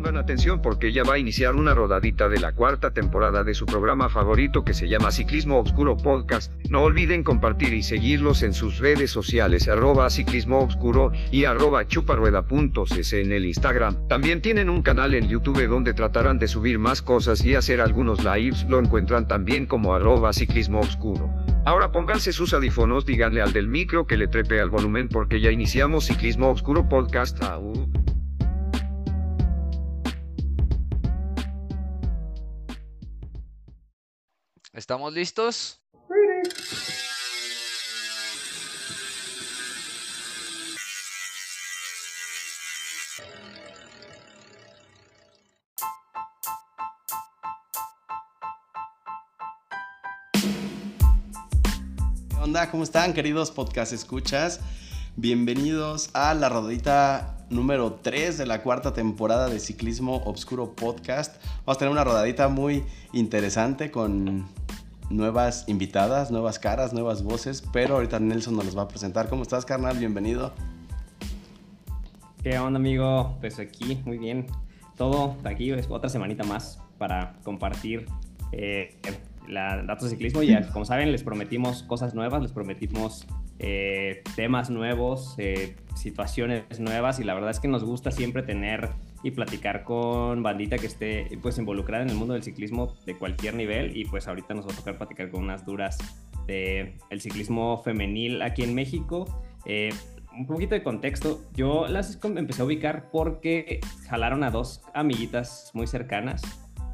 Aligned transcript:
Pongan 0.00 0.16
atención 0.16 0.62
porque 0.62 0.94
ya 0.94 1.04
va 1.04 1.16
a 1.16 1.18
iniciar 1.18 1.56
una 1.56 1.74
rodadita 1.74 2.30
de 2.30 2.40
la 2.40 2.52
cuarta 2.52 2.90
temporada 2.90 3.44
de 3.44 3.52
su 3.52 3.66
programa 3.66 4.08
favorito 4.08 4.64
que 4.64 4.72
se 4.72 4.88
llama 4.88 5.10
Ciclismo 5.10 5.58
Obscuro 5.58 5.98
Podcast. 5.98 6.50
No 6.70 6.84
olviden 6.84 7.22
compartir 7.22 7.74
y 7.74 7.82
seguirlos 7.82 8.42
en 8.42 8.54
sus 8.54 8.78
redes 8.78 9.10
sociales 9.10 9.68
arroba 9.68 10.08
ciclismo 10.08 10.66
y 11.30 11.44
arroba 11.44 11.86
chuparueda.cc 11.86 13.20
en 13.20 13.32
el 13.32 13.44
Instagram. 13.44 14.08
También 14.08 14.40
tienen 14.40 14.70
un 14.70 14.80
canal 14.80 15.12
en 15.12 15.28
YouTube 15.28 15.68
donde 15.68 15.92
tratarán 15.92 16.38
de 16.38 16.48
subir 16.48 16.78
más 16.78 17.02
cosas 17.02 17.44
y 17.44 17.54
hacer 17.54 17.82
algunos 17.82 18.24
lives. 18.24 18.64
Lo 18.70 18.78
encuentran 18.78 19.28
también 19.28 19.66
como 19.66 19.92
arroba 19.92 20.32
ciclismo 20.32 20.80
obscuro. 20.80 21.28
Ahora 21.66 21.92
pónganse 21.92 22.32
sus 22.32 22.54
audífonos, 22.54 23.04
díganle 23.04 23.42
al 23.42 23.52
del 23.52 23.68
micro 23.68 24.06
que 24.06 24.16
le 24.16 24.28
trepe 24.28 24.62
al 24.62 24.70
volumen 24.70 25.10
porque 25.10 25.42
ya 25.42 25.50
iniciamos 25.50 26.06
Ciclismo 26.06 26.48
Obscuro 26.48 26.88
Podcast. 26.88 27.42
Au. 27.42 27.74
¿Estamos 34.80 35.12
listos? 35.12 35.78
¿Qué 52.30 52.36
onda? 52.40 52.70
¿Cómo 52.70 52.84
están, 52.84 53.12
queridos 53.12 53.50
podcast 53.50 53.92
escuchas? 53.92 54.60
Bienvenidos 55.16 56.08
a 56.14 56.32
la 56.32 56.48
rodadita 56.48 57.36
número 57.50 57.98
3 58.00 58.38
de 58.38 58.46
la 58.46 58.62
cuarta 58.62 58.94
temporada 58.94 59.48
de 59.48 59.60
Ciclismo 59.60 60.22
Obscuro 60.24 60.74
Podcast. 60.74 61.36
Vamos 61.66 61.76
a 61.76 61.78
tener 61.78 61.92
una 61.92 62.04
rodadita 62.04 62.48
muy 62.48 62.84
interesante 63.12 63.90
con 63.90 64.48
nuevas 65.10 65.64
invitadas, 65.68 66.30
nuevas 66.30 66.58
caras, 66.58 66.92
nuevas 66.92 67.22
voces, 67.22 67.62
pero 67.72 67.96
ahorita 67.96 68.20
Nelson 68.20 68.56
nos 68.56 68.64
los 68.64 68.78
va 68.78 68.82
a 68.82 68.88
presentar. 68.88 69.28
¿Cómo 69.28 69.42
estás, 69.42 69.66
carnal? 69.66 69.98
Bienvenido. 69.98 70.52
¿Qué 72.42 72.58
onda, 72.58 72.78
amigo? 72.78 73.36
Pues 73.40 73.58
aquí, 73.58 74.00
muy 74.04 74.16
bien. 74.16 74.46
Todo 74.96 75.36
aquí 75.44 75.72
otra 75.72 76.08
semanita 76.08 76.44
más 76.44 76.80
para 76.96 77.34
compartir 77.42 78.06
eh, 78.52 78.96
la 79.48 79.82
datos 79.82 80.04
de 80.04 80.10
ciclismo. 80.10 80.42
Ya, 80.42 80.70
como 80.70 80.84
saben, 80.84 81.12
les 81.12 81.22
prometimos 81.22 81.82
cosas 81.82 82.14
nuevas, 82.14 82.40
les 82.40 82.52
prometimos 82.52 83.26
eh, 83.58 84.22
temas 84.36 84.70
nuevos, 84.70 85.34
eh, 85.38 85.76
situaciones 85.94 86.80
nuevas 86.80 87.20
y 87.20 87.24
la 87.24 87.34
verdad 87.34 87.50
es 87.50 87.60
que 87.60 87.68
nos 87.68 87.84
gusta 87.84 88.10
siempre 88.10 88.42
tener 88.42 88.90
y 89.22 89.30
platicar 89.32 89.84
con 89.84 90.42
bandita 90.42 90.78
que 90.78 90.86
esté 90.86 91.38
pues 91.42 91.58
involucrada 91.58 92.02
en 92.02 92.10
el 92.10 92.16
mundo 92.16 92.34
del 92.34 92.42
ciclismo 92.42 92.94
de 93.06 93.16
cualquier 93.16 93.54
nivel 93.54 93.96
y 93.96 94.04
pues 94.04 94.28
ahorita 94.28 94.54
nos 94.54 94.66
va 94.66 94.72
a 94.72 94.76
tocar 94.76 94.98
platicar 94.98 95.30
con 95.30 95.42
unas 95.42 95.64
duras 95.64 95.98
de 96.46 96.96
el 97.10 97.20
ciclismo 97.20 97.82
femenil 97.82 98.42
aquí 98.42 98.62
en 98.62 98.74
México. 98.74 99.26
Eh, 99.66 99.90
un 100.32 100.46
poquito 100.46 100.74
de 100.74 100.82
contexto, 100.82 101.42
yo 101.54 101.86
las 101.88 102.18
empecé 102.24 102.62
a 102.62 102.64
ubicar 102.64 103.10
porque 103.10 103.80
jalaron 104.08 104.44
a 104.44 104.50
dos 104.50 104.80
amiguitas 104.94 105.70
muy 105.74 105.86
cercanas, 105.86 106.42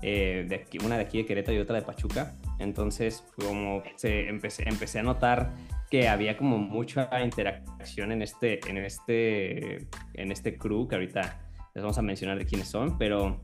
de 0.03 0.63
aquí, 0.63 0.79
una 0.85 0.97
de 0.97 1.03
aquí 1.03 1.19
de 1.19 1.27
Querétaro 1.27 1.57
y 1.57 1.61
otra 1.61 1.77
de 1.77 1.83
Pachuca. 1.83 2.37
Entonces, 2.59 3.25
como 3.37 3.83
se 3.97 4.29
empecé, 4.29 4.69
empecé 4.69 5.01
a 5.01 5.03
notar 5.03 5.53
que 5.91 6.09
había 6.09 6.37
como 6.37 6.59
mucha 6.59 7.09
interacción 7.23 8.13
en 8.13 8.23
este, 8.23 8.61
en 8.69 8.79
este, 8.79 9.89
en 10.15 10.33
este 10.33 10.57
crew, 10.57 10.89
que 10.89 10.97
ahorita 10.97 11.46
les 11.77 11.83
vamos 11.83 11.99
a 11.99 12.03
mencionar 12.03 12.39
de 12.39 12.47
quiénes 12.47 12.69
son, 12.69 12.97
pero 12.97 13.39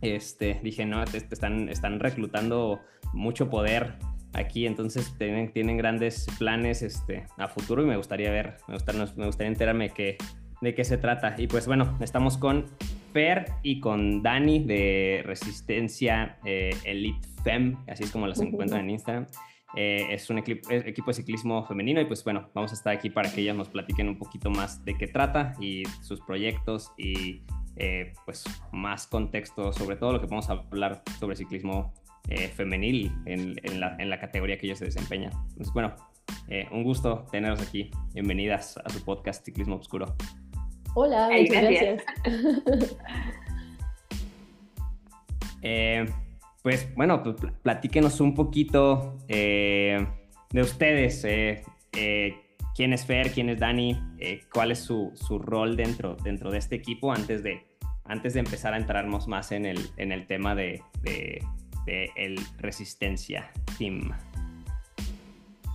este, 0.00 0.58
dije, 0.62 0.86
no, 0.86 1.02
están, 1.02 1.68
están 1.68 2.00
reclutando 2.00 2.80
mucho 3.12 3.50
poder 3.50 3.98
aquí, 4.32 4.66
entonces 4.66 5.14
tienen, 5.18 5.52
tienen 5.52 5.76
grandes 5.76 6.26
planes 6.38 6.80
este, 6.80 7.26
a 7.36 7.46
futuro 7.46 7.82
y 7.82 7.86
me 7.86 7.98
gustaría 7.98 8.30
ver, 8.30 8.56
me 8.68 8.74
gustaría, 8.74 9.04
me 9.16 9.26
gustaría 9.26 9.52
enterarme 9.52 9.90
que, 9.90 10.16
de 10.62 10.74
qué 10.74 10.82
se 10.82 10.96
trata. 10.96 11.34
Y 11.36 11.46
pues 11.46 11.66
bueno, 11.66 11.98
estamos 12.00 12.38
con 12.38 12.64
Fer 13.12 13.52
y 13.62 13.80
con 13.80 14.22
Dani 14.22 14.64
de 14.64 15.22
Resistencia 15.26 16.38
eh, 16.46 16.70
Elite 16.84 17.28
Fem, 17.44 17.76
así 17.86 18.04
es 18.04 18.10
como 18.10 18.26
las 18.26 18.40
encuentran 18.40 18.84
en 18.84 18.90
Instagram. 18.90 19.26
Eh, 19.74 20.06
es 20.10 20.30
un 20.30 20.38
equipo, 20.38 20.68
de 20.70 21.12
ciclismo 21.12 21.64
femenino 21.66 22.00
y 22.00 22.06
pues 22.06 22.24
bueno, 22.24 22.48
vamos 22.54 22.72
a 22.72 22.74
estar 22.74 22.94
aquí 22.94 23.10
para 23.10 23.30
que 23.30 23.42
ellas 23.42 23.54
nos 23.54 23.68
platiquen 23.68 24.08
un 24.08 24.18
poquito 24.18 24.50
más 24.50 24.82
de 24.84 24.96
qué 24.96 25.06
trata 25.06 25.54
y 25.60 25.82
sus 26.00 26.20
proyectos 26.20 26.90
y 26.96 27.42
eh, 27.76 28.14
pues 28.24 28.44
más 28.72 29.06
contexto 29.06 29.72
sobre 29.72 29.96
todo 29.96 30.12
lo 30.12 30.20
que 30.20 30.26
vamos 30.26 30.48
a 30.48 30.54
hablar 30.54 31.02
sobre 31.20 31.36
ciclismo 31.36 31.92
eh, 32.28 32.48
femenil 32.48 33.12
en, 33.26 33.54
la, 33.78 34.18
categoría 34.18 34.58
que 34.58 34.66
ellos 34.66 34.78
se 34.78 34.86
desempeñan. 34.86 35.32
Entonces 35.50 35.72
bueno, 35.74 35.94
un 36.70 36.82
gusto 36.82 37.26
tenerlos 37.30 37.60
aquí. 37.60 37.90
Bienvenidas 38.14 38.78
a 38.78 38.88
su 38.88 39.04
podcast 39.04 39.44
Ciclismo 39.44 39.76
Obscuro. 39.76 40.16
Hola, 40.94 41.28
muchas 41.30 41.62
gracias. 41.62 42.04
Pues 46.68 46.86
bueno, 46.94 47.22
pues, 47.22 47.36
platíquenos 47.62 48.20
un 48.20 48.34
poquito 48.34 49.16
eh, 49.26 50.06
de 50.50 50.60
ustedes. 50.60 51.24
Eh, 51.24 51.62
eh, 51.94 52.36
¿Quién 52.76 52.92
es 52.92 53.06
Fer? 53.06 53.32
¿Quién 53.32 53.48
es 53.48 53.58
Dani? 53.58 53.98
¿Cuál 54.52 54.72
es 54.72 54.80
su, 54.80 55.10
rol 55.42 55.78
dentro, 55.78 56.18
dentro 56.22 56.50
de 56.50 56.58
este 56.58 56.76
equipo 56.76 57.10
antes 57.10 57.42
de, 57.42 57.66
antes 58.04 58.34
de 58.34 58.40
empezar 58.40 58.74
a 58.74 58.76
entrarnos 58.76 59.28
más 59.28 59.50
en 59.50 59.64
el, 59.64 59.80
en 59.96 60.12
el 60.12 60.26
tema 60.26 60.54
de, 60.54 60.82
el 61.86 62.38
Resistencia 62.58 63.50
Team? 63.78 64.12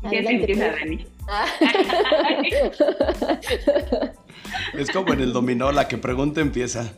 Dani? 0.03 1.07
es 4.77 4.91
como 4.91 5.13
en 5.13 5.21
el 5.21 5.33
dominó, 5.33 5.71
la 5.71 5.87
que 5.87 5.97
pregunta 5.97 6.39
empieza. 6.39 6.93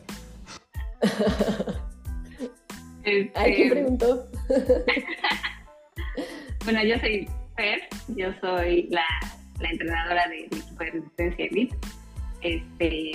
Este... 3.06 3.54
¿quién 3.54 3.70
preguntó? 3.70 4.26
bueno, 6.64 6.82
yo 6.82 6.98
soy 6.98 7.28
Fer, 7.56 7.82
yo 8.08 8.32
soy 8.40 8.88
la, 8.90 9.06
entrenadora 9.60 10.26
del 10.28 10.46
equipo 10.46 10.84
de 10.84 10.90
resistencia 10.90 11.44
elite. 11.46 11.76
Este, 12.42 13.12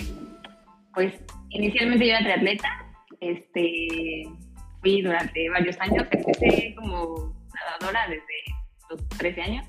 pues 0.93 1.13
inicialmente 1.49 2.07
yo 2.07 2.13
era 2.13 2.23
triatleta, 2.23 2.85
este, 3.19 4.29
fui 4.79 5.01
durante 5.01 5.49
varios 5.49 5.79
años, 5.81 6.07
empecé 6.09 6.73
como 6.75 7.35
nadadora 7.53 8.07
desde 8.07 8.55
los 8.89 9.09
13 9.17 9.41
años, 9.41 9.67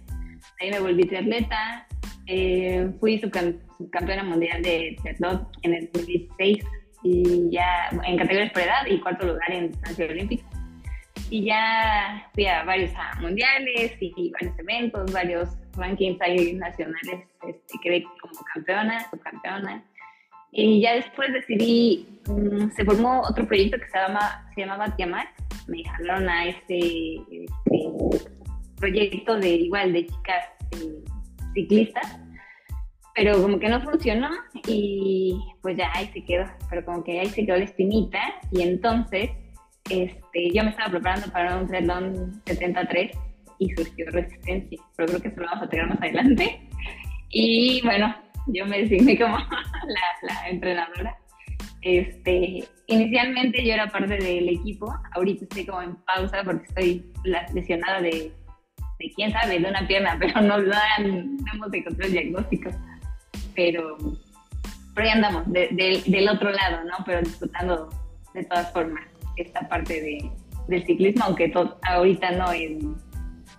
ahí 0.60 0.70
me 0.70 0.80
volví 0.80 1.04
triatleta, 1.04 1.86
eh, 2.26 2.88
fui 3.00 3.18
subcampeona 3.18 4.22
mundial 4.22 4.62
de 4.62 4.96
triatlón 5.02 5.48
en 5.62 5.74
el 5.74 5.90
2016 5.92 6.64
y 7.02 7.50
ya 7.50 7.88
en 8.04 8.16
categorías 8.16 8.52
por 8.52 8.62
edad 8.62 8.86
y 8.86 9.00
cuarto 9.00 9.26
lugar 9.26 9.50
en 9.50 9.70
distancia 9.70 10.06
olímpica. 10.06 10.44
Y 11.30 11.44
ya 11.44 12.28
fui 12.34 12.46
a 12.46 12.62
varios 12.64 12.92
mundiales 13.20 13.92
y 14.00 14.30
varios 14.32 14.58
eventos, 14.58 15.12
varios 15.12 15.48
rankings 15.76 16.20
ahí 16.20 16.52
nacionales, 16.54 17.26
este, 17.46 17.78
quedé 17.82 18.04
como 18.20 18.34
campeona, 18.54 19.10
subcampeona. 19.10 19.82
Y 20.50 20.82
ya 20.82 20.94
después 20.94 21.32
decidí, 21.32 22.20
mm, 22.26 22.70
se 22.72 22.84
formó 22.84 23.22
otro 23.22 23.46
proyecto 23.46 23.78
que 23.78 23.88
se, 23.88 23.98
llama, 23.98 24.46
se 24.54 24.60
llamaba 24.60 24.94
Tiamat. 24.96 25.28
Me 25.66 25.82
jalaron 25.84 26.28
a 26.28 26.46
ese, 26.46 27.14
este, 27.30 28.32
proyecto 28.76 29.38
de 29.38 29.48
igual 29.48 29.92
de 29.92 30.06
chicas 30.06 30.44
eh, 30.72 31.04
ciclistas 31.54 32.21
pero 33.14 33.40
como 33.42 33.58
que 33.58 33.68
no 33.68 33.80
funcionó 33.80 34.31
y 34.66 35.38
pues 35.60 35.76
ya 35.76 35.90
ahí 35.94 36.08
se 36.12 36.25
quedó, 36.25 36.46
pero 36.70 36.84
como 36.84 37.04
que 37.04 37.20
ahí 37.20 37.26
se 37.26 37.44
quedó 37.44 37.56
la 37.56 37.64
espinita 37.64 38.20
y 38.50 38.62
entonces 38.62 39.31
este, 39.90 40.50
yo 40.52 40.64
me 40.64 40.70
estaba 40.70 40.90
preparando 40.90 41.31
para 41.31 41.58
un 41.58 41.66
triatlón 41.66 42.42
73 42.46 43.16
y 43.58 43.69
surgió 43.75 44.06
resistencia, 44.10 44.81
pero 44.96 45.08
creo 45.08 45.20
que 45.20 45.28
eso 45.28 45.40
lo 45.40 45.46
vamos 45.46 45.64
a 45.64 45.69
tener 45.69 45.87
más 45.87 45.98
adelante. 45.98 46.60
Y 47.31 47.81
bueno, 47.82 48.14
yo 48.48 48.66
me 48.66 48.82
designé 48.82 49.19
como 49.19 49.37
la, 50.22 50.48
entrenadora. 50.48 51.16
Este, 51.82 52.64
inicialmente 52.87 53.64
yo 53.64 53.75
era 53.75 53.88
parte 53.88 54.16
del 54.16 54.48
equipo, 54.48 54.92
ahorita 55.14 55.44
estoy 55.44 55.66
como 55.66 55.82
en 55.82 55.96
pausa 55.96 56.42
porque 56.44 56.64
estoy 56.64 57.04
lesionada 57.52 58.00
de, 58.00 58.32
de 58.98 59.12
quién 59.16 59.32
sabe, 59.32 59.58
de 59.58 59.69
una 59.69 59.87
pierna, 59.87 60.16
pero 60.20 60.40
no, 60.40 60.58
no, 60.58 60.64
no 60.64 61.52
hemos 61.52 61.75
encontrado 61.75 62.06
el 62.06 62.12
diagnóstico 62.12 62.70
pero, 63.54 63.96
pero 64.94 65.06
ya 65.06 65.12
andamos 65.14 65.44
del 65.52 66.28
otro 66.28 66.50
lado, 66.50 66.84
¿no? 66.84 67.04
Pero 67.04 67.20
disfrutando 67.20 67.88
de 68.34 68.44
todas 68.44 68.72
formas 68.72 69.04
esta 69.37 69.69
parte 69.69 70.00
de, 70.00 70.31
del 70.69 70.87
ciclismo, 70.87 71.25
aunque 71.25 71.52
ahorita 71.82 72.32
no 72.32 72.52
en, 72.52 72.96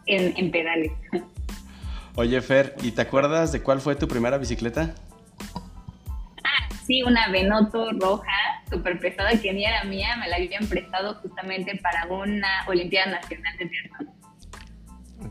en, 0.06 0.52
pedales. 0.52 0.92
Oye, 2.16 2.42
Fer, 2.42 2.76
¿y 2.82 2.92
te 2.92 3.02
acuerdas 3.02 3.52
de 3.52 3.62
cuál 3.62 3.82
fue 3.82 3.96
tu 3.96 4.08
primera 4.08 4.38
bicicleta? 4.38 4.94
Ah, 6.44 6.70
sí, 6.86 7.02
una 7.02 7.30
Venoto 7.30 7.92
roja, 8.00 8.62
súper 8.70 9.00
pesada 9.00 9.32
que 9.42 9.52
ni 9.52 9.66
era 9.66 9.84
mía, 9.86 10.16
me 10.18 10.28
la 10.30 10.36
habían 10.36 10.68
prestado 10.68 11.16
justamente 11.16 11.80
para 11.82 12.06
una 12.14 12.66
Olimpiada 12.68 13.20
Nacional 13.20 13.58
de 13.58 13.66
Triatlón. 13.66 14.14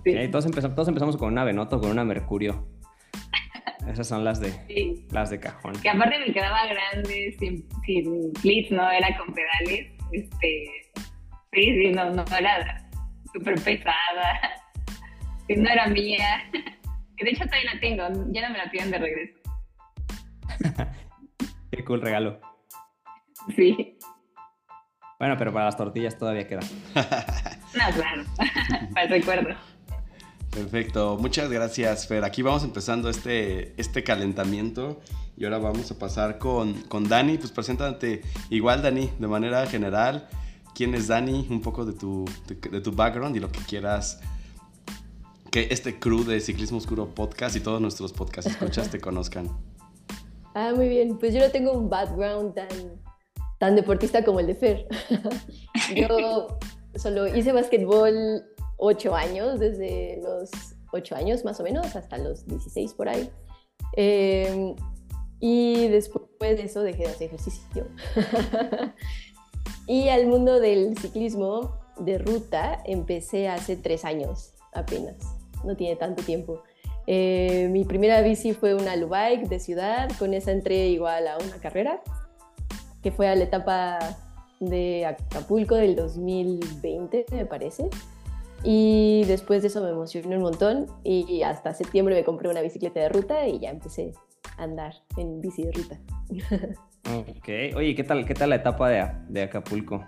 Okay, 0.00 0.28
todos, 0.30 0.46
empezamos, 0.46 0.74
todos 0.74 0.88
empezamos 0.88 1.16
con 1.16 1.32
una 1.32 1.44
Venoto, 1.44 1.80
con 1.80 1.90
una 1.90 2.04
Mercurio. 2.04 2.66
Esas 3.88 4.06
son 4.06 4.24
las 4.24 4.40
de 4.40 4.52
las 5.10 5.30
de 5.30 5.40
cajón. 5.40 5.74
Que 5.82 5.90
aparte 5.90 6.18
me 6.18 6.32
quedaba 6.32 6.66
grande, 6.66 7.34
sin, 7.38 7.68
sin 7.84 8.32
clips, 8.34 8.70
no 8.70 8.90
era 8.90 9.16
con 9.18 9.34
pedales. 9.34 9.92
Este, 10.12 10.64
sí, 11.52 11.62
sí, 11.62 11.92
no, 11.92 12.10
no 12.10 12.24
era 12.38 12.88
súper 13.32 13.54
pesada. 13.62 14.40
Sí, 15.48 15.56
no 15.56 15.68
era 15.68 15.88
mía. 15.88 16.44
Que 17.16 17.24
de 17.24 17.30
hecho 17.32 17.44
todavía 17.44 17.74
la 17.74 17.80
tengo, 17.80 18.02
ya 18.32 18.48
no 18.48 18.52
me 18.52 18.58
la 18.58 18.70
piden 18.70 18.90
de 18.90 18.98
regreso. 18.98 19.38
Qué 21.70 21.84
cool 21.84 22.00
regalo. 22.00 22.40
Sí. 23.54 23.98
Bueno, 25.18 25.36
pero 25.36 25.52
para 25.52 25.66
las 25.66 25.76
tortillas 25.76 26.16
todavía 26.16 26.46
queda. 26.46 26.60
no, 26.94 27.94
claro. 27.94 28.24
para 28.94 29.02
el 29.04 29.10
recuerdo. 29.10 29.56
Perfecto, 30.52 31.16
muchas 31.18 31.50
gracias 31.50 32.06
Fer. 32.06 32.24
Aquí 32.24 32.42
vamos 32.42 32.62
empezando 32.62 33.08
este, 33.08 33.72
este 33.80 34.04
calentamiento 34.04 35.00
y 35.34 35.44
ahora 35.44 35.56
vamos 35.56 35.90
a 35.90 35.98
pasar 35.98 36.38
con, 36.38 36.74
con 36.82 37.08
Dani. 37.08 37.38
Pues 37.38 37.50
preséntate 37.50 38.20
igual 38.50 38.82
Dani, 38.82 39.10
de 39.18 39.26
manera 39.26 39.66
general. 39.66 40.28
¿Quién 40.74 40.94
es 40.94 41.08
Dani? 41.08 41.46
Un 41.48 41.62
poco 41.62 41.86
de 41.86 41.94
tu, 41.94 42.26
de, 42.46 42.80
tu 42.82 42.92
background 42.92 43.34
y 43.34 43.40
lo 43.40 43.50
que 43.50 43.60
quieras 43.60 44.20
que 45.50 45.68
este 45.70 45.98
crew 45.98 46.22
de 46.22 46.38
Ciclismo 46.38 46.76
Oscuro 46.76 47.14
Podcast 47.14 47.56
y 47.56 47.60
todos 47.60 47.80
nuestros 47.80 48.12
podcast 48.12 48.48
escuchas 48.48 48.90
te 48.90 49.00
conozcan. 49.00 49.48
Ah, 50.54 50.72
muy 50.76 50.90
bien. 50.90 51.18
Pues 51.18 51.32
yo 51.32 51.40
no 51.40 51.50
tengo 51.50 51.72
un 51.72 51.88
background 51.88 52.54
tan, 52.54 52.68
tan 53.58 53.74
deportista 53.74 54.22
como 54.22 54.40
el 54.40 54.48
de 54.48 54.54
Fer. 54.54 54.86
yo 55.96 56.58
solo 56.96 57.26
hice 57.34 57.52
básquetbol 57.52 58.44
ocho 58.82 59.14
años, 59.14 59.60
desde 59.60 60.20
los 60.22 60.50
ocho 60.92 61.14
años 61.14 61.44
más 61.44 61.60
o 61.60 61.62
menos 61.62 61.94
hasta 61.94 62.18
los 62.18 62.46
16 62.46 62.94
por 62.94 63.08
ahí. 63.08 63.30
Em, 63.96 64.74
y 65.38 65.88
después 65.88 66.28
de 66.40 66.64
eso 66.64 66.82
dejé 66.82 67.04
de 67.04 67.08
hacer 67.08 67.26
ejercicio. 67.28 67.86
y 69.86 70.08
al 70.08 70.26
mundo 70.26 70.58
del 70.58 70.98
ciclismo 70.98 71.78
de 71.98 72.18
ruta 72.18 72.82
empecé 72.84 73.48
hace 73.48 73.76
tres 73.76 74.04
años 74.04 74.54
apenas, 74.72 75.16
no 75.64 75.76
tiene 75.76 75.96
tanto 75.96 76.22
tiempo. 76.22 76.62
Eh, 77.06 77.68
mi 77.70 77.84
primera 77.84 78.20
bici 78.20 78.52
fue 78.52 78.74
una 78.74 78.96
Lubike 78.96 79.48
de 79.48 79.60
ciudad, 79.60 80.10
con 80.18 80.34
esa 80.34 80.50
entré 80.50 80.88
igual 80.88 81.28
a 81.28 81.38
una 81.38 81.56
carrera, 81.58 82.02
que 83.02 83.12
fue 83.12 83.28
a 83.28 83.36
la 83.36 83.44
etapa 83.44 83.98
de 84.60 85.06
Acapulco 85.06 85.76
del 85.76 85.94
2020, 85.94 87.26
me 87.32 87.46
parece. 87.46 87.88
Y 88.64 89.24
después 89.24 89.62
de 89.62 89.68
eso 89.68 89.82
me 89.82 89.90
emocioné 89.90 90.36
un 90.36 90.42
montón 90.42 90.86
y 91.02 91.42
hasta 91.42 91.74
septiembre 91.74 92.14
me 92.14 92.24
compré 92.24 92.48
una 92.48 92.60
bicicleta 92.60 93.00
de 93.00 93.08
ruta 93.08 93.46
y 93.48 93.58
ya 93.58 93.70
empecé 93.70 94.12
a 94.56 94.62
andar 94.62 94.94
en 95.16 95.40
bici 95.40 95.64
de 95.64 95.72
ruta. 95.72 96.00
Ok, 97.04 97.76
oye, 97.76 97.96
¿qué 97.96 98.04
tal, 98.04 98.24
qué 98.24 98.34
tal 98.34 98.50
la 98.50 98.56
etapa 98.56 98.88
de, 98.88 99.04
de 99.28 99.42
Acapulco? 99.42 100.04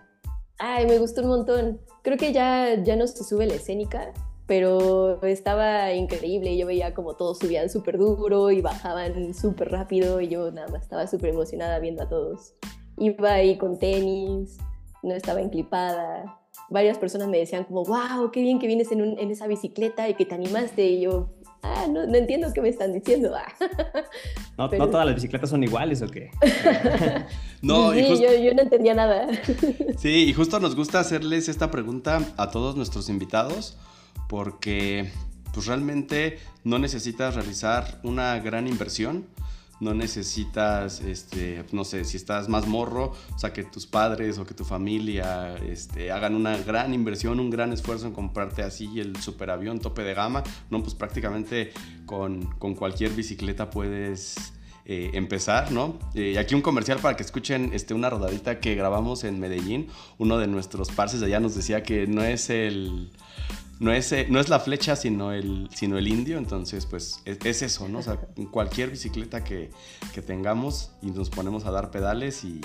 Ay, 0.59 0.87
me 0.87 0.99
gustó 0.99 1.23
un 1.23 1.29
montón. 1.29 1.81
Creo 2.03 2.17
que 2.17 2.33
ya, 2.33 2.81
ya 2.83 2.95
no 2.95 3.09
se 3.09 3.25
sube 3.25 3.47
la 3.47 3.55
escénica, 3.55 4.13
pero 4.47 5.21
estaba 5.25 5.93
increíble. 5.93 6.57
Yo 6.57 6.67
veía 6.67 6.95
como 6.95 7.15
todos 7.15 7.41
subían 7.41 7.69
súper 7.69 7.99
duro 7.99 8.53
y 8.53 8.61
bajaban 8.61 9.35
súper 9.35 9.73
rápido 9.73 10.21
y 10.21 10.29
yo 10.29 10.53
nada 10.53 10.69
más 10.69 10.83
estaba 10.83 11.09
súper 11.09 11.31
emocionada 11.31 11.81
viendo 11.81 12.05
a 12.05 12.09
todos. 12.09 12.55
Iba 12.97 13.33
ahí 13.33 13.59
con 13.59 13.81
tenis, 13.81 14.57
no 15.03 15.15
estaba 15.15 15.41
enclipada 15.41 16.44
varias 16.71 16.99
personas 16.99 17.29
me 17.29 17.39
decían 17.39 17.65
como, 17.65 17.85
wow, 17.85 18.31
qué 18.31 18.41
bien 18.41 18.59
que 18.59 18.67
vienes 18.67 18.91
en, 18.93 19.19
en 19.19 19.31
esa 19.31 19.47
bicicleta 19.47 20.09
y 20.09 20.15
que 20.15 20.25
te 20.25 20.35
animaste. 20.35 20.87
Y 20.87 21.03
yo, 21.03 21.31
ah, 21.65 21.87
no, 21.91 22.07
no 22.07 22.15
entiendo 22.17 22.53
qué 22.53 22.61
me 22.61 22.69
están 22.69 22.93
diciendo. 22.93 23.33
¿No, 24.59 24.69
¿No, 24.69 24.91
todas 24.91 25.07
las 25.07 25.15
bicicletas 25.15 25.51
son 25.51 25.65
iguales 25.65 26.03
o 26.03 26.09
qué? 26.09 26.31
no, 27.63 27.93
sí, 27.93 28.23
yo, 28.23 28.35
yo, 28.37 28.55
no 28.55 28.63
entendía 28.63 28.95
nada. 28.95 29.29
sí, 29.99 30.27
y 30.29 30.33
justo 30.33 30.61
nos 30.61 30.77
gusta 30.77 31.01
hacerles 31.01 31.49
esta 31.49 31.71
pregunta 31.71 32.21
a 32.37 32.51
todos 32.51 32.77
nuestros 32.77 33.09
invitados 33.09 33.77
porque 34.29 35.11
pues 35.53 35.67
realmente 35.67 36.39
no 36.65 36.79
necesitas 36.79 37.35
realizar 37.35 38.01
una 38.03 38.39
gran 38.41 38.67
inversión 38.67 39.27
no 39.85 39.95
necesitas, 39.95 41.01
este, 41.01 41.65
no 41.73 41.85
sé, 41.85 42.05
si 42.05 42.17
estás 42.17 42.49
más 42.49 42.67
morro, 42.67 43.13
o 43.35 43.39
sea, 43.39 43.53
que 43.53 43.63
tus 43.63 43.87
padres 43.87 44.39
o 44.39 44.47
que 44.47 44.55
tu 44.55 44.65
familia 44.65 45.57
este, 45.57 46.11
hagan 46.11 46.35
una 46.35 46.57
gran 46.57 46.95
inversión, 46.95 47.39
un 47.39 47.51
gran 47.51 47.73
esfuerzo 47.73 48.07
en 48.07 48.13
comprarte 48.13 48.63
así 48.63 48.99
el 48.99 49.17
superavión 49.17 49.79
tope 49.79 50.03
de 50.03 50.15
gama, 50.15 50.43
no, 50.71 50.83
pues 50.83 50.95
prácticamente 50.95 51.73
con, 52.07 52.47
con 52.59 52.75
cualquier 52.75 53.13
bicicleta 53.13 53.71
puedes... 53.71 54.53
Eh, 54.87 55.13
empezar, 55.15 55.73
¿no? 55.73 55.99
Y 56.13 56.37
aquí 56.37 56.55
un 56.55 56.61
comercial 56.61 56.99
para 56.99 57.17
que 57.17 57.23
escuchen 57.23 57.71
este, 57.73 57.95
una 57.95 58.11
rodadita 58.11 58.61
que 58.61 58.75
grabamos 58.75 59.25
en 59.25 59.41
Medellín. 59.41 59.89
Uno 60.19 60.37
de 60.37 60.47
nuestros 60.47 60.91
parces 60.91 61.21
de 61.21 61.27
allá 61.29 61.41
nos 61.41 61.55
decía 61.55 61.83
que 61.83 62.07
no 62.07 62.23
es 62.23 62.51
el, 62.51 63.11
no 63.85 63.93
es, 63.93 64.11
eh, 64.13 64.27
no 64.31 64.41
es 64.41 64.49
la 64.49 64.59
flecha, 64.61 64.97
sino 64.97 65.31
el, 65.31 65.69
sino 65.75 65.99
el 65.99 66.09
indio. 66.09 66.39
Entonces, 66.39 66.87
pues 66.87 67.23
es, 67.27 67.63
eso, 67.63 67.87
¿no? 67.87 67.99
O 67.99 68.03
sea, 68.03 68.17
cualquier 68.51 68.91
bicicleta 68.91 69.45
que, 69.45 69.71
tengamos 70.27 70.93
y 71.03 71.11
nos 71.11 71.29
ponemos 71.29 71.67
a 71.67 71.71
dar 71.71 71.91
pedales 71.91 72.45
y 72.45 72.61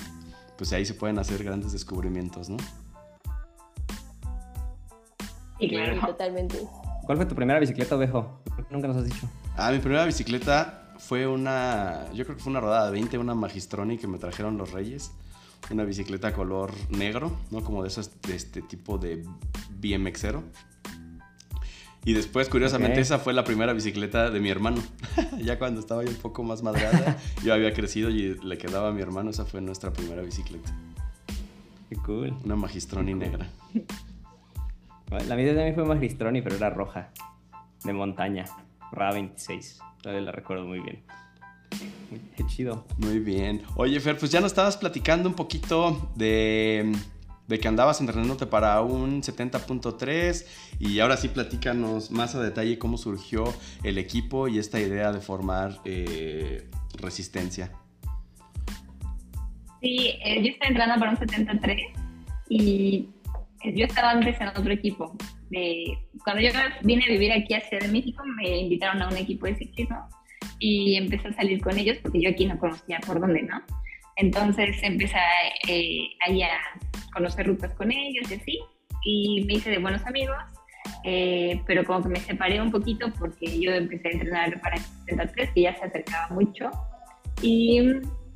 pues 0.58 0.72
ahí 0.72 0.86
se 0.86 0.94
pueden 0.94 1.20
hacer 1.20 1.44
grandes 1.44 1.74
descubrimientos, 1.74 2.50
¿no? 2.50 2.58
Sí, 5.60 5.68
claro, 5.68 6.00
totalmente. 6.08 6.58
¿Cuál 7.06 7.18
fue 7.18 7.26
tu 7.26 7.36
primera 7.36 7.60
bicicleta, 7.60 7.96
Ovejo? 7.96 8.42
Nunca 8.70 8.88
nos 8.88 8.98
has 8.98 9.06
dicho. 9.06 9.28
Ah, 9.58 9.72
mi 9.72 9.80
primera 9.80 10.06
bicicleta 10.06 10.94
fue 11.00 11.28
una, 11.28 12.06
yo 12.14 12.24
creo 12.24 12.38
que 12.38 12.44
fue 12.44 12.52
una 12.52 12.62
rodada 12.62 12.86
de 12.86 12.92
20, 12.94 13.18
una 13.18 13.36
Magistroni 13.36 13.98
que 13.98 14.08
me 14.08 14.20
trajeron 14.20 14.58
los 14.58 14.72
Reyes. 14.72 15.12
Una 15.70 15.84
bicicleta 15.84 16.34
color 16.34 16.72
negro, 16.90 17.38
¿no? 17.52 17.62
Como 17.62 17.84
de, 17.84 17.90
esos, 17.90 18.22
de 18.22 18.36
este 18.36 18.62
tipo 18.62 18.98
de 18.98 19.26
BMXero. 19.72 20.44
Y 22.06 22.14
después, 22.14 22.48
curiosamente, 22.50 23.02
esa 23.02 23.20
fue 23.20 23.34
la 23.34 23.44
primera 23.44 23.74
bicicleta 23.74 24.32
de 24.32 24.40
mi 24.40 24.50
hermano. 24.50 24.82
ya 25.42 25.60
cuando 25.60 25.80
estaba 25.80 26.04
yo 26.04 26.10
un 26.10 26.16
poco 26.16 26.44
más 26.44 26.64
madreada, 26.64 27.18
yo 27.44 27.54
había 27.54 27.74
crecido 27.74 28.10
y 28.10 28.40
le 28.42 28.58
quedaba 28.58 28.90
a 28.90 28.92
mi 28.92 29.02
hermano. 29.02 29.30
Esa 29.30 29.46
fue 29.46 29.62
nuestra 29.62 29.92
primera 29.92 30.22
bicicleta. 30.22 30.74
Qué 31.90 31.96
cool. 31.98 32.34
Una 32.46 32.56
Magistroni 32.56 33.14
negra. 33.14 33.50
La 35.28 35.36
mía 35.36 35.48
también 35.48 35.76
fue 35.76 35.86
Magistroni, 35.86 36.42
pero 36.42 36.56
era 36.56 36.70
roja. 36.70 37.12
De 37.84 37.94
montaña. 37.94 38.46
RA 38.92 39.12
26. 39.12 39.80
Todavía 40.02 40.22
la 40.22 40.32
recuerdo 40.32 40.66
muy 40.66 40.80
bien. 40.80 41.04
Qué 42.36 42.46
chido. 42.48 42.86
Muy 42.98 43.20
bien. 43.20 43.64
Oye, 43.76 44.00
Fer, 44.00 44.18
pues 44.18 44.32
ya 44.32 44.40
nos 44.40 44.52
estabas 44.52 44.78
platicando 44.78 45.30
un 45.30 45.36
poquito 45.36 46.10
de 46.16 46.92
de 47.50 47.60
que 47.60 47.68
andabas 47.68 48.00
entrenándote 48.00 48.46
para 48.46 48.80
un 48.82 49.24
70.3 49.24 50.46
y 50.80 51.00
ahora 51.00 51.18
sí 51.18 51.30
platícanos 51.30 52.12
más 52.12 52.36
a 52.36 52.42
detalle 52.44 52.78
cómo 52.78 52.96
surgió 52.96 53.44
el 53.84 53.98
equipo 53.98 54.48
y 54.48 54.60
esta 54.60 54.80
idea 54.80 55.12
de 55.12 55.20
formar 55.20 55.80
eh, 55.84 56.70
resistencia. 57.02 57.72
Sí, 59.82 60.14
eh, 60.24 60.44
yo 60.44 60.52
estaba 60.52 60.68
entrenando 60.68 61.00
para 61.00 61.12
un 61.12 61.18
73 61.18 61.78
y 62.50 63.10
eh, 63.64 63.74
yo 63.76 63.86
estaba 63.86 64.12
antes 64.12 64.40
en 64.40 64.50
otro 64.50 64.72
equipo. 64.72 65.18
cuando 66.24 66.44
yo 66.44 66.52
vine 66.84 67.04
a 67.06 67.10
vivir 67.10 67.32
aquí 67.32 67.56
a 67.56 67.62
Ciudad 67.62 67.82
de 67.82 67.92
México, 67.92 68.24
me 68.38 68.60
invitaron 68.60 69.02
a 69.02 69.08
un 69.08 69.18
equipo 69.18 69.48
de 69.48 69.56
ciclismo 69.56 70.08
y 70.60 70.98
empecé 70.98 71.30
a 71.30 71.34
salir 71.34 71.62
con 71.62 71.76
ellos 71.80 71.98
porque 72.04 72.22
yo 72.22 72.30
aquí 72.30 72.46
no 72.46 72.60
conocía 72.60 73.00
por 73.00 73.20
dónde, 73.20 73.42
¿no? 73.42 73.60
Entonces 74.20 74.78
empecé 74.84 75.18
ahí 76.26 76.44
a 76.44 76.60
conocer 77.14 77.48
rutas 77.48 77.74
con 77.74 77.90
ellos 77.92 78.30
y 78.30 78.34
así, 78.36 78.60
y 79.06 79.46
me 79.46 79.54
hice 79.54 79.70
de 79.70 79.80
buenos 79.80 80.06
amigos, 80.06 80.38
eh, 81.06 81.62
pero 81.66 81.86
como 81.86 82.04
que 82.04 82.10
me 82.10 82.20
separé 82.20 82.62
un 82.62 82.70
poquito 82.70 83.12
porque 83.18 83.60
yo 83.60 83.72
empecé 83.72 84.10
a 84.10 84.12
entrenar 84.12 84.62
para 84.62 84.78
73, 84.78 85.52
que 85.52 85.62
ya 85.62 85.76
se 85.76 85.86
acercaba 85.86 86.28
mucho, 86.36 86.70
y 87.42 87.80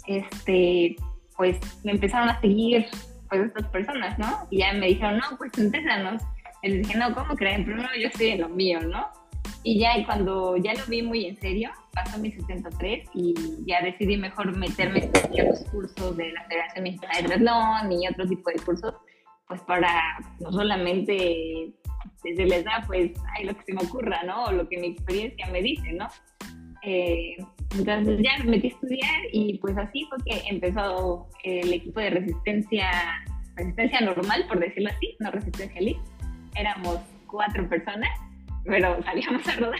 este, 0.07 0.95
pues 1.35 1.59
me 1.83 1.91
empezaron 1.91 2.29
a 2.29 2.39
seguir 2.39 2.85
pues 3.29 3.47
estas 3.47 3.67
personas, 3.67 4.17
¿no? 4.17 4.47
Y 4.51 4.59
ya 4.59 4.71
me 4.73 4.87
dijeron, 4.87 5.17
no, 5.17 5.37
pues 5.37 5.51
entrénanos. 5.57 6.23
Les 6.61 6.87
dije, 6.87 6.97
no, 6.97 7.13
¿cómo 7.13 7.35
creen? 7.35 7.65
Primero 7.65 7.89
yo 7.99 8.07
estoy 8.07 8.29
en 8.29 8.41
lo 8.41 8.49
mío, 8.49 8.79
¿no? 8.81 9.07
Y 9.63 9.79
ya 9.79 9.93
cuando 10.05 10.57
ya 10.57 10.73
lo 10.73 10.85
vi 10.87 11.01
muy 11.01 11.25
en 11.25 11.39
serio, 11.39 11.71
pasó 11.93 12.19
mi 12.19 12.31
73 12.31 13.09
y 13.13 13.33
ya 13.65 13.81
decidí 13.81 14.17
mejor 14.17 14.55
meterme 14.57 15.09
en 15.31 15.47
los 15.47 15.63
cursos 15.65 16.17
de 16.17 16.31
la 16.33 16.43
Federación 16.45 16.83
Mexicana 16.83 17.13
de 17.17 17.23
Triatlón 17.23 17.91
y 17.91 18.07
otro 18.07 18.27
tipo 18.27 18.49
de 18.49 18.59
cursos, 18.59 18.93
pues 19.47 19.61
para 19.61 20.01
no 20.39 20.51
solamente 20.51 21.73
desde 22.23 22.45
la 22.45 22.55
edad, 22.57 22.87
pues, 22.87 23.11
hay 23.35 23.45
lo 23.45 23.55
que 23.55 23.63
se 23.63 23.73
me 23.73 23.81
ocurra, 23.83 24.23
¿no? 24.23 24.45
O 24.45 24.51
lo 24.51 24.67
que 24.67 24.77
mi 24.77 24.87
experiencia 24.87 25.47
me 25.47 25.61
dice, 25.61 25.93
¿no? 25.93 26.07
Eh, 26.83 27.37
Entonces 27.77 28.19
ya 28.21 28.43
me 28.43 28.51
metí 28.51 28.67
a 28.67 28.71
estudiar 28.71 29.21
y 29.31 29.57
pues 29.59 29.77
así 29.77 30.05
fue 30.09 30.17
que 30.25 30.41
empezó 30.49 31.27
el 31.43 31.71
equipo 31.73 31.99
de 31.99 32.09
resistencia, 32.11 32.89
resistencia 33.55 34.01
normal, 34.01 34.45
por 34.47 34.59
decirlo 34.59 34.89
así, 34.89 35.15
no 35.19 35.31
resistencia 35.31 35.79
elite. 35.79 36.01
Éramos 36.55 36.99
cuatro 37.27 37.67
personas, 37.67 38.09
pero 38.65 39.01
salíamos 39.03 39.47
a 39.47 39.55
rodar. 39.55 39.79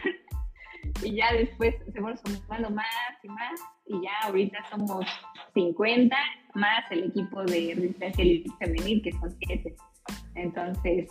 Y 1.02 1.16
ya 1.16 1.34
después 1.34 1.76
se 1.92 2.00
fueron 2.00 2.18
sumando 2.18 2.70
más 2.70 2.86
y 3.24 3.28
más, 3.30 3.60
y 3.88 4.02
ya 4.04 4.12
ahorita 4.24 4.58
somos 4.70 5.06
50, 5.54 6.16
más 6.56 6.84
el 6.92 7.06
equipo 7.06 7.44
de 7.44 7.74
resistencia 7.76 8.54
femenil, 8.60 9.02
que 9.02 9.12
son 9.14 9.36
siete. 9.40 9.76
Entonces, 10.36 11.08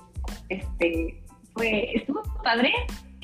este, 0.49 1.23
fue, 1.55 1.91
estuvo 1.95 2.23
padre, 2.43 2.73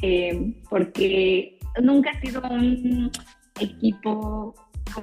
eh, 0.02 0.52
porque 0.70 1.58
nunca 1.82 2.10
ha 2.10 2.20
sido 2.20 2.40
un 2.42 3.10
equipo 3.60 4.54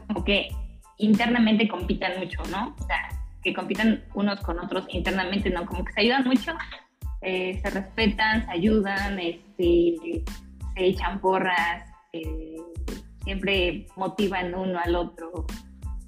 como 0.08 0.24
que 0.24 0.50
internamente 0.98 1.68
compitan 1.68 2.20
mucho, 2.20 2.42
¿no? 2.50 2.76
O 2.80 2.86
sea, 2.86 3.10
que 3.44 3.54
compitan 3.54 4.04
unos 4.16 4.40
con 4.42 4.60
otros 4.60 4.86
internamente, 4.90 5.50
¿no? 5.50 5.66
Como 5.66 5.86
que 5.86 5.94
se 5.94 6.02
ayudan 6.02 6.26
mucho, 6.26 6.54
eh, 7.22 7.60
se 7.62 7.70
respetan, 7.70 8.46
se 8.46 8.52
ayudan, 8.52 9.20
este, 9.20 9.96
se 10.76 10.86
echan 10.86 11.20
porras, 11.20 11.90
eh, 12.14 12.58
siempre 13.24 13.88
motivan 13.96 14.54
uno 14.54 14.80
al 14.80 14.96
otro. 14.96 15.46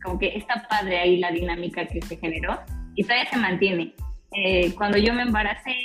Como 0.04 0.20
que 0.20 0.38
está 0.38 0.68
padre 0.70 1.00
ahí 1.00 1.18
la 1.18 1.32
dinámica 1.32 1.86
que 1.86 2.02
se 2.02 2.18
generó 2.18 2.60
y 2.96 3.04
todavía 3.04 3.30
se 3.30 3.38
mantiene. 3.38 3.94
Eh, 4.36 4.74
cuando 4.76 4.98
yo 4.98 5.14
me 5.14 5.24
embaracé, 5.24 5.76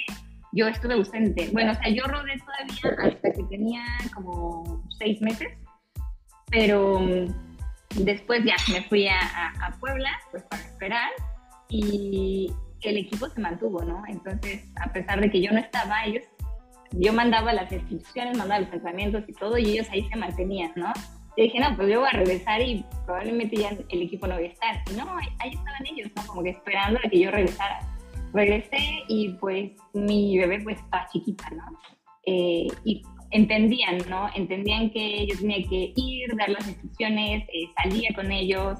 yo 0.52 0.68
estuve 0.68 0.94
ausente. 0.94 1.48
Bueno, 1.52 1.72
o 1.72 1.74
sea, 1.74 1.88
yo 1.88 2.04
rodé 2.04 2.38
todavía 2.38 3.12
hasta 3.14 3.32
que 3.32 3.42
tenía 3.44 3.82
como 4.14 4.84
seis 4.98 5.20
meses 5.22 5.48
pero 6.52 7.00
mm, 7.00 8.04
después 8.04 8.44
ya 8.44 8.54
me 8.72 8.82
fui 8.84 9.08
a, 9.08 9.74
Puebla, 9.80 10.10
pues 10.30 10.44
para 10.44 10.62
esperar, 10.62 11.10
y 11.68 12.52
el 12.90 12.98
equipo 12.98 13.28
se 13.28 13.40
mantuvo, 13.40 13.82
¿no? 13.84 14.02
Entonces, 14.08 14.64
a 14.80 14.92
pesar 14.92 15.20
de 15.20 15.30
que 15.30 15.40
yo 15.40 15.52
no 15.52 15.58
estaba, 15.58 16.04
ellos, 16.04 16.24
yo 16.92 17.12
mandaba 17.12 17.52
las 17.52 17.70
instrucciones, 17.72 18.36
mandaba 18.36 18.60
los 18.60 18.72
entrenamientos 18.72 19.24
y 19.28 19.32
todo, 19.32 19.58
y 19.58 19.64
ellos 19.70 19.88
ahí 19.90 20.08
se 20.08 20.16
mantenían, 20.16 20.72
¿no? 20.76 20.92
Yo 21.36 21.44
dije, 21.44 21.60
no, 21.60 21.74
pues 21.76 21.88
yo 21.88 22.00
voy 22.00 22.08
a 22.12 22.16
regresar 22.18 22.60
y 22.60 22.84
probablemente 23.06 23.56
ya 23.56 23.70
el 23.70 24.02
equipo 24.02 24.26
no 24.26 24.34
voy 24.34 24.44
a 24.44 24.48
estar. 24.48 24.82
Y 24.90 24.96
no, 24.96 25.16
ahí 25.38 25.50
estaban 25.50 25.86
ellos, 25.86 26.10
¿no? 26.14 26.26
Como 26.26 26.42
que 26.42 26.50
esperando 26.50 27.00
a 27.02 27.08
que 27.08 27.20
yo 27.20 27.30
regresara. 27.30 27.80
Regresé 28.34 28.78
y 29.08 29.30
pues 29.40 29.72
mi 29.94 30.38
bebé 30.38 30.60
pues 30.62 30.78
estaba 30.78 31.06
chiquita, 31.10 31.48
¿no? 31.50 31.64
Eh, 32.26 32.66
y 32.84 33.02
entendían, 33.30 33.98
¿no? 34.10 34.28
Entendían 34.34 34.90
que 34.90 35.26
yo 35.26 35.38
tenía 35.38 35.66
que 35.68 35.92
ir, 35.96 36.36
dar 36.36 36.50
las 36.50 36.68
instrucciones, 36.68 37.44
eh, 37.48 37.66
salía 37.82 38.10
con 38.14 38.30
ellos, 38.30 38.78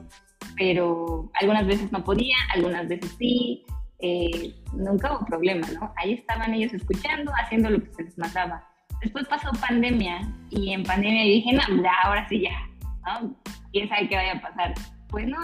pero 0.56 1.30
algunas 1.40 1.66
veces 1.66 1.90
no 1.90 2.04
podía, 2.04 2.37
algunas 2.54 2.87
veces 2.87 3.14
sí, 3.18 3.64
eh, 4.02 4.54
nunca 4.75 5.12
hubo 5.12 5.25
problema, 5.25 5.66
¿no? 5.80 5.92
Ahí 5.97 6.14
estaban 6.14 6.52
ellos 6.52 6.73
escuchando, 6.75 7.32
haciendo 7.40 7.71
lo 7.71 7.82
que 7.82 7.92
se 7.94 8.02
les 8.02 8.18
mandaba. 8.18 8.68
Después 9.00 9.26
pasó 9.28 9.50
pandemia 9.61 10.21
y 10.50 10.73
en 10.73 10.82
pandemia 10.82 11.23
dije, 11.23 11.52
no, 11.52 11.82
ya, 11.82 11.92
ahora 12.04 12.28
sí 12.28 12.40
ya, 12.42 12.68
¿no? 13.06 13.35
¿Quién 13.73 13.88
sabe 13.88 14.09
qué 14.09 14.16
vaya 14.16 14.32
a 14.32 14.40
pasar? 14.40 14.75
Pues 15.09 15.26
no, 15.26 15.38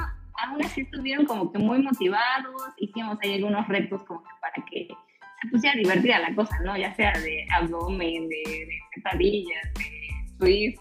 aún 0.44 0.64
así 0.64 0.82
estuvieron 0.82 1.24
como 1.26 1.52
que 1.52 1.58
muy 1.58 1.82
motivados, 1.82 2.62
hicimos 2.78 3.18
ahí 3.22 3.34
algunos 3.34 3.66
retos 3.68 4.02
como 4.04 4.22
que 4.22 4.30
para 4.40 4.66
que 4.66 4.88
se 5.40 5.48
pusiera 5.48 5.76
divertida 5.76 6.18
la 6.18 6.34
cosa, 6.34 6.58
¿no? 6.64 6.76
Ya 6.76 6.94
sea 6.94 7.12
de 7.12 7.46
abdomen, 7.52 8.28
de, 8.28 8.36
de 8.36 9.18
de 9.18 9.54
Swift, 10.38 10.80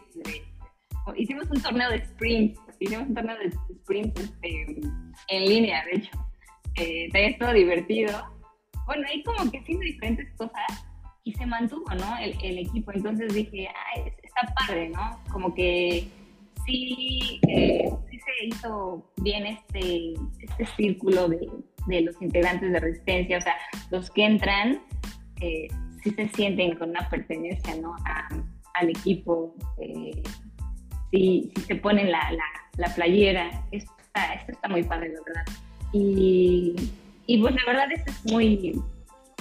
hicimos 1.15 1.50
un 1.50 1.62
torneo 1.62 1.89
de 1.89 1.98
sprint, 1.98 2.57
hicimos 2.79 3.07
un 3.07 3.15
torneo 3.15 3.38
de 3.38 3.48
sprint 3.48 4.19
este, 4.19 4.65
en 5.29 5.46
línea, 5.46 5.84
de 5.86 5.98
hecho. 5.98 6.26
Eh, 6.77 7.10
también 7.12 7.38
todo 7.38 7.53
divertido. 7.53 8.13
Bueno, 8.86 9.05
ahí 9.10 9.24
como 9.24 9.51
que 9.51 9.60
haciendo 9.60 9.84
diferentes 9.84 10.31
cosas 10.38 10.86
y 11.24 11.34
se 11.34 11.46
mantuvo, 11.46 11.89
¿no? 11.96 12.17
El, 12.19 12.36
el 12.41 12.60
equipo. 12.60 12.91
Entonces 12.91 13.34
dije, 13.34 13.67
ay, 13.67 14.13
está 14.24 14.53
padre, 14.55 14.89
¿no? 14.89 15.19
Como 15.31 15.53
que 15.53 16.07
sí, 16.65 17.39
eh, 17.48 17.89
sí 18.10 18.19
se 18.19 18.46
hizo 18.46 19.03
bien 19.17 19.48
este, 19.48 20.13
este 20.39 20.65
círculo 20.77 21.27
de, 21.29 21.50
de 21.88 22.01
los 22.01 22.22
integrantes 22.22 22.72
de 22.72 22.79
resistencia, 22.79 23.38
o 23.38 23.41
sea, 23.41 23.55
los 23.89 24.10
que 24.12 24.25
entran 24.25 24.81
eh, 25.41 25.67
sí 26.03 26.12
se 26.12 26.27
sienten 26.29 26.75
con 26.75 26.89
una 26.91 27.10
pertenencia 27.10 27.75
¿no? 27.75 27.96
al 28.74 28.89
equipo, 28.89 29.55
eh, 29.81 30.22
sí, 31.12 31.51
se 31.65 31.75
ponen 31.75 32.12
la, 32.12 32.31
la, 32.77 32.96
playera, 32.96 33.50
esto 33.72 33.91
está, 34.00 34.34
esto 34.34 34.51
está, 34.51 34.67
muy 34.69 34.84
padre, 34.84 35.10
la 35.10 35.22
verdad. 35.25 35.46
Y, 35.94 36.75
y 37.25 37.41
pues 37.41 37.56
la 37.56 37.62
verdad 37.65 37.91
esto 37.91 38.12
es 38.12 38.32
muy, 38.32 38.82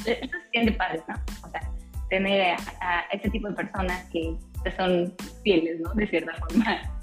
esto 0.04 0.38
se 0.44 0.50
siente 0.50 0.72
padre, 0.72 1.02
¿no? 1.08 1.14
O 1.46 1.50
sea, 1.50 1.60
tener 2.08 2.56
a, 2.80 3.00
ese 3.12 3.30
tipo 3.30 3.48
de 3.48 3.54
personas 3.54 4.04
que 4.10 4.36
son 4.76 5.12
fieles, 5.42 5.80
¿no? 5.80 5.92
De 5.94 6.06
cierta 6.06 6.32
forma. 6.34 6.96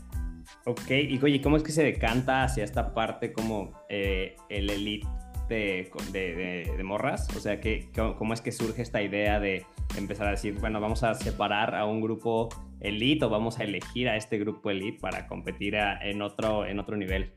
Ok, 0.65 0.91
y 0.91 1.19
oye, 1.21 1.41
¿cómo 1.41 1.57
es 1.57 1.63
que 1.63 1.71
se 1.71 1.83
decanta 1.83 2.43
hacia 2.43 2.63
esta 2.63 2.93
parte 2.93 3.33
como 3.33 3.71
eh, 3.89 4.37
el 4.49 4.69
elite 4.69 5.07
de, 5.49 6.81
morras? 6.83 7.27
O 7.35 7.39
sea, 7.39 7.59
¿qué, 7.59 7.89
¿cómo 8.17 8.33
es 8.33 8.41
que 8.41 8.51
surge 8.51 8.81
esta 8.81 9.01
idea 9.01 9.39
de 9.39 9.65
empezar 9.97 10.27
a 10.27 10.31
decir, 10.31 10.57
bueno, 10.59 10.79
vamos 10.79 11.03
a 11.03 11.13
separar 11.15 11.75
a 11.75 11.85
un 11.85 12.01
grupo 12.01 12.49
elite 12.79 13.25
o 13.25 13.29
vamos 13.29 13.59
a 13.59 13.63
elegir 13.63 14.07
a 14.07 14.15
este 14.15 14.37
grupo 14.37 14.69
elite 14.69 14.99
para 14.99 15.27
competir 15.27 15.75
en, 15.75 16.21
otro, 16.21 16.65
en 16.65 16.79
otro 16.79 16.95
nivel? 16.95 17.33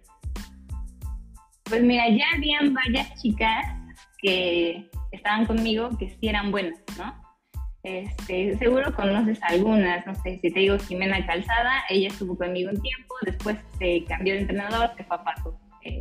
Pues 1.68 1.82
mira, 1.82 2.08
ya 2.08 2.24
habían 2.36 2.74
varias 2.74 3.12
chicas 3.20 3.66
que 4.18 4.88
estaban 5.12 5.46
conmigo 5.46 5.90
que 5.98 6.10
sí 6.10 6.28
eran 6.28 6.50
buenas, 6.50 6.78
¿no? 6.96 7.14
Este, 7.82 8.56
seguro 8.58 8.92
conoces 8.94 9.40
algunas, 9.42 10.04
no 10.06 10.14
sé, 10.16 10.38
si 10.42 10.50
te 10.50 10.60
digo 10.60 10.78
Jimena 10.78 11.24
Calzada, 11.24 11.84
ella 11.88 12.08
estuvo 12.08 12.36
conmigo 12.36 12.70
un 12.70 12.82
tiempo, 12.82 13.14
después 13.22 13.56
se 13.78 14.04
cambió 14.04 14.34
de 14.34 14.40
entrenador, 14.40 14.90
se 14.96 15.04
fue 15.04 15.16
a 15.16 15.24
Paco. 15.24 15.60
Eh, 15.82 16.00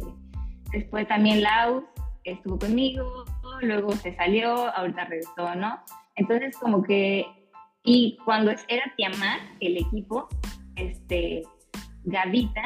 después 0.72 1.08
también 1.08 1.44
Lau, 1.44 1.86
estuvo 2.24 2.58
conmigo, 2.58 3.26
luego 3.62 3.92
se 3.92 4.16
salió, 4.16 4.76
ahorita 4.76 5.06
regresó, 5.06 5.56
¿no? 5.56 5.80
Entonces 6.16 6.58
como 6.58 6.82
que, 6.82 7.28
y 7.84 8.18
cuando 8.26 8.52
era 8.68 8.92
Tiamat, 8.98 9.42
el 9.60 9.78
equipo, 9.78 10.28
este, 10.76 11.44
Gavita, 12.04 12.64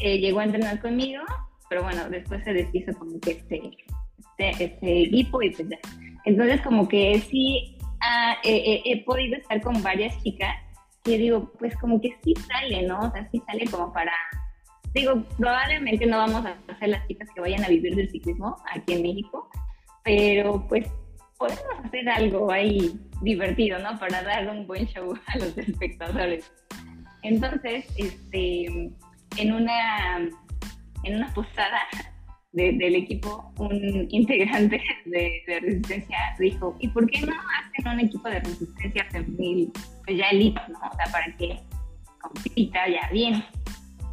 eh, 0.00 0.18
llegó 0.18 0.40
a 0.40 0.44
entrenar 0.44 0.80
conmigo, 0.80 1.22
pero 1.72 1.84
bueno, 1.84 2.06
después 2.10 2.44
se 2.44 2.52
deshizo 2.52 2.92
como 2.98 3.18
que 3.18 3.30
este, 3.30 3.62
este, 4.38 4.64
este 4.64 5.02
equipo 5.04 5.40
y 5.40 5.48
pues 5.48 5.70
ya. 5.70 5.78
Entonces 6.26 6.60
como 6.60 6.86
que 6.86 7.18
sí 7.30 7.78
ah, 8.02 8.36
he 8.44 9.02
podido 9.04 9.36
estar 9.36 9.58
con 9.62 9.82
varias 9.82 10.22
chicas 10.22 10.54
que 11.02 11.16
digo, 11.16 11.50
pues 11.58 11.74
como 11.78 11.98
que 11.98 12.14
sí 12.22 12.34
sale, 12.46 12.82
¿no? 12.82 12.98
O 12.98 13.10
sea, 13.10 13.26
sí 13.32 13.42
sale 13.46 13.64
como 13.70 13.90
para 13.90 14.12
digo, 14.92 15.22
probablemente 15.38 16.04
no 16.04 16.18
vamos 16.18 16.44
a 16.44 16.78
ser 16.78 16.90
las 16.90 17.08
chicas 17.08 17.26
que 17.34 17.40
vayan 17.40 17.64
a 17.64 17.68
vivir 17.68 17.96
del 17.96 18.10
ciclismo 18.10 18.54
aquí 18.70 18.92
en 18.92 19.02
México, 19.04 19.48
pero 20.04 20.66
pues 20.68 20.86
podemos 21.38 21.64
hacer 21.84 22.06
algo 22.10 22.52
ahí 22.52 23.00
divertido, 23.22 23.78
¿no? 23.78 23.98
Para 23.98 24.22
dar 24.22 24.46
un 24.46 24.66
buen 24.66 24.86
show 24.88 25.14
a 25.28 25.38
los 25.38 25.56
espectadores. 25.56 26.52
Entonces, 27.22 27.86
este, 27.96 28.92
en 29.38 29.52
una, 29.54 30.28
en 31.04 31.16
una 31.16 31.32
posada 31.34 31.80
del 32.52 32.94
equipo, 32.94 33.50
un 33.56 34.06
integrante 34.10 34.80
de, 35.06 35.42
de, 35.46 35.60
resistencia 35.60 36.18
dijo, 36.38 36.76
¿y 36.80 36.88
por 36.88 37.08
qué 37.08 37.22
no 37.22 37.32
hacen 37.32 37.92
un 37.92 38.00
equipo 38.00 38.28
de 38.28 38.40
resistencia 38.40 39.06
femenil, 39.10 39.72
pues 40.04 40.18
ya 40.18 40.28
elite, 40.28 40.60
¿no? 40.68 40.78
O 40.78 40.96
sea, 40.96 41.10
para 41.10 41.34
que 41.36 41.58
compita 42.20 42.86
ya 42.88 43.08
bien. 43.10 43.42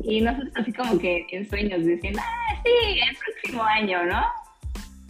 Y 0.02 0.22
nosotros 0.22 0.54
así 0.56 0.72
como 0.72 0.98
que 0.98 1.28
en 1.32 1.50
sueños 1.50 1.86
diciendo, 1.86 2.22
ah, 2.24 2.62
sí, 2.64 3.00
el 3.00 3.18
próximo 3.18 3.64
año, 3.64 4.06
¿no? 4.06 4.24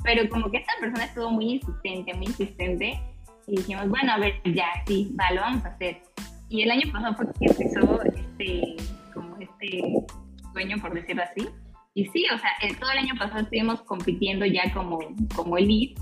Pero 0.04 0.28
como 0.30 0.50
que 0.50 0.58
esta 0.58 0.74
persona 0.80 1.06
estuvo 1.06 1.30
muy 1.30 1.54
insistente, 1.54 2.14
muy 2.16 2.26
insistente, 2.26 3.00
y 3.46 3.58
dijimos, 3.58 3.90
bueno, 3.90 4.14
a 4.14 4.18
ver, 4.18 4.42
ya, 4.46 4.68
sí, 4.88 5.16
va, 5.20 5.32
lo 5.32 5.42
vamos 5.42 5.66
a 5.66 5.70
hacer. 5.70 6.02
Y 6.50 6.64
el 6.64 6.72
año 6.72 6.92
pasado 6.92 7.16
fue 7.16 7.26
que 7.40 7.46
empezó 7.46 8.02
este, 8.04 8.76
como 9.14 9.38
este 9.38 9.94
sueño, 10.54 10.78
por 10.80 10.94
decirlo 10.94 11.24
así. 11.24 11.48
Y 11.93 12.05
sí, 12.05 12.25
o 12.34 12.38
sea, 12.38 12.51
todo 12.79 12.91
el 12.91 13.00
año 13.00 13.15
pasado 13.17 13.41
estuvimos 13.41 13.81
compitiendo 13.81 14.46
ya 14.46 14.72
como, 14.74 15.00
como 15.36 15.58
elite, 15.58 16.01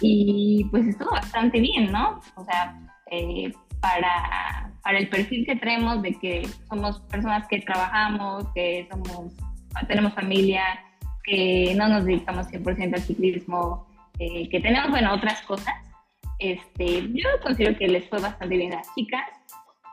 y 0.00 0.64
pues 0.70 0.86
estuvo 0.86 1.10
bastante 1.10 1.60
bien, 1.60 1.92
¿no? 1.92 2.20
O 2.36 2.44
sea, 2.44 2.78
eh, 3.10 3.52
para 3.80 4.70
para 4.82 4.98
el 4.98 5.08
perfil 5.08 5.46
que 5.46 5.56
tenemos 5.56 6.02
de 6.02 6.14
que 6.14 6.46
somos 6.68 7.00
personas 7.02 7.46
que 7.48 7.60
trabajamos, 7.60 8.46
que 8.54 8.88
somos, 8.90 9.34
tenemos 9.86 10.14
familia, 10.14 10.62
que 11.24 11.74
no 11.76 11.88
nos 11.88 12.04
dedicamos 12.04 12.48
100% 12.48 12.94
al 12.94 13.02
ciclismo, 13.02 13.86
eh, 14.18 14.48
que 14.48 14.60
tenemos, 14.60 14.90
bueno, 14.90 15.14
otras 15.14 15.42
cosas. 15.42 15.74
Este, 16.38 17.02
yo 17.12 17.28
considero 17.42 17.76
que 17.76 17.88
les 17.88 18.08
fue 18.08 18.20
bastante 18.20 18.56
bien 18.56 18.72
a 18.72 18.76
las 18.76 18.94
chicas. 18.94 19.28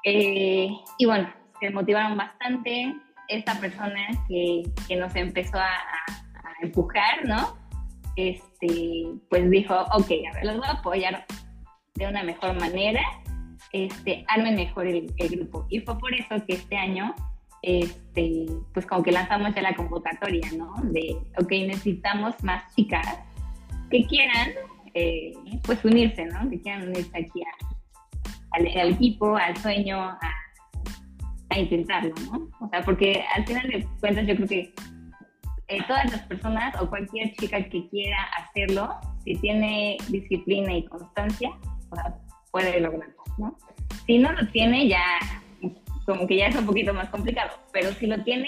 Eh, 0.04 0.70
y 0.98 1.06
bueno, 1.06 1.30
se 1.60 1.70
motivaron 1.70 2.18
bastante. 2.18 2.96
Esta 3.28 3.60
persona 3.60 4.08
que, 4.28 4.64
que 4.88 4.96
nos 4.96 5.16
empezó 5.16 5.58
a, 5.58 5.78
empujar, 6.62 7.24
¿no? 7.26 7.56
Este, 8.16 9.06
pues 9.30 9.48
dijo, 9.52 9.76
ok, 9.94 10.12
a 10.32 10.34
ver, 10.34 10.46
los 10.46 10.58
voy 10.58 10.68
a 10.68 10.72
apoyar 10.72 11.26
de 11.94 12.08
una 12.08 12.24
mejor 12.24 12.60
manera, 12.60 13.02
este, 13.74 14.26
armen 14.28 14.56
mejor 14.56 14.88
el, 14.88 15.14
grupo. 15.18 15.68
Y 15.70 15.82
fue 15.82 16.00
por 16.00 16.14
eso 16.16 16.44
que 16.48 16.54
este 16.54 16.78
año 16.78 17.14
este, 17.62 18.46
pues 18.74 18.86
como 18.86 19.04
que 19.04 19.12
lanzamos 19.12 19.54
ya 19.54 19.62
la 19.62 19.76
convocatoria, 19.76 20.48
¿no? 20.58 20.74
De, 20.84 21.18
ok, 21.40 21.52
necesitamos 21.52 22.42
más 22.44 22.64
chicas 22.76 23.20
que 23.90 24.06
quieran, 24.06 24.52
eh, 24.94 25.34
pues 25.64 25.84
unirse, 25.84 26.26
¿no? 26.26 26.50
Que 26.50 26.62
quieran 26.62 26.90
unirse 26.90 27.18
aquí 27.18 27.44
al, 28.52 28.92
equipo, 28.92 29.36
al 29.36 29.56
sueño, 29.58 30.02
a, 30.02 30.20
intentarlo, 31.60 32.14
¿no? 32.32 32.50
O 32.66 32.70
sea, 32.70 32.82
porque 32.84 33.24
al 33.36 33.46
final 33.46 33.68
de 33.68 33.88
cuentas 34.00 34.28
yo 34.28 34.36
creo 34.36 34.48
que 34.48 34.74
eh, 35.70 35.80
todas 35.88 36.10
las 36.12 36.22
personas 36.24 36.80
o 36.82 36.90
cualquier 36.90 37.34
chica 37.36 37.62
que 37.70 37.90
quiera 37.90 38.24
hacerlo, 38.38 38.90
si 39.24 39.36
tiene 39.36 39.98
disciplina 40.08 40.74
y 40.74 40.86
constancia, 40.86 41.52
puede 42.52 42.80
lograrlo, 42.80 43.16
¿no? 43.38 43.58
Si 44.06 44.18
no 44.18 44.32
lo 44.32 44.48
tiene, 44.50 44.88
ya 44.88 45.04
como 46.06 46.26
que 46.26 46.38
ya 46.38 46.48
es 46.48 46.56
un 46.56 46.66
poquito 46.66 46.94
más 46.94 47.10
complicado, 47.10 47.52
pero 47.74 47.92
si 47.92 48.08
lo 48.08 48.24
tiene, 48.24 48.48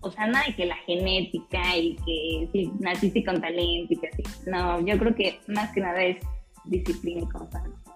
o 0.00 0.10
sea, 0.12 0.28
nada 0.28 0.46
de 0.46 0.54
que 0.54 0.66
la 0.66 0.76
genética 0.76 1.76
y 1.76 1.96
que 1.96 2.48
si 2.52 2.72
naciste 2.78 3.24
con 3.24 3.40
talento 3.40 3.92
y 3.92 3.96
que 3.96 4.06
así. 4.06 4.22
No, 4.46 4.80
yo 4.80 4.96
creo 4.96 5.14
que 5.14 5.40
más 5.48 5.72
que 5.72 5.80
nada 5.80 6.00
es 6.02 6.18
disciplina 6.66 7.22
y 7.22 7.28
constancia. 7.28 7.87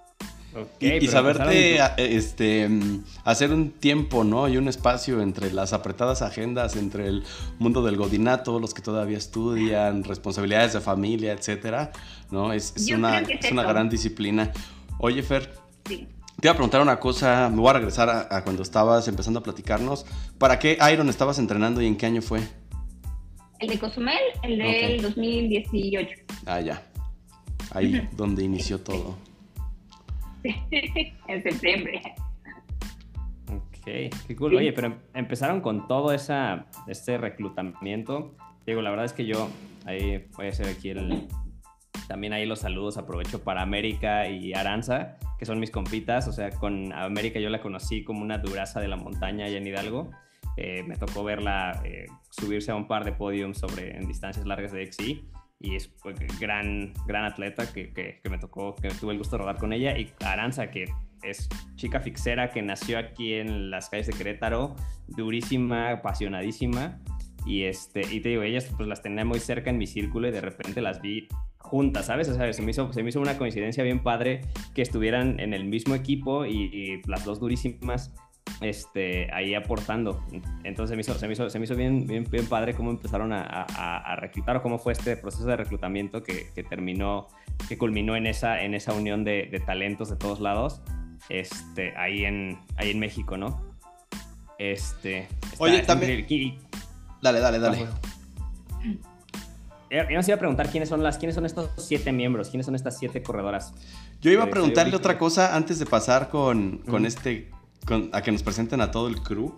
Y, 0.80 1.06
saberte 1.08 1.78
este, 1.96 2.68
hacer 3.24 3.52
un 3.52 3.70
tiempo, 3.70 4.24
¿no? 4.24 4.48
Y 4.48 4.56
un 4.56 4.68
espacio 4.68 5.22
entre 5.22 5.52
las 5.52 5.72
apretadas 5.72 6.22
agendas, 6.22 6.76
entre 6.76 7.06
el 7.06 7.24
mundo 7.58 7.82
del 7.82 7.96
godinato, 7.96 8.60
los 8.60 8.74
que 8.74 8.82
todavía 8.82 9.18
estudian, 9.18 10.04
responsabilidades 10.04 10.74
de 10.74 10.80
familia, 10.80 11.32
etcétera, 11.32 11.92
¿no? 12.30 12.52
Es, 12.52 12.74
una, 12.94 13.20
es, 13.20 13.50
una 13.50 13.62
gran 13.62 13.88
disciplina. 13.88 14.52
Oye, 14.98 15.22
Fer, 15.22 15.54
sí. 15.86 16.08
Te 16.40 16.48
iba 16.48 16.52
a 16.52 16.56
preguntar 16.56 16.80
una 16.80 16.98
cosa, 16.98 17.48
me 17.50 17.58
voy 17.58 17.70
a 17.70 17.74
regresar 17.74 18.08
a, 18.08 18.42
cuando 18.42 18.62
estabas 18.62 19.06
empezando 19.06 19.38
a 19.38 19.42
platicarnos. 19.44 20.04
¿Para 20.38 20.58
qué 20.58 20.76
Iron 20.92 21.08
estabas 21.08 21.38
entrenando 21.38 21.80
y 21.80 21.86
en 21.86 21.96
qué 21.96 22.06
año 22.06 22.20
fue? 22.20 22.40
El 23.60 23.68
de 23.68 23.78
Cozumel, 23.78 24.18
el 24.42 24.58
del 24.58 25.02
2018. 25.02 26.16
Ah, 26.46 26.60
ya. 26.60 26.82
Ahí 27.70 28.08
donde 28.16 28.42
inició 28.42 28.80
todo. 28.80 29.16
en 31.28 31.42
septiembre. 31.42 32.00
Ok, 33.48 33.84
qué 33.84 34.36
cool. 34.36 34.56
Oye, 34.56 34.72
pero 34.72 34.96
empezaron 35.14 35.60
con 35.60 35.86
todo 35.88 36.12
esa, 36.12 36.66
este 36.86 37.18
reclutamiento. 37.18 38.34
Digo, 38.66 38.80
la 38.82 38.90
verdad 38.90 39.06
es 39.06 39.12
que 39.12 39.26
yo, 39.26 39.48
ahí 39.86 40.26
voy 40.36 40.46
a 40.46 40.50
hacer 40.50 40.68
aquí 40.68 40.90
el, 40.90 41.26
también 42.08 42.32
ahí 42.32 42.46
los 42.46 42.60
saludos, 42.60 42.96
aprovecho 42.96 43.42
para 43.42 43.62
América 43.62 44.28
y 44.28 44.54
Aranza, 44.54 45.16
que 45.38 45.46
son 45.46 45.58
mis 45.58 45.70
compitas. 45.70 46.28
O 46.28 46.32
sea, 46.32 46.50
con 46.50 46.92
América 46.92 47.40
yo 47.40 47.50
la 47.50 47.60
conocí 47.60 48.04
como 48.04 48.22
una 48.22 48.38
duraza 48.38 48.80
de 48.80 48.88
la 48.88 48.96
montaña 48.96 49.46
allá 49.46 49.58
en 49.58 49.66
Hidalgo. 49.66 50.10
Eh, 50.56 50.82
me 50.82 50.96
tocó 50.96 51.24
verla 51.24 51.80
eh, 51.84 52.06
subirse 52.30 52.70
a 52.70 52.76
un 52.76 52.86
par 52.86 53.04
de 53.04 53.12
podiums 53.12 53.58
sobre, 53.58 53.96
en 53.96 54.06
distancias 54.06 54.46
largas 54.46 54.72
de 54.72 54.92
XI 54.92 55.31
y 55.62 55.76
es 55.76 55.88
pues, 55.88 56.16
gran, 56.38 56.92
gran 57.06 57.24
atleta 57.24 57.72
que, 57.72 57.92
que, 57.92 58.20
me 58.28 58.38
tocó, 58.38 58.74
que 58.74 58.88
tuve 58.88 59.12
el 59.12 59.18
gusto 59.18 59.36
de 59.36 59.42
rodar 59.42 59.58
con 59.58 59.72
ella. 59.72 59.96
Y 59.96 60.12
Aranza, 60.20 60.70
que 60.70 60.86
es 61.22 61.48
chica 61.76 62.00
fixera 62.00 62.50
que 62.50 62.62
nació 62.62 62.98
aquí 62.98 63.34
en 63.34 63.70
las 63.70 63.88
calles 63.88 64.08
de 64.08 64.12
Querétaro, 64.12 64.74
durísima, 65.08 65.90
apasionadísima. 65.90 67.00
Y, 67.46 67.64
este, 67.64 68.02
y 68.02 68.20
te 68.20 68.30
digo, 68.30 68.42
ellas 68.42 68.70
pues 68.76 68.88
las 68.88 69.02
tenía 69.02 69.24
muy 69.24 69.40
cerca 69.40 69.70
en 69.70 69.78
mi 69.78 69.86
círculo 69.86 70.28
y 70.28 70.30
de 70.30 70.40
repente 70.40 70.80
las 70.80 71.00
vi 71.00 71.28
juntas, 71.58 72.06
¿sabes? 72.06 72.28
O 72.28 72.34
sea, 72.34 72.52
se 72.52 72.62
me, 72.62 72.70
hizo, 72.70 72.92
se 72.92 73.02
me 73.02 73.08
hizo 73.08 73.20
una 73.20 73.38
coincidencia 73.38 73.82
bien 73.82 74.02
padre 74.02 74.42
que 74.74 74.82
estuvieran 74.82 75.40
en 75.40 75.54
el 75.54 75.64
mismo 75.64 75.94
equipo 75.94 76.44
y, 76.44 77.00
las 77.06 77.24
dos 77.24 77.40
durísimas 77.40 78.14
este, 78.60 79.32
ahí 79.32 79.54
aportando. 79.54 80.24
Entonces 80.64 80.90
se 80.90 80.96
me 80.96 81.02
hizo, 81.02 81.18
se 81.18 81.26
me 81.26 81.32
hizo, 81.32 81.50
se 81.50 81.58
me 81.58 81.64
hizo 81.64 81.74
bien, 81.74 82.06
bien, 82.06 82.26
bien 82.30 82.46
padre 82.46 82.74
cómo 82.74 82.90
empezaron 82.90 83.32
a, 83.32 83.42
a, 83.42 84.16
reclutar 84.16 84.56
o 84.56 84.62
cómo 84.62 84.78
fue 84.78 84.92
este 84.92 85.16
proceso 85.16 85.44
de 85.46 85.56
reclutamiento 85.56 86.22
que, 86.22 86.48
que, 86.54 86.62
terminó, 86.62 87.28
que 87.68 87.76
culminó 87.76 88.16
en 88.16 88.26
esa, 88.26 88.62
en 88.62 88.74
esa 88.74 88.92
unión 88.92 89.24
de, 89.24 89.48
de, 89.50 89.60
talentos 89.60 90.10
de 90.10 90.16
todos 90.16 90.40
lados 90.40 90.80
este, 91.28 91.96
ahí, 91.96 92.24
en, 92.24 92.58
ahí 92.76 92.90
en 92.90 92.98
México, 92.98 93.36
¿no? 93.36 93.74
Este, 94.58 95.28
Oye, 95.58 95.82
también... 95.82 96.26
Dale, 97.20 97.40
dale, 97.40 97.58
dale. 97.58 97.86
Yo 99.90 100.16
nos 100.16 100.26
iba 100.26 100.36
a 100.36 100.38
preguntar 100.38 100.70
quiénes 100.70 100.88
son 100.88 101.02
las, 101.02 101.18
quiénes 101.18 101.34
son 101.34 101.44
estos 101.44 101.70
siete 101.76 102.12
miembros, 102.12 102.48
quiénes 102.48 102.64
son 102.64 102.74
estas 102.74 102.98
siete 102.98 103.22
corredoras. 103.22 103.74
Yo 104.22 104.30
iba 104.30 104.44
a 104.44 104.50
preguntarle 104.50 104.96
otra 104.96 105.18
cosa 105.18 105.54
antes 105.54 105.78
de 105.78 105.84
pasar 105.84 106.30
con, 106.30 106.78
con 106.78 107.04
este, 107.04 107.50
a 108.12 108.22
que 108.22 108.32
nos 108.32 108.42
presenten 108.42 108.80
a 108.80 108.90
todo 108.90 109.08
el 109.08 109.22
crew. 109.22 109.54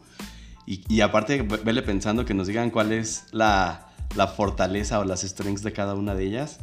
Y, 0.67 1.01
aparte, 1.03 1.43
vele 1.43 1.83
pensando 1.83 2.25
que 2.25 2.33
nos 2.33 2.47
digan 2.47 2.71
cuál 2.71 2.93
es 2.93 3.27
la, 3.33 3.89
la 4.17 4.29
fortaleza 4.29 4.99
o 4.99 5.05
las 5.05 5.21
strengths 5.21 5.63
de 5.63 5.73
cada 5.73 5.95
una 5.95 6.15
de 6.15 6.25
ellas. 6.25 6.59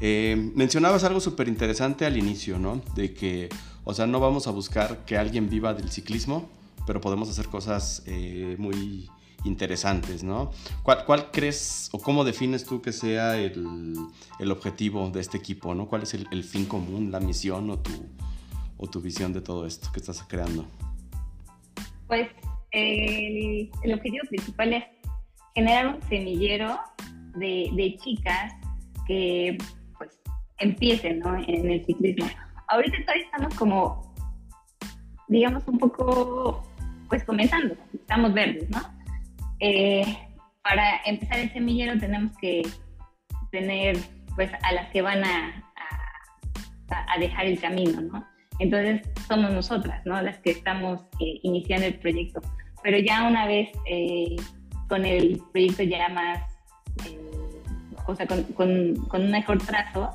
Eh, 0.00 0.50
mencionabas 0.54 1.04
algo 1.04 1.20
súper 1.20 1.48
interesante 1.48 2.06
al 2.06 2.16
inicio, 2.16 2.58
¿no? 2.58 2.80
De 2.94 3.12
que, 3.14 3.48
o 3.84 3.94
sea, 3.94 4.06
no 4.06 4.20
vamos 4.20 4.46
a 4.46 4.50
buscar 4.50 5.04
que 5.04 5.16
alguien 5.16 5.48
viva 5.48 5.74
del 5.74 5.90
ciclismo, 5.90 6.50
pero 6.86 7.00
podemos 7.00 7.28
hacer 7.28 7.48
cosas 7.48 8.02
eh, 8.06 8.56
muy 8.58 9.08
interesantes, 9.44 10.22
¿no? 10.22 10.50
¿Cuál, 10.82 11.30
crees 11.30 11.88
o 11.92 11.98
cómo 11.98 12.24
defines 12.24 12.64
tú 12.64 12.80
que 12.80 12.92
sea 12.92 13.38
el, 13.38 14.08
objetivo 14.50 15.10
de 15.10 15.20
este 15.20 15.38
equipo, 15.38 15.74
¿no? 15.74 15.86
¿Cuál 15.86 16.02
es 16.02 16.14
el, 16.14 16.44
fin 16.44 16.64
común, 16.64 17.12
la 17.12 17.20
misión 17.20 17.70
o 17.70 17.78
tu, 17.78 17.92
o 18.78 18.88
tu 18.88 19.00
visión 19.00 19.32
de 19.32 19.40
todo 19.40 19.66
esto 19.66 19.90
que 19.92 20.00
estás 20.00 20.24
creando? 20.26 20.66
Pues 22.12 22.28
el, 22.72 23.70
objetivo 23.90 24.28
principal 24.28 24.74
es 24.74 24.84
generar 25.54 25.94
un 25.94 26.02
semillero 26.10 26.78
de, 27.36 27.96
chicas 28.04 28.52
que 29.06 29.56
pues 29.96 30.10
empiecen 30.58 31.20
¿no? 31.20 31.38
en 31.38 31.70
el 31.70 31.82
ciclismo. 31.86 32.28
Ahorita 32.68 32.98
todavía 33.00 33.24
estamos 33.24 33.54
como, 33.54 34.14
digamos, 35.28 35.66
un 35.66 35.78
poco 35.78 36.62
pues 37.08 37.24
comenzando, 37.24 37.76
estamos 37.94 38.34
verdes, 38.34 38.68
¿no? 38.68 38.82
Eh, 39.60 40.04
para 40.62 41.00
empezar 41.06 41.38
el 41.38 41.50
semillero 41.54 41.98
tenemos 41.98 42.36
que 42.36 42.60
tener 43.50 43.96
pues 44.34 44.50
a 44.62 44.72
las 44.72 44.90
que 44.90 45.00
van 45.00 45.24
a, 45.24 45.64
a, 46.90 47.18
dejar 47.18 47.46
el 47.46 47.58
camino, 47.58 48.02
¿no? 48.02 48.31
Entonces 48.62 49.02
somos 49.26 49.50
nosotras, 49.50 50.00
¿no? 50.04 50.20
Las 50.22 50.38
que 50.38 50.50
estamos 50.50 51.02
eh, 51.18 51.40
iniciando 51.42 51.86
el 51.86 51.94
proyecto. 51.94 52.40
Pero 52.84 52.98
ya 52.98 53.26
una 53.26 53.46
vez 53.46 53.70
eh, 53.86 54.36
con 54.88 55.04
el 55.04 55.42
proyecto 55.50 55.82
ya 55.82 56.08
más, 56.08 56.40
o 58.06 58.14
sea, 58.14 58.26
con, 58.26 58.44
con, 58.54 58.94
con, 59.08 59.22
un 59.22 59.30
mejor 59.30 59.58
trazo, 59.58 60.10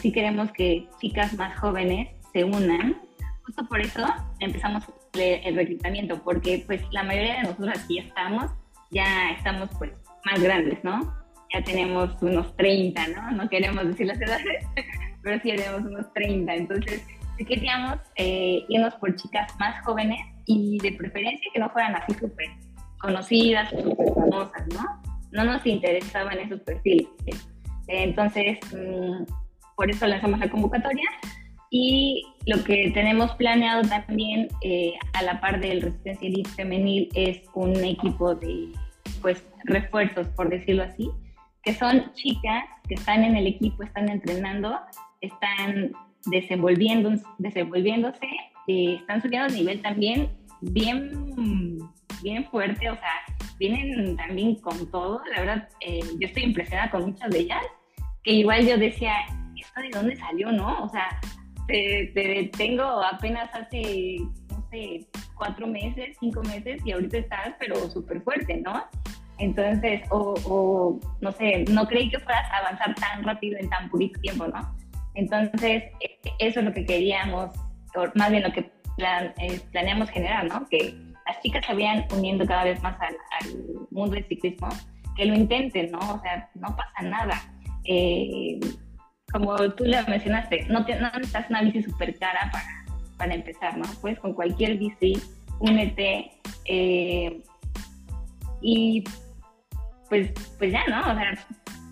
sí 0.00 0.12
queremos 0.12 0.50
que 0.52 0.88
chicas 1.00 1.34
más 1.34 1.58
jóvenes 1.58 2.08
se 2.32 2.44
unan. 2.44 2.96
Justo 3.44 3.66
por 3.66 3.80
eso 3.80 4.06
empezamos 4.40 4.84
el 5.14 5.56
reclutamiento, 5.56 6.22
porque 6.22 6.64
pues 6.66 6.82
la 6.90 7.02
mayoría 7.02 7.36
de 7.36 7.42
nosotros 7.42 7.78
aquí 7.82 7.98
estamos, 7.98 8.50
ya 8.90 9.30
estamos 9.30 9.70
pues 9.78 9.92
más 10.24 10.42
grandes, 10.42 10.82
¿no? 10.84 11.14
Ya 11.52 11.62
tenemos 11.62 12.20
unos 12.20 12.54
30, 12.56 13.08
¿no? 13.08 13.30
No 13.30 13.48
queremos 13.48 13.86
decir 13.86 14.06
las 14.06 14.20
edades, 14.20 14.66
pero 15.22 15.40
sí 15.42 15.50
tenemos 15.54 15.82
unos 15.82 16.12
30. 16.12 16.54
Entonces, 16.54 17.06
queríamos 17.36 17.98
eh, 18.16 18.64
irnos 18.68 18.94
por 18.96 19.14
chicas 19.16 19.52
más 19.58 19.84
jóvenes 19.84 20.20
y 20.46 20.78
de 20.78 20.92
preferencia 20.92 21.50
que 21.52 21.60
no 21.60 21.68
fueran 21.70 21.96
así 21.96 22.14
súper 22.14 22.46
conocidas 22.98 23.70
súper 23.70 24.14
famosas, 24.14 24.66
¿no? 24.72 25.02
No 25.32 25.44
nos 25.44 25.66
interesaban 25.66 26.38
esos 26.38 26.60
perfiles. 26.60 27.08
Entonces, 27.88 28.58
mm, 28.72 29.24
por 29.76 29.90
eso 29.90 30.06
lanzamos 30.06 30.38
la 30.38 30.48
convocatoria 30.48 31.08
y 31.70 32.22
lo 32.46 32.62
que 32.64 32.90
tenemos 32.92 33.32
planeado 33.32 33.82
también, 33.82 34.48
eh, 34.62 34.94
a 35.12 35.22
la 35.22 35.40
par 35.40 35.60
del 35.60 35.82
Resistencia 35.82 36.28
Elite 36.28 36.50
Femenil, 36.50 37.08
es 37.14 37.42
un 37.54 37.74
equipo 37.84 38.34
de 38.34 38.72
pues, 39.20 39.44
refuerzos, 39.64 40.28
por 40.28 40.48
decirlo 40.48 40.84
así, 40.84 41.10
que 41.62 41.74
son 41.74 42.12
chicas 42.14 42.64
que 42.88 42.94
están 42.94 43.24
en 43.24 43.36
el 43.36 43.46
equipo, 43.46 43.82
están 43.82 44.08
entrenando, 44.08 44.78
están 45.20 45.92
desenvolviendo, 46.26 47.12
desenvolviéndose, 47.38 48.26
eh, 48.66 48.96
están 49.00 49.20
subiendo 49.22 49.48
el 49.48 49.54
nivel 49.54 49.82
también 49.82 50.30
bien, 50.60 51.10
bien 52.22 52.44
fuerte, 52.46 52.90
o 52.90 52.94
sea, 52.94 53.36
vienen 53.58 54.16
también 54.16 54.56
con 54.56 54.90
todo. 54.90 55.20
La 55.34 55.40
verdad, 55.40 55.68
eh, 55.80 56.00
yo 56.18 56.26
estoy 56.26 56.44
impresionada 56.44 56.90
con 56.90 57.06
muchas 57.06 57.30
de 57.30 57.40
ellas, 57.40 57.62
que 58.22 58.32
igual 58.32 58.66
yo 58.66 58.76
decía, 58.78 59.12
¿esto 59.60 59.80
de 59.80 59.90
dónde 59.90 60.16
salió, 60.16 60.50
no? 60.52 60.84
O 60.84 60.88
sea, 60.88 61.20
te, 61.66 62.50
tengo 62.56 62.84
apenas 62.84 63.50
hace, 63.54 64.16
no 64.50 64.66
sé, 64.70 65.06
cuatro 65.36 65.66
meses, 65.66 66.16
cinco 66.20 66.42
meses 66.42 66.80
y 66.84 66.92
ahorita 66.92 67.18
estás 67.18 67.54
pero 67.58 67.90
súper 67.90 68.22
fuerte, 68.22 68.56
¿no? 68.64 68.84
Entonces, 69.38 70.02
o, 70.10 70.34
o, 70.44 71.00
no 71.20 71.32
sé, 71.32 71.64
no 71.68 71.86
creí 71.86 72.08
que 72.08 72.20
fueras 72.20 72.48
a 72.52 72.58
avanzar 72.58 72.94
tan 72.94 73.24
rápido 73.24 73.58
en 73.58 73.68
tan 73.68 73.90
poquito 73.90 74.20
tiempo, 74.20 74.46
¿no? 74.46 74.76
Entonces, 75.14 75.84
e, 76.00 76.18
eso 76.38 76.60
es 76.60 76.66
lo 76.66 76.72
que 76.72 76.84
queríamos, 76.84 77.50
más 78.14 78.30
bien 78.30 78.42
lo 78.42 78.52
que 78.52 78.70
eh, 78.98 79.60
planeamos 79.72 80.10
generar, 80.10 80.44
¿no? 80.44 80.66
Que 80.68 80.94
las 81.26 81.40
chicas 81.42 81.64
se 81.66 81.74
vayan 81.74 82.04
uniendo 82.12 82.46
cada 82.46 82.64
vez 82.64 82.82
más 82.82 82.96
al, 83.00 83.16
mundo 83.90 84.14
del 84.14 84.26
ciclismo, 84.26 84.68
que 85.16 85.24
lo 85.24 85.34
intenten, 85.34 85.90
¿no? 85.90 85.98
O 85.98 86.20
sea, 86.20 86.48
no 86.54 86.76
pasa 86.76 87.02
nada. 87.02 87.42
Eh, 87.84 88.60
como 89.32 89.56
tú 89.72 89.84
le 89.84 90.02
mencionaste, 90.04 90.66
no, 90.68 90.84
te, 90.84 90.98
no 91.00 91.10
necesitas 91.12 91.50
una 91.50 91.62
bici 91.62 91.82
súper 91.82 92.16
cara 92.18 92.50
para, 92.52 92.84
para 93.16 93.34
empezar, 93.34 93.76
¿no? 93.76 93.84
Pues 94.00 94.18
con 94.20 94.32
cualquier 94.32 94.78
bici, 94.78 95.20
únete 95.60 96.30
eh, 96.66 97.42
y 98.60 99.04
pues, 100.08 100.30
pues 100.58 100.72
ya, 100.72 100.84
¿no? 100.88 101.00
O 101.00 101.14
sea, 101.14 101.34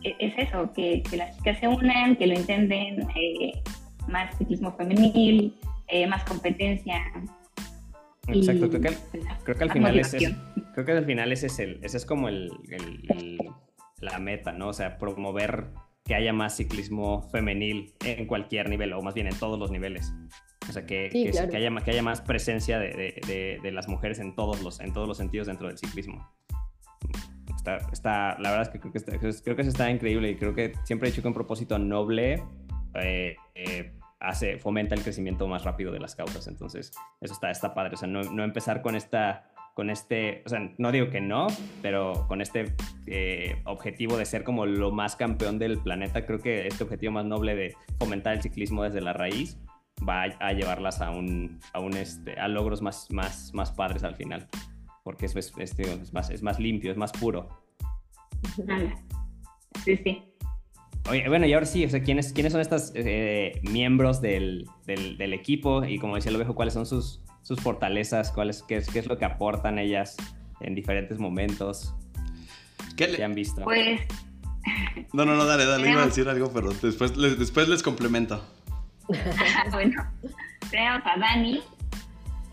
es 0.03 0.35
eso, 0.37 0.73
que, 0.73 1.03
que 1.09 1.17
las 1.17 1.37
chicas 1.37 1.59
se 1.59 1.69
unan, 1.69 2.17
que 2.17 2.27
lo 2.27 2.35
intenten, 2.35 3.09
eh, 3.17 3.63
más 4.09 4.37
ciclismo 4.37 4.75
femenil, 4.77 5.55
eh, 5.89 6.07
más 6.07 6.25
competencia. 6.25 7.03
Exacto, 8.29 8.69
creo, 8.69 8.81
que, 8.81 8.93
pues 9.11 9.25
creo 9.45 9.57
que 9.57 9.65
al 9.65 9.73
final 9.73 9.99
ese 9.99 10.17
es, 10.19 10.33
creo 10.75 10.87
que 10.87 10.93
al 10.93 11.05
final 11.05 11.33
ese 11.33 11.47
es 11.47 11.59
el, 11.59 11.81
ese 11.83 11.97
es 11.97 12.07
como 12.07 12.29
el, 12.29 12.53
el, 12.71 13.39
la 14.01 14.19
meta, 14.19 14.53
¿no? 14.53 14.69
O 14.69 14.73
sea, 14.73 14.97
promover 14.97 15.71
que 16.05 16.15
haya 16.15 16.33
más 16.33 16.57
ciclismo 16.57 17.29
femenil 17.31 17.95
en 18.05 18.27
cualquier 18.27 18.69
nivel, 18.69 18.93
o 18.93 19.03
más 19.03 19.15
bien 19.15 19.27
en 19.27 19.39
todos 19.39 19.59
los 19.59 19.71
niveles. 19.71 20.13
O 20.69 20.73
sea, 20.73 20.87
que, 20.87 21.09
que, 21.13 21.31
que, 21.31 21.57
haya, 21.57 21.75
que 21.85 21.91
haya 21.91 22.03
más 22.03 22.21
presencia 22.21 22.79
de, 22.79 23.21
de, 23.27 23.59
de, 23.61 23.73
las 23.73 23.89
mujeres 23.89 24.21
en 24.21 24.35
todos, 24.35 24.63
los, 24.63 24.81
en 24.81 24.93
todos 24.93 25.09
los 25.09 25.17
sentidos 25.17 25.49
dentro 25.49 25.69
del 25.69 25.79
ciclismo. 25.79 26.33
Está, 27.63 27.77
está, 27.93 28.37
la 28.41 28.51
verdad 28.51 28.63
es 28.63 28.69
que 28.71 28.81
creo 28.81 28.91
que, 28.91 28.99
está, 28.99 29.17
creo 29.19 29.55
que 29.55 29.63
eso 29.63 29.71
está 29.71 29.89
increíble 29.89 30.31
y 30.31 30.35
creo 30.35 30.53
que 30.53 30.73
siempre 30.83 31.09
he 31.09 31.13
dicho 31.13 31.23
que 31.23 31.29
un 31.29 31.35
propósito 31.35 31.79
noble 31.79 32.43
eh, 32.95 33.37
eh, 33.55 33.93
hace, 34.19 34.59
fomenta 34.59 34.97
el 34.97 35.03
crecimiento 35.03 35.47
más 35.47 35.63
rápido 35.63 35.93
de 35.93 36.01
las 36.01 36.17
causas. 36.17 36.49
Entonces, 36.49 36.91
eso 37.21 37.33
está, 37.33 37.53
está 37.53 37.73
padre. 37.73 37.95
O 37.95 37.97
sea, 37.97 38.09
no, 38.09 38.25
no 38.25 38.43
empezar 38.43 38.83
con 38.83 38.97
esta 38.97 39.49
con 39.75 39.91
este, 39.91 40.43
o 40.45 40.49
sea, 40.49 40.71
no 40.77 40.93
digo 40.93 41.09
que 41.09 41.21
no, 41.21 41.47
pero 41.81 42.27
con 42.29 42.43
este 42.43 42.75
eh, 43.07 43.63
objetivo 43.65 44.19
de 44.19 44.27
ser 44.27 44.45
como 44.45 44.67
lo 44.67 44.91
más 44.91 45.17
campeón 45.17 45.59
del 45.59 45.79
planeta, 45.79 46.27
creo 46.27 46.41
que 46.41 46.67
este 46.67 46.85
objetivo 46.85 47.13
más 47.13 47.25
noble 47.25 47.55
de 47.55 47.75
fomentar 47.99 48.35
el 48.35 48.43
ciclismo 48.43 48.83
desde 48.83 49.01
la 49.01 49.13
raíz 49.13 49.57
va 50.07 50.25
a, 50.25 50.53
llevarlas 50.53 51.01
a 51.01 51.11
un, 51.11 51.59
a 51.73 51.81
un 51.81 51.97
este, 51.97 52.39
a 52.39 52.49
logros 52.49 52.83
más, 52.83 53.11
más, 53.11 53.55
más 53.55 53.73
padres 53.73 54.05
al 54.05 54.15
final, 54.15 54.47
porque 55.03 55.27
eso 55.27 55.39
es, 55.39 55.53
es, 55.59 55.79
es, 55.79 56.13
más, 56.13 56.31
es 56.31 56.43
más 56.43 56.59
limpio, 56.59 56.91
es 56.91 56.97
más 56.97 57.13
puro. 57.13 57.49
Sí, 59.85 59.97
sí. 59.97 60.23
Oye, 61.11 61.29
bueno, 61.29 61.47
y 61.47 61.53
ahora 61.53 61.67
sí, 61.67 61.85
o 61.85 61.89
sea, 61.89 62.03
¿quiénes, 62.03 62.33
quiénes 62.33 62.53
son 62.53 62.61
estos 62.61 62.93
eh, 62.95 63.61
miembros 63.63 64.21
del, 64.21 64.67
del, 64.87 65.19
del, 65.19 65.33
equipo? 65.33 65.85
Y 65.85 65.99
como 65.99 66.15
decía 66.15 66.31
lo 66.31 66.39
viejo, 66.39 66.55
¿cuáles 66.55 66.75
son 66.75 66.87
sus, 66.87 67.21
sus 67.43 67.61
fortalezas? 67.61 68.31
¿Cuáles, 68.31 68.63
qué, 68.63 68.77
es, 68.77 68.89
¿Qué 68.89 69.01
es 69.01 69.07
lo 69.07 69.19
que 69.19 69.25
aportan 69.25 69.79
ellas 69.81 70.17
en 70.61 70.77
diferentes 70.77 71.19
momentos? 71.19 71.95
¿Qué 72.97 73.09
le... 73.09 73.25
han 73.25 73.35
visto? 73.35 73.63
Pues... 73.63 74.01
No, 75.13 75.27
no, 75.27 75.35
no, 75.35 75.45
dale, 75.45 75.67
dale, 75.67 75.91
iba 75.91 76.03
a 76.03 76.07
decir 76.07 76.29
algo, 76.29 76.51
pero 76.53 76.71
después 76.71 77.17
les, 77.17 77.37
después 77.37 77.69
les 77.69 77.83
complemento. 77.83 78.43
bueno, 79.73 80.09
tenemos 80.71 81.03
a 81.05 81.19
Dani, 81.19 81.61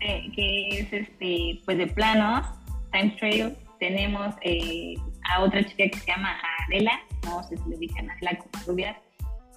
eh, 0.00 0.30
que 0.34 0.68
es 0.80 0.92
este, 0.92 1.60
pues 1.64 1.78
de 1.78 1.86
planos, 1.86 2.46
Time 2.92 3.14
Trail. 3.18 3.56
Tenemos 3.78 4.34
eh, 4.42 4.94
a 5.30 5.42
otra 5.42 5.64
chica 5.64 5.88
que 5.88 5.98
se 5.98 6.06
llama 6.06 6.36
Adela, 6.66 6.92
no 7.24 7.42
sé 7.44 7.56
si 7.56 7.70
le 7.70 7.76
dicen 7.78 8.10
Adela 8.10 8.38
como 8.38 8.64
rubia, 8.66 8.98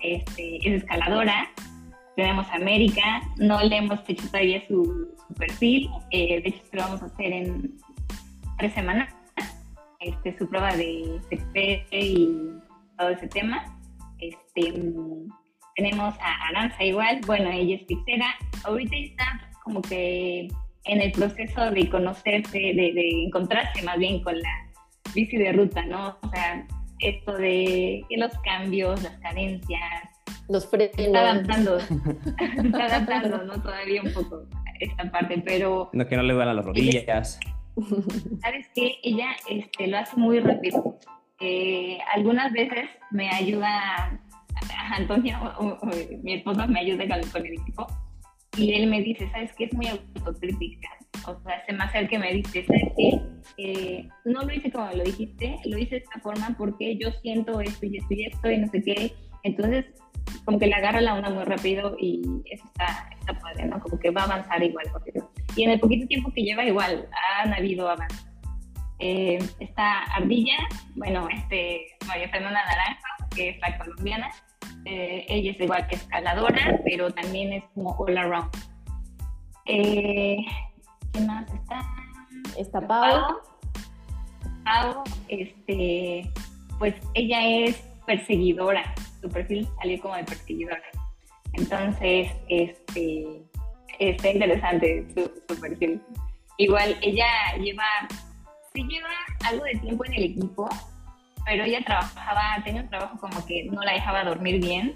este, 0.01 0.57
es 0.57 0.83
escaladora. 0.83 1.49
Tenemos 2.15 2.47
a 2.49 2.55
América, 2.55 3.21
no 3.37 3.61
le 3.63 3.77
hemos 3.77 3.99
hecho 4.07 4.27
todavía 4.27 4.61
su, 4.67 5.15
perfil, 5.37 5.89
eh, 6.11 6.41
de 6.41 6.49
hecho 6.49 6.61
lo 6.73 6.83
vamos 6.83 7.01
a 7.01 7.05
hacer 7.05 7.33
en 7.33 7.73
tres 8.59 8.73
semanas, 8.73 9.11
este, 9.99 10.37
su 10.37 10.47
prueba 10.47 10.75
de 10.75 11.19
CP 11.29 11.87
y 11.91 12.51
todo 12.97 13.09
ese 13.09 13.27
tema. 13.27 13.65
Este, 14.19 14.73
tenemos 15.75 16.13
a 16.19 16.47
Aranza 16.49 16.83
igual, 16.83 17.19
bueno, 17.25 17.49
ella 17.49 17.75
es 17.77 17.83
pixera, 17.83 18.27
ahorita 18.63 18.95
está 18.95 19.52
como 19.63 19.81
que 19.81 20.47
en 20.85 21.01
el 21.01 21.11
proceso 21.11 21.71
de 21.71 21.89
conocerse, 21.89 22.59
de, 22.59 22.91
de 22.93 23.23
encontrarse 23.25 23.81
más 23.83 23.97
bien 23.97 24.21
con 24.21 24.37
la 24.39 24.69
bici 25.13 25.37
de 25.37 25.51
ruta, 25.53 25.85
¿no? 25.85 26.17
O 26.21 26.29
sea, 26.29 26.65
esto 26.99 27.33
de 27.33 28.05
los 28.17 28.31
cambios, 28.39 29.01
las 29.03 29.17
carencias. 29.19 29.81
Los 30.49 30.69
frenos. 30.69 30.97
Está 30.97 31.31
adaptando, 31.31 31.77
está 32.39 32.85
adaptando, 32.85 33.43
¿no? 33.43 33.61
Todavía 33.61 34.01
un 34.01 34.13
poco 34.13 34.45
esta 34.79 35.09
parte, 35.11 35.41
pero... 35.45 35.89
No, 35.93 36.05
que 36.07 36.17
no 36.17 36.23
le 36.23 36.33
duelan 36.33 36.55
las 36.55 36.65
rodillas. 36.65 37.39
¿Sabes 38.41 38.67
qué? 38.75 38.97
Ella 39.03 39.35
este, 39.49 39.87
lo 39.87 39.97
hace 39.97 40.15
muy 40.17 40.39
rápido. 40.39 40.99
Eh, 41.39 41.97
algunas 42.13 42.51
veces 42.53 42.89
me 43.11 43.29
ayuda, 43.29 44.19
Antonio, 44.91 45.37
mi 46.21 46.33
esposo 46.33 46.67
me 46.67 46.79
ayuda 46.79 47.05
con, 47.31 47.45
el 47.45 47.53
equipo, 47.53 47.87
y 48.57 48.73
él 48.73 48.87
me 48.87 49.01
dice, 49.01 49.29
¿sabes 49.31 49.51
qué? 49.57 49.65
Es 49.65 49.73
muy 49.73 49.87
autocrítica 49.87 50.89
o 51.25 51.39
sea, 51.41 51.65
se 51.65 51.73
me 51.73 51.83
acerca 51.83 52.15
y 52.15 52.19
me 52.19 52.33
dice, 52.33 52.65
¿sabes 52.65 52.91
qué? 52.97 53.19
Eh, 53.57 54.09
no 54.25 54.41
lo 54.41 54.53
hice 54.53 54.71
como 54.71 54.91
lo 54.91 55.03
dijiste, 55.03 55.57
lo 55.65 55.77
hice 55.77 55.95
de 55.95 56.01
esta 56.01 56.19
forma 56.19 56.55
porque 56.57 56.97
yo 56.97 57.11
siento 57.21 57.59
esto 57.61 57.85
y 57.85 57.97
esto 57.97 58.13
y 58.13 58.25
esto 58.25 58.51
y 58.51 58.57
no 58.57 58.67
sé 58.67 58.83
qué. 58.83 59.13
Entonces, 59.43 59.85
como 60.45 60.59
que 60.59 60.67
le 60.67 60.73
agarra 60.73 61.01
la 61.01 61.15
onda 61.15 61.29
muy 61.29 61.43
rápido 61.43 61.95
y 61.99 62.21
eso 62.49 62.65
está, 62.65 63.09
está 63.19 63.39
padre, 63.39 63.65
¿no? 63.65 63.79
Como 63.79 63.99
que 63.99 64.11
va 64.11 64.21
a 64.21 64.25
avanzar 64.25 64.61
igual. 64.63 64.85
Y 65.55 65.63
en 65.63 65.71
el 65.71 65.79
poquito 65.79 66.07
tiempo 66.07 66.31
que 66.33 66.43
lleva, 66.43 66.65
igual, 66.65 67.07
han 67.39 67.53
habido 67.53 67.89
avances. 67.89 68.27
Eh, 68.99 69.39
está 69.59 70.03
Ardilla, 70.15 70.57
bueno, 70.95 71.27
este, 71.29 71.87
María 72.07 72.29
Fernanda 72.29 72.63
Naranja, 72.65 73.27
que 73.35 73.49
es 73.49 73.59
la 73.59 73.77
colombiana. 73.77 74.29
Eh, 74.85 75.25
ella 75.29 75.51
es 75.51 75.59
igual 75.59 75.87
que 75.87 75.95
escaladora, 75.95 76.79
pero 76.83 77.11
también 77.11 77.53
es 77.53 77.63
como 77.73 77.95
all 77.97 78.17
around. 78.17 78.49
Eh, 79.65 80.37
¿Qué 81.13 81.21
más 81.21 81.45
está? 81.53 81.81
Está 82.57 82.81
Pau. 82.81 83.37
Pau, 84.65 85.03
este, 85.29 86.29
pues 86.79 86.95
ella 87.13 87.45
es 87.47 87.77
perseguidora. 88.05 88.93
Su 89.21 89.29
perfil 89.29 89.67
salió 89.79 90.01
como 90.01 90.15
de 90.15 90.23
perseguidora. 90.25 90.83
Entonces, 91.53 92.31
este, 92.49 93.43
está 93.99 94.31
interesante 94.31 95.05
su, 95.13 95.31
su 95.47 95.61
perfil. 95.61 96.01
Igual 96.57 96.97
ella 97.01 97.25
lleva, 97.59 97.85
sí 98.73 98.83
lleva 98.83 99.09
algo 99.45 99.63
de 99.63 99.75
tiempo 99.75 100.05
en 100.05 100.13
el 100.13 100.23
equipo, 100.23 100.69
pero 101.45 101.63
ella 101.63 101.83
trabajaba, 101.85 102.63
tenía 102.63 102.81
un 102.81 102.89
trabajo 102.89 103.17
como 103.19 103.45
que 103.45 103.65
no 103.65 103.81
la 103.81 103.93
dejaba 103.93 104.23
dormir 104.23 104.61
bien 104.61 104.93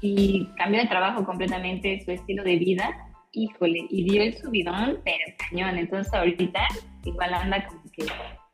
y 0.00 0.46
cambió 0.56 0.80
de 0.80 0.86
trabajo 0.86 1.24
completamente 1.24 2.02
su 2.04 2.12
estilo 2.12 2.44
de 2.44 2.56
vida 2.56 3.08
híjole, 3.32 3.86
y 3.90 4.04
dio 4.04 4.22
el 4.22 4.36
subidón, 4.36 4.98
pero 5.04 5.24
cañón. 5.38 5.78
Entonces 5.78 6.12
ahorita 6.12 6.60
igual 7.04 7.34
anda 7.34 7.66
como 7.66 7.82
que 7.92 8.06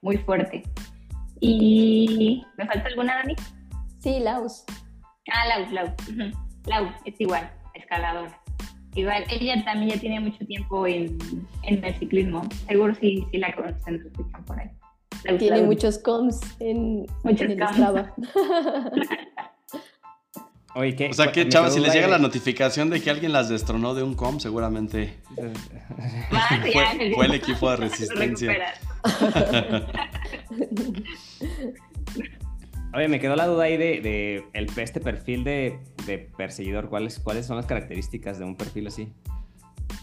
muy 0.03 0.17
fuerte. 0.19 0.63
¿Y 1.41 2.45
me 2.57 2.67
falta 2.67 2.89
alguna, 2.89 3.17
Dani? 3.17 3.35
Sí, 3.99 4.21
Laus. 4.21 4.65
Ah, 5.33 5.47
Laus, 5.49 5.73
Laus. 5.73 5.93
Laus, 6.67 6.95
es 7.05 7.21
igual, 7.21 7.51
escaladora. 7.75 8.41
Igual, 8.95 9.25
ella 9.29 9.63
también 9.65 9.91
ya 9.91 10.01
tiene 10.01 10.21
mucho 10.21 10.47
tiempo 10.47 10.87
en, 10.87 11.19
en 11.65 11.85
el 11.85 11.95
ciclismo. 11.99 12.43
Seguro 12.69 12.95
sí, 12.95 13.27
sí 13.31 13.39
la 13.39 13.53
conocen, 13.55 13.97
escuchan 13.97 14.45
por 14.45 14.61
ahí. 14.61 14.71
Tiene 15.39 15.63
muchos 15.63 15.99
coms 15.99 16.41
en, 16.61 17.07
muchos 17.23 17.49
en 17.49 17.63
o 20.75 21.15
sea 21.15 21.33
que, 21.33 21.49
chavos, 21.49 21.75
si 21.75 21.81
les 21.81 21.93
llega 21.93 22.09
la 22.09 22.19
notificación 22.19 22.91
de 22.91 23.01
que 23.01 23.11
alguien 23.11 23.33
las 23.33 23.49
destronó 23.49 23.95
de 23.95 24.03
un 24.03 24.15
com, 24.15 24.41
seguramente. 24.41 25.15
Fue, 27.15 27.27
el 27.27 27.35
equipo 27.35 27.71
de 27.71 27.77
resistencia. 27.77 28.57
Oye, 32.95 33.09
me 33.09 33.19
quedó 33.21 33.35
la 33.37 33.47
duda 33.47 33.65
ahí 33.65 33.77
de, 33.77 34.45
este 34.77 35.01
perfil 35.01 35.45
de, 35.45 35.79
perseguidor. 36.37 36.89
¿Cuáles, 36.89 37.19
¿Cuáles 37.19 37.47
son 37.47 37.57
las 37.57 37.67
características 37.67 38.39
de 38.39 38.45
un 38.45 38.57
perfil 38.57 38.89
así? 38.89 39.13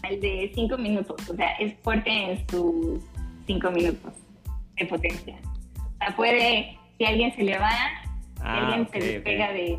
El 0.08 0.20
de 0.20 0.50
5 0.54 0.78
minutos, 0.78 1.16
o 1.28 1.36
sea, 1.36 1.52
es 1.56 1.74
fuerte 1.82 2.10
en 2.10 2.48
sus 2.48 3.02
5 3.46 3.70
minutos 3.70 4.12
de 4.76 4.86
potencia. 4.86 5.36
O 5.76 5.96
sea, 5.98 6.16
puede, 6.16 6.78
si 6.98 7.04
alguien 7.04 7.34
se 7.34 7.42
le 7.42 7.58
va, 7.58 7.70
si 7.70 8.42
ah, 8.42 8.68
alguien 8.68 8.88
se 8.92 8.98
despega 8.98 9.52
de 9.52 9.78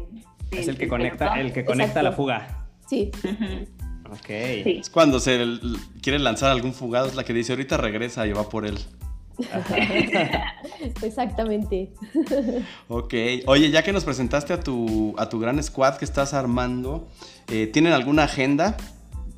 es 0.52 0.68
el 0.68 0.78
que 0.78 0.88
conecta, 0.88 1.40
el 1.40 1.54
que 1.54 1.66
conecta 1.66 2.04
la 2.04 2.12
fuga. 2.12 2.68
Sí. 2.88 3.12
Ok. 4.10 4.28
Sí. 4.28 4.78
Es 4.80 4.90
cuando 4.90 5.20
se 5.20 5.44
quiere 6.02 6.20
lanzar 6.20 6.52
algún 6.52 6.74
fugado, 6.74 7.08
es 7.08 7.16
la 7.16 7.24
que 7.24 7.34
dice, 7.34 7.54
ahorita 7.54 7.78
regresa 7.78 8.28
y 8.28 8.34
va 8.34 8.50
por 8.50 8.66
él. 8.66 8.78
Exactamente. 11.02 11.92
Ok. 12.88 13.14
Oye, 13.48 13.72
ya 13.72 13.84
que 13.84 13.92
nos 13.92 14.04
presentaste 14.04 14.54
a 14.54 14.60
tu, 14.60 15.16
a 15.18 15.30
tu 15.30 15.40
gran 15.40 15.62
squad 15.64 15.98
que 15.98 16.06
estás 16.06 16.34
armando, 16.34 17.08
eh, 17.48 17.68
¿tienen 17.68 17.94
alguna 17.94 18.24
agenda? 18.26 18.78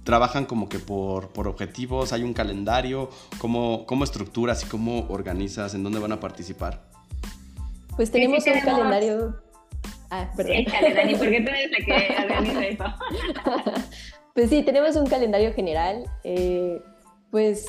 ¿Trabajan 0.05 0.45
como 0.45 0.69
que 0.69 0.79
por, 0.79 1.29
por 1.29 1.47
objetivos? 1.49 2.13
¿Hay 2.13 2.23
un 2.23 2.33
calendario? 2.33 3.09
¿Cómo, 3.39 3.85
¿Cómo 3.85 4.03
estructuras 4.05 4.63
y 4.63 4.67
cómo 4.67 5.07
organizas? 5.09 5.73
¿En 5.73 5.83
dónde 5.83 5.99
van 5.99 6.11
a 6.13 6.19
participar? 6.21 6.85
Pues 7.97 8.09
Sí, 8.09 8.13
sí 8.13 8.21
tenemos 8.21 8.37
un 8.39 8.43
tenemos. 8.53 8.65
calendario. 8.77 9.35
Ah, 10.11 10.29
perdón. 10.37 10.53
Échale, 10.57 10.93
Dani, 10.93 11.15
porque 11.15 11.41
tú 11.41 11.49
eres 11.49 11.71
la 11.71 11.85
que 11.85 12.15
organiza 12.23 12.65
eso. 12.65 12.83
Pues 14.33 14.49
sí, 14.49 14.63
tenemos 14.63 14.95
un 14.95 15.07
calendario 15.07 15.53
general. 15.53 16.05
eh, 16.23 16.81
pues 17.31 17.65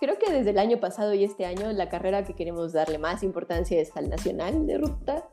creo 0.00 0.18
que 0.18 0.30
desde 0.32 0.50
el 0.50 0.58
año 0.58 0.78
pasado 0.80 1.12
y 1.14 1.24
este 1.24 1.44
año 1.46 1.70
la 1.72 1.88
carrera 1.88 2.24
que 2.24 2.34
queremos 2.34 2.72
darle 2.72 2.98
más 2.98 3.22
importancia 3.22 3.78
es 3.80 3.94
al 3.96 4.08
nacional 4.08 4.66
de 4.66 4.78
ruta. 4.78 5.28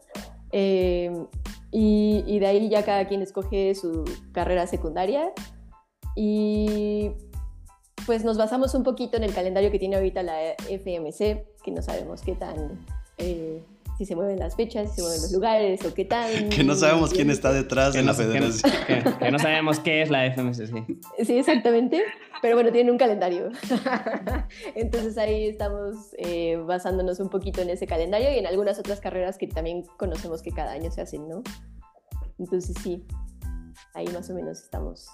eh, 0.51 1.11
y, 1.73 2.23
y 2.27 2.39
de 2.39 2.47
ahí 2.47 2.67
ya 2.69 2.83
cada 2.83 3.07
quien 3.07 3.21
escoge 3.21 3.73
su 3.75 4.03
carrera 4.33 4.67
secundaria. 4.67 5.31
Y 6.15 7.11
pues 8.05 8.23
nos 8.23 8.37
basamos 8.37 8.73
un 8.73 8.83
poquito 8.83 9.17
en 9.17 9.23
el 9.23 9.33
calendario 9.33 9.71
que 9.71 9.79
tiene 9.79 9.95
ahorita 9.95 10.23
la 10.23 10.37
FMC, 10.69 11.45
que 11.63 11.71
no 11.71 11.81
sabemos 11.81 12.21
qué 12.21 12.33
tan... 12.35 12.85
eh, 13.17 13.63
si 13.97 14.05
se 14.05 14.15
mueven 14.15 14.39
las 14.39 14.55
fechas, 14.55 14.89
si 14.89 14.95
se 14.95 15.01
mueven 15.03 15.21
los 15.21 15.31
lugares 15.31 15.85
o 15.85 15.93
qué 15.93 16.05
tan... 16.05 16.49
Que 16.49 16.63
no 16.63 16.73
sabemos 16.73 17.11
quién 17.11 17.29
está 17.29 17.53
detrás 17.53 17.91
Que 17.91 17.99
de 17.99 18.03
no, 18.05 18.11
la 18.13 18.17
que- 18.17 18.23
federación. 18.23 18.71
que- 18.87 19.03
que 19.25 19.31
no 19.31 19.37
sabemos 19.37 19.79
qué 19.79 20.01
es 20.01 20.09
la 20.09 20.25
FMCC. 20.25 20.73
Sí, 21.23 21.37
exactamente. 21.37 22.01
Pero 22.41 22.55
bueno, 22.55 22.71
tienen 22.71 22.91
un 22.91 22.97
calendario. 22.97 23.49
Entonces 24.75 25.17
ahí 25.19 25.45
estamos 25.47 25.95
eh, 26.17 26.57
basándonos 26.65 27.19
un 27.19 27.29
poquito 27.29 27.61
en 27.61 27.69
ese 27.69 27.85
calendario 27.85 28.33
y 28.33 28.39
en 28.39 28.47
algunas 28.47 28.79
otras 28.79 28.99
carreras 28.99 29.37
que 29.37 29.45
también 29.47 29.83
conocemos 29.97 30.41
que 30.41 30.51
cada 30.51 30.71
año 30.71 30.89
se 30.89 31.01
hacen, 31.01 31.27
¿no? 31.29 31.43
Entonces 32.39 32.75
sí, 32.81 33.03
ahí 33.93 34.07
más 34.07 34.29
o 34.29 34.33
menos 34.33 34.61
estamos 34.61 35.07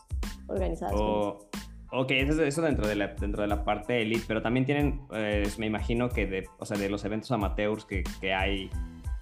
organizados. 0.48 0.94
con 0.94 1.02
eso. 1.02 1.50
O, 1.92 2.00
ok, 2.02 2.12
eso, 2.12 2.44
eso 2.44 2.62
dentro, 2.62 2.88
de 2.88 2.96
la, 2.96 3.08
dentro 3.08 3.42
de 3.42 3.48
la 3.48 3.63
parte 3.63 4.02
elite, 4.02 4.26
pero 4.28 4.42
también 4.42 4.66
tienen, 4.66 5.02
eh, 5.13 5.48
me 5.58 5.66
imagino 5.66 6.10
que 6.10 6.26
de, 6.28 6.48
o 6.60 6.66
sea, 6.66 6.78
de 6.78 6.90
los 6.90 7.04
eventos 7.06 7.32
amateurs 7.32 7.86
que, 7.86 8.04
que 8.22 8.34
hay 8.34 8.70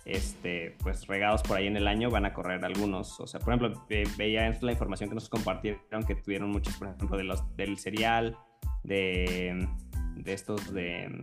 este, 0.06 0.76
pues 0.84 1.08
regados 1.08 1.41
por 1.41 1.58
ahí 1.58 1.68
en 1.68 1.78
el 1.78 1.88
año, 1.88 2.10
van 2.12 2.26
a 2.26 2.34
correr 2.34 2.63
algunos. 2.63 3.20
O 3.20 3.28
sea, 3.28 3.39
por 3.39 3.54
ejemplo, 3.54 3.86
ve- 3.89 4.08
veía 4.18 4.46
en 4.48 4.58
la 4.62 4.72
información 4.72 5.10
que 5.10 5.15
nos 5.15 5.30
compartieron 5.30 6.04
que 6.08 6.15
tuvieron 6.15 6.50
muchos, 6.52 6.76
por 6.78 6.89
ejemplo, 6.89 7.18
de 7.18 7.24
los, 7.24 7.56
del 7.56 7.78
cereal, 7.78 8.38
de, 8.84 9.68
de 10.15 10.34
estos 10.34 10.72
de... 10.74 11.22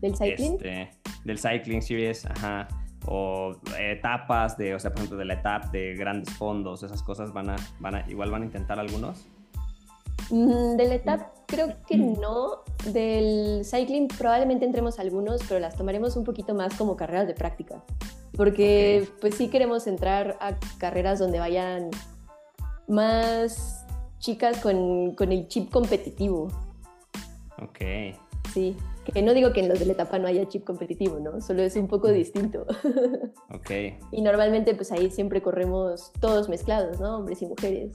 ¿Del 0.00 0.16
cycling? 0.16 0.54
Este, 0.54 0.90
del 1.24 1.38
Cycling 1.38 1.82
Series, 1.82 2.26
ajá. 2.26 2.66
O 3.06 3.56
etapas 3.78 4.56
de, 4.56 4.74
o 4.74 4.78
sea, 4.78 4.90
por 4.90 4.98
ejemplo, 4.98 5.18
de 5.18 5.24
la 5.24 5.34
etapa 5.34 5.68
de 5.68 5.94
grandes 5.94 6.32
fondos, 6.34 6.82
esas 6.82 7.02
cosas 7.02 7.32
van 7.32 7.50
a, 7.50 7.56
van 7.80 7.96
a, 7.96 8.10
igual 8.10 8.30
van 8.30 8.42
a 8.42 8.44
intentar 8.44 8.78
algunos. 8.78 9.26
Mm, 10.30 10.76
Del 10.76 10.92
ETAP 10.92 11.20
creo 11.46 11.74
que 11.86 11.96
no. 11.96 12.62
Del 12.92 13.64
cycling 13.64 14.08
probablemente 14.08 14.64
entremos 14.64 14.98
algunos, 14.98 15.42
pero 15.48 15.60
las 15.60 15.76
tomaremos 15.76 16.16
un 16.16 16.24
poquito 16.24 16.54
más 16.54 16.74
como 16.74 16.96
carreras 16.96 17.26
de 17.26 17.34
práctica. 17.34 17.82
Porque 18.36 19.08
pues 19.20 19.34
sí 19.34 19.48
queremos 19.48 19.86
entrar 19.86 20.38
a 20.40 20.58
carreras 20.78 21.18
donde 21.18 21.38
vayan 21.38 21.90
más 22.88 23.86
chicas 24.18 24.58
con, 24.58 25.14
con 25.14 25.32
el 25.32 25.48
chip 25.48 25.70
competitivo. 25.70 26.48
Ok. 27.60 27.78
Sí. 28.54 28.76
Que 29.04 29.22
no 29.22 29.34
digo 29.34 29.52
que 29.52 29.60
en 29.60 29.68
los 29.68 29.80
de 29.80 29.86
la 29.86 29.92
etapa 29.92 30.18
no 30.18 30.28
haya 30.28 30.46
chip 30.48 30.64
competitivo, 30.64 31.18
¿no? 31.18 31.40
Solo 31.40 31.62
es 31.62 31.74
un 31.76 31.88
poco 31.88 32.08
distinto. 32.08 32.66
Ok. 33.54 33.70
y 34.10 34.22
normalmente 34.22 34.74
pues 34.74 34.92
ahí 34.92 35.10
siempre 35.10 35.42
corremos 35.42 36.10
todos 36.20 36.48
mezclados, 36.48 37.00
¿no? 37.00 37.18
Hombres 37.18 37.42
y 37.42 37.46
mujeres. 37.46 37.92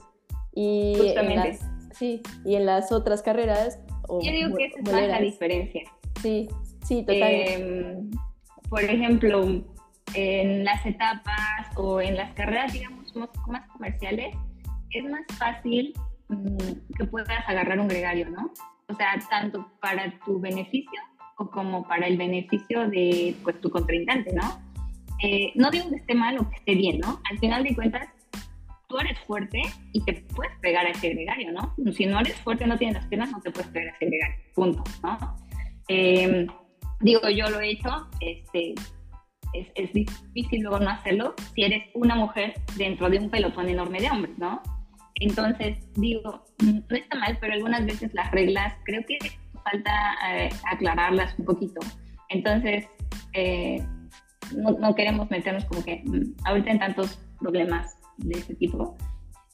Y 0.54 0.94
en 0.94 0.98
Justamente. 0.98 1.48
las, 1.48 1.96
sí, 1.98 2.22
y 2.44 2.54
en 2.54 2.66
las 2.66 2.92
otras 2.92 3.22
carreras... 3.22 3.80
o 4.08 4.20
Yo 4.22 4.30
digo 4.30 4.56
que 4.56 4.66
esa 4.66 4.78
es 4.78 4.92
más 4.92 5.08
la 5.08 5.20
diferencia. 5.20 5.82
Sí, 6.22 6.48
sí, 6.84 7.02
total. 7.02 7.22
Eh, 7.22 7.98
por 8.68 8.82
ejemplo, 8.82 9.62
en 10.14 10.64
las 10.64 10.84
etapas 10.86 11.76
o 11.76 12.00
en 12.00 12.16
las 12.16 12.32
carreras, 12.34 12.72
digamos, 12.72 13.14
más, 13.16 13.30
más 13.48 13.68
comerciales, 13.68 14.34
es 14.90 15.04
más 15.04 15.22
fácil 15.38 15.94
mm, 16.28 16.56
que 16.96 17.04
puedas 17.04 17.48
agarrar 17.48 17.78
un 17.80 17.88
gregario, 17.88 18.30
¿no? 18.30 18.52
O 18.88 18.94
sea, 18.94 19.18
tanto 19.30 19.70
para 19.80 20.18
tu 20.24 20.40
beneficio 20.40 21.00
o 21.38 21.50
como 21.50 21.86
para 21.86 22.06
el 22.06 22.16
beneficio 22.16 22.88
de 22.88 23.36
pues, 23.42 23.60
tu 23.60 23.70
contrincante, 23.70 24.32
¿no? 24.32 24.60
Eh, 25.22 25.52
no 25.54 25.70
digo 25.70 25.88
que 25.90 25.96
esté 25.96 26.14
mal 26.14 26.38
o 26.38 26.48
que 26.48 26.56
esté 26.56 26.74
bien, 26.74 26.98
¿no? 27.00 27.20
Al 27.30 27.38
final 27.38 27.64
de 27.64 27.74
cuentas, 27.74 28.08
tú 28.88 28.98
eres 28.98 29.18
fuerte 29.20 29.60
y 29.92 30.02
te 30.04 30.14
puedes 30.34 30.56
pegar 30.60 30.86
a 30.86 30.90
ese 30.90 31.10
gregario, 31.10 31.52
¿no? 31.52 31.74
Si 31.92 32.06
no 32.06 32.18
eres 32.20 32.36
fuerte, 32.40 32.66
no 32.66 32.78
tienes 32.78 32.96
las 32.96 33.06
piernas, 33.06 33.30
no 33.30 33.40
te 33.40 33.50
puedes 33.50 33.68
pegar 33.70 33.92
a 33.92 33.96
ese 33.96 34.06
gregario, 34.06 34.36
punto, 34.54 34.84
¿no? 35.02 35.36
Eh, 35.88 36.46
digo, 37.00 37.28
yo 37.28 37.50
lo 37.50 37.60
he 37.60 37.72
hecho, 37.72 38.08
este, 38.20 38.74
es, 39.52 39.68
es 39.74 39.92
difícil 39.92 40.62
luego 40.62 40.80
no 40.80 40.90
hacerlo 40.90 41.34
si 41.54 41.64
eres 41.64 41.84
una 41.94 42.14
mujer 42.14 42.54
dentro 42.76 43.10
de 43.10 43.18
un 43.18 43.30
pelotón 43.30 43.68
enorme 43.68 44.00
de 44.00 44.10
hombres, 44.10 44.38
¿no? 44.38 44.62
Entonces, 45.20 45.78
digo, 45.94 46.44
mm, 46.62 46.78
no 46.88 46.96
está 46.96 47.16
mal, 47.18 47.38
pero 47.40 47.54
algunas 47.54 47.84
veces 47.84 48.12
las 48.14 48.30
reglas 48.30 48.74
creo 48.84 49.02
que 49.06 49.18
falta 49.64 49.92
eh, 50.30 50.50
aclararlas 50.70 51.38
un 51.38 51.44
poquito. 51.44 51.80
Entonces, 52.28 52.86
eh, 53.32 53.82
no, 54.56 54.72
no 54.72 54.94
queremos 54.94 55.30
meternos 55.30 55.64
como 55.64 55.84
que 55.84 56.02
mm, 56.04 56.46
ahorita 56.46 56.70
en 56.70 56.78
tantos 56.78 57.18
problemas 57.40 57.96
de 58.18 58.38
este 58.38 58.54
tipo 58.54 58.96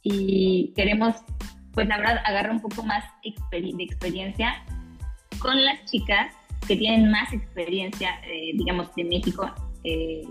y 0.02 0.72
queremos, 0.76 1.16
pues 1.72 1.88
la 1.88 1.96
verdad, 1.98 2.18
agarrar 2.24 2.52
un 2.52 2.60
poco 2.60 2.82
más 2.82 3.04
de 3.22 3.82
experiencia 3.82 4.62
con 5.38 5.64
las 5.64 5.84
chicas 5.86 6.32
que 6.66 6.76
tienen 6.76 7.10
más 7.10 7.32
experiencia, 7.32 8.20
eh, 8.26 8.52
digamos, 8.54 8.94
de 8.94 9.04
México 9.04 9.50
eh, 9.82 10.22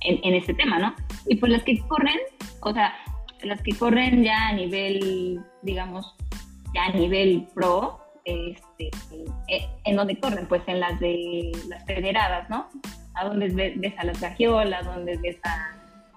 en, 0.00 0.20
en 0.22 0.34
este 0.34 0.54
tema, 0.54 0.78
¿no? 0.78 0.94
Y 1.26 1.36
pues 1.36 1.50
las 1.50 1.62
que 1.62 1.78
corren, 1.88 2.18
o 2.60 2.72
sea, 2.72 2.94
las 3.44 3.62
que 3.62 3.76
corren 3.76 4.22
ya 4.22 4.48
a 4.48 4.52
nivel, 4.52 5.40
digamos, 5.62 6.14
ya 6.74 6.86
a 6.86 6.92
nivel 6.92 7.46
pro, 7.54 8.00
este, 8.24 8.90
eh, 9.48 9.66
¿en 9.84 9.96
dónde 9.96 10.18
corren? 10.18 10.46
Pues 10.46 10.62
en 10.66 10.80
las 10.80 10.98
de 11.00 11.52
las 11.68 11.84
federadas, 11.84 12.48
¿no? 12.50 12.68
A 13.14 13.24
donde 13.24 13.48
ves, 13.48 13.94
a 13.98 14.04
las 14.04 14.20
Gagiola, 14.20 14.78
a 14.78 14.82
donde 14.82 15.16
ves 15.18 15.38
a, 15.44 15.72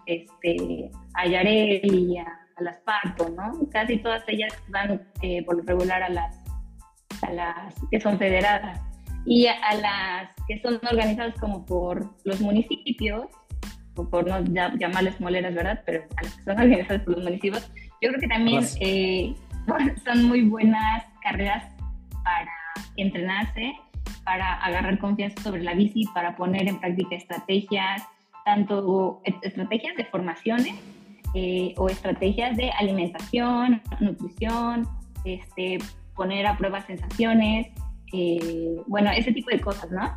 este, 0.05 0.91
a 1.15 1.21
a, 1.21 2.61
las 2.61 2.77
Pato, 2.81 3.29
¿no? 3.29 3.67
Casi 3.71 3.97
todas 3.97 4.23
ellas 4.27 4.53
van 4.69 5.01
eh, 5.21 5.43
por 5.43 5.57
lo 5.57 5.63
regular 5.63 6.03
a 6.03 6.09
las, 6.09 6.43
a 7.23 7.31
las 7.31 7.75
que 7.89 7.99
son 7.99 8.17
federadas. 8.17 8.79
Y 9.25 9.47
a, 9.47 9.53
a 9.53 9.75
las 9.75 10.29
que 10.47 10.61
son 10.61 10.79
organizadas 10.91 11.35
como 11.39 11.65
por 11.65 12.13
los 12.25 12.41
municipios, 12.41 13.27
o 13.95 14.09
por 14.09 14.27
no 14.27 14.39
llamarles 14.77 15.19
moleras, 15.21 15.53
¿verdad? 15.53 15.81
Pero 15.85 16.03
a 16.17 16.23
las 16.23 16.35
que 16.35 16.43
son 16.43 16.59
organizadas 16.59 17.01
por 17.03 17.15
los 17.15 17.23
municipios, 17.23 17.71
yo 18.01 18.09
creo 18.09 18.19
que 18.19 18.27
también 18.27 18.63
eh, 18.79 19.33
son 20.05 20.23
muy 20.25 20.41
buenas 20.43 21.05
carreras 21.21 21.63
para 22.23 22.51
entrenarse, 22.97 23.73
para 24.23 24.53
agarrar 24.63 24.97
confianza 24.99 25.41
sobre 25.41 25.63
la 25.63 25.73
bici, 25.73 26.05
para 26.13 26.35
poner 26.35 26.67
en 26.67 26.79
práctica 26.79 27.15
estrategias, 27.15 28.03
tanto 28.45 29.21
est- 29.25 29.43
estrategias 29.45 29.95
de 29.95 30.05
formaciones 30.05 30.75
eh, 31.35 31.73
o 31.77 31.89
estrategias 31.89 32.55
de 32.57 32.71
alimentación, 32.71 33.81
nutrición, 33.99 34.87
este, 35.25 35.79
poner 36.15 36.45
a 36.45 36.57
prueba 36.57 36.81
sensaciones, 36.81 37.67
eh, 38.11 38.75
bueno, 38.87 39.09
ese 39.11 39.31
tipo 39.31 39.49
de 39.49 39.59
cosas, 39.59 39.89
¿no? 39.91 40.13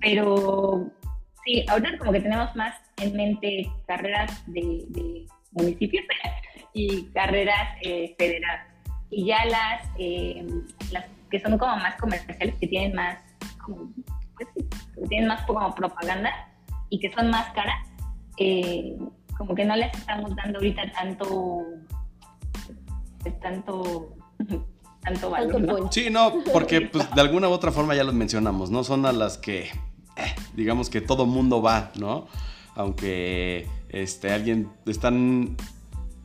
Pero 0.00 0.90
sí, 1.44 1.64
ahorita 1.68 1.98
como 1.98 2.12
que 2.12 2.20
tenemos 2.20 2.54
más 2.56 2.74
en 3.00 3.16
mente 3.16 3.70
carreras 3.86 4.42
de, 4.46 4.84
de 4.88 5.26
municipios 5.52 6.04
y 6.72 7.04
carreras 7.06 7.76
eh, 7.82 8.14
federadas. 8.18 8.66
Y 9.10 9.26
ya 9.26 9.44
las, 9.46 9.82
eh, 9.98 10.46
las 10.92 11.04
que 11.30 11.40
son 11.40 11.58
como 11.58 11.76
más 11.76 11.96
comerciales, 11.96 12.54
que 12.60 12.66
tienen 12.66 12.94
más, 12.94 13.18
como, 13.64 13.90
pues 14.36 14.48
que 14.54 15.06
tienen 15.08 15.28
más 15.28 15.44
como 15.46 15.74
propaganda 15.74 16.30
y 16.90 17.00
que 17.00 17.12
son 17.12 17.30
más 17.30 17.50
caras, 17.52 17.88
eh, 18.38 18.96
como 19.36 19.54
que 19.54 19.64
no 19.64 19.76
les 19.76 19.92
estamos 19.96 20.34
dando 20.36 20.58
ahorita 20.58 20.90
tanto, 20.92 21.64
pues, 23.22 23.40
tanto, 23.40 24.16
tanto 25.02 25.30
valor, 25.30 25.60
¿no? 25.60 25.92
Sí, 25.92 26.08
no, 26.10 26.32
porque 26.52 26.82
pues, 26.82 27.12
de 27.14 27.20
alguna 27.20 27.48
u 27.48 27.52
otra 27.52 27.72
forma 27.72 27.94
ya 27.94 28.04
los 28.04 28.14
mencionamos, 28.14 28.70
no 28.70 28.84
son 28.84 29.06
a 29.06 29.12
las 29.12 29.38
que, 29.38 29.62
eh, 30.16 30.34
digamos 30.54 30.90
que 30.90 31.00
todo 31.00 31.26
mundo 31.26 31.62
va, 31.62 31.92
¿no? 31.98 32.26
Aunque 32.78 33.66
este, 33.90 34.32
alguien 34.32 34.70
están 34.86 35.56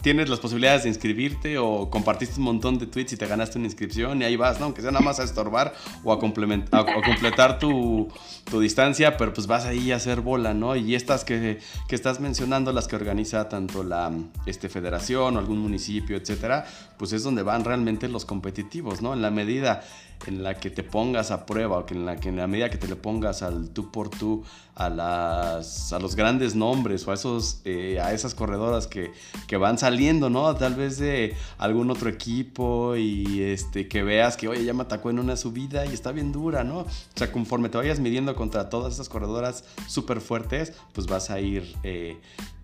tienes 0.03 0.27
las 0.27 0.39
posibilidades 0.39 0.83
de 0.83 0.89
inscribirte 0.89 1.57
o 1.57 1.89
compartiste 1.89 2.37
un 2.37 2.43
montón 2.43 2.77
de 2.77 2.85
tweets 2.87 3.13
y 3.13 3.17
te 3.17 3.25
ganaste 3.25 3.57
una 3.57 3.67
inscripción 3.67 4.21
y 4.21 4.25
ahí 4.25 4.35
vas, 4.35 4.59
¿no? 4.59 4.65
Aunque 4.65 4.81
sea 4.81 4.91
nada 4.91 5.03
más 5.03 5.19
a 5.21 5.23
estorbar 5.23 5.73
o 6.03 6.11
a, 6.11 6.19
completar 6.19 7.57
tu, 7.57 8.09
tu, 8.43 8.59
distancia, 8.59 9.15
pero 9.15 9.33
pues 9.33 9.47
vas 9.47 9.63
ahí 9.63 9.93
a 9.93 9.95
hacer 9.95 10.19
bola, 10.19 10.53
¿no? 10.53 10.75
Y 10.75 10.93
estas 10.93 11.23
que, 11.23 11.59
que, 11.87 11.95
estás 11.95 12.19
mencionando, 12.19 12.73
las 12.73 12.89
que 12.89 12.97
organiza 12.97 13.47
tanto 13.47 13.81
la 13.81 14.11
este, 14.45 14.67
federación 14.67 15.37
o 15.37 15.39
algún 15.39 15.59
municipio, 15.59 16.17
etcétera, 16.17 16.65
pues 16.97 17.13
es 17.13 17.23
donde 17.23 17.41
van 17.41 17.63
realmente 17.63 18.09
los 18.09 18.25
competitivos, 18.25 19.01
¿no? 19.01 19.13
En 19.13 19.21
la 19.21 19.31
medida 19.31 19.83
en 20.27 20.43
la 20.43 20.55
que 20.55 20.69
te 20.69 20.83
pongas 20.83 21.31
a 21.31 21.45
prueba 21.45 21.79
o 21.79 21.85
que 21.85 21.93
en 21.93 22.05
la 22.05 22.17
que 22.17 22.29
en 22.29 22.37
la 22.37 22.47
medida 22.47 22.69
que 22.69 22.77
te 22.77 22.87
le 22.87 22.95
pongas 22.95 23.43
al 23.43 23.69
tú 23.69 23.91
por 23.91 24.09
tú 24.09 24.43
a 24.75 24.89
las 24.89 25.93
a 25.93 25.99
los 25.99 26.15
grandes 26.15 26.55
nombres 26.55 27.07
o 27.07 27.11
a 27.11 27.13
esos 27.13 27.61
eh, 27.65 27.99
a 28.01 28.13
esas 28.13 28.33
corredoras 28.33 28.87
que, 28.87 29.11
que, 29.47 29.57
van 29.57 29.77
saliendo 29.77 30.29
no 30.29 30.55
tal 30.55 30.75
vez 30.75 30.97
de 30.97 31.35
algún 31.57 31.91
otro 31.91 32.09
equipo 32.09 32.95
y 32.95 33.41
este 33.41 33.87
que 33.87 34.03
veas 34.03 34.37
que 34.37 34.47
oye 34.47 34.63
ya 34.63 34.73
me 34.73 34.83
atacó 34.83 35.09
en 35.09 35.19
una 35.19 35.35
subida 35.35 35.85
y 35.85 35.93
está 35.93 36.11
bien 36.11 36.31
dura 36.31 36.63
no 36.63 36.79
o 36.79 36.87
sea 37.15 37.31
conforme 37.31 37.69
te 37.69 37.77
vayas 37.77 37.99
midiendo 37.99 38.35
contra 38.35 38.69
todas 38.69 38.93
esas 38.93 39.09
corredoras 39.09 39.63
súper 39.87 40.21
fuertes 40.21 40.73
pues 40.93 41.07
vas 41.07 41.29
a 41.29 41.39
ir 41.39 41.75
eh, 41.83 42.17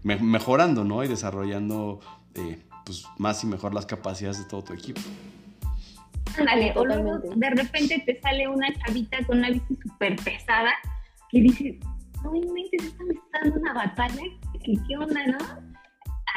mejorando 0.03 0.83
no 0.83 1.03
y 1.03 1.07
desarrollando 1.07 1.99
eh, 2.35 2.59
pues 2.85 3.03
más 3.17 3.43
y 3.43 3.47
mejor 3.47 3.73
las 3.73 3.85
capacidades 3.85 4.39
de 4.39 4.45
todo 4.45 4.63
tu 4.63 4.73
equipo 4.73 5.01
Ándale, 6.37 6.73
o 6.75 6.85
luego 6.85 7.19
de 7.19 7.49
repente 7.49 8.03
te 8.05 8.19
sale 8.21 8.47
una 8.47 8.73
chavita 8.73 9.17
con 9.25 9.39
una 9.39 9.49
bici 9.49 9.75
súper 9.83 10.15
pesada 10.17 10.71
que 11.31 11.41
dice, 11.41 11.79
no 12.23 12.35
inventes, 12.35 12.83
esta 12.83 13.03
me 13.03 13.13
está 13.13 13.39
dando 13.43 13.59
una 13.59 13.73
batalla, 13.73 14.21
¿qué, 14.63 14.97
onda, 14.97 15.25
no? 15.27 15.37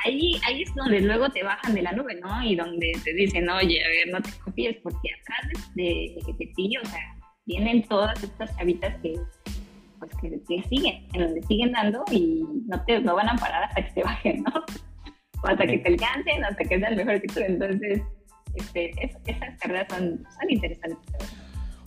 Ahí, 0.04 0.40
ahí 0.46 0.62
es 0.62 0.74
donde 0.74 1.00
luego 1.00 1.30
te 1.30 1.42
bajan 1.42 1.74
de 1.74 1.82
la 1.82 1.92
nube, 1.92 2.14
¿no? 2.20 2.42
Y 2.42 2.56
donde 2.56 2.92
te 3.04 3.12
dicen, 3.14 3.48
oye, 3.48 3.84
a 3.84 3.88
ver, 3.88 4.08
no 4.12 4.20
te 4.20 4.30
copies, 4.44 4.76
porque 4.82 5.08
atrás 5.20 5.74
de, 5.74 6.16
de, 6.26 6.46
ti, 6.56 6.76
o 6.76 6.84
sea, 6.86 7.16
vienen 7.46 7.82
todas 7.84 8.22
estas 8.22 8.56
chavitas 8.56 8.96
que, 9.00 9.14
pues, 9.98 10.10
que, 10.20 10.40
que 10.48 10.68
siguen, 10.68 11.06
en 11.12 11.20
donde 11.20 11.42
siguen 11.42 11.72
dando 11.72 12.04
y 12.10 12.44
no 12.66 12.84
te 12.84 13.00
no 13.00 13.14
van 13.14 13.28
a 13.28 13.36
parar 13.36 13.64
hasta 13.64 13.84
que 13.84 13.92
te 13.92 14.02
bajen, 14.02 14.42
¿no? 14.42 14.52
O 15.44 15.48
hasta 15.48 15.66
que 15.66 15.78
te 15.78 15.88
alcancen, 15.88 16.44
hasta 16.44 16.62
que 16.62 16.78
sean 16.78 16.94
mejor 16.94 17.20
que 17.20 17.26
tú. 17.26 17.40
Entonces, 17.40 18.00
este, 18.54 18.92
esas 19.26 19.58
carreras 19.58 19.86
son, 19.90 20.26
son 20.38 20.50
interesantes. 20.50 20.98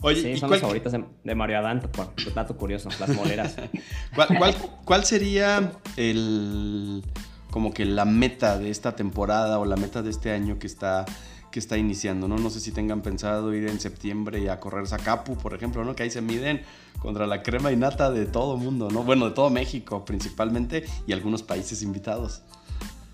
Oye, 0.02 0.22
sí, 0.22 0.38
son 0.38 0.52
las 0.52 0.62
favoritas 0.62 0.94
de, 1.24 1.36
Mario 1.36 1.60
Adán, 1.60 1.82
por 1.92 2.34
dato 2.34 2.56
curioso, 2.58 2.90
las 3.00 3.10
moleras. 3.10 3.56
¿Cuál, 4.16 4.56
cuál, 4.84 5.06
sería 5.06 5.72
el 5.98 7.04
como 7.50 7.74
que 7.74 7.86
la 7.86 8.06
meta 8.06 8.60
de 8.60 8.70
esta 8.70 8.96
temporada 8.96 9.58
o 9.60 9.66
la 9.66 9.78
meta 9.78 10.04
de 10.04 10.10
este 10.12 10.32
año 10.32 10.60
que 10.60 10.68
está 10.68 11.06
que 11.50 11.60
está 11.60 11.78
iniciando, 11.78 12.28
¿no? 12.28 12.38
No 12.38 12.50
sé 12.50 12.60
si 12.60 12.74
tengan 12.74 13.02
pensado 13.02 13.54
ir 13.56 13.70
en 13.70 13.80
septiembre 13.80 14.42
y 14.42 14.50
a 14.50 14.60
correr 14.60 14.86
Zacapu, 14.88 15.38
por 15.38 15.54
ejemplo, 15.54 15.86
¿no? 15.86 15.96
Que 15.96 16.04
ahí 16.04 16.12
se 16.12 16.22
miden 16.22 16.64
contra 17.00 17.26
la 17.28 17.44
crema 17.44 17.72
y 17.72 17.78
nata 17.78 18.12
de 18.12 18.26
todo 18.26 18.58
mundo, 18.58 18.90
¿no? 18.92 19.04
Bueno, 19.04 19.30
de 19.30 19.32
todo 19.32 19.50
México 19.50 20.04
principalmente 20.04 20.84
y 21.08 21.14
algunos 21.14 21.44
países 21.44 21.82
invitados. 21.82 22.44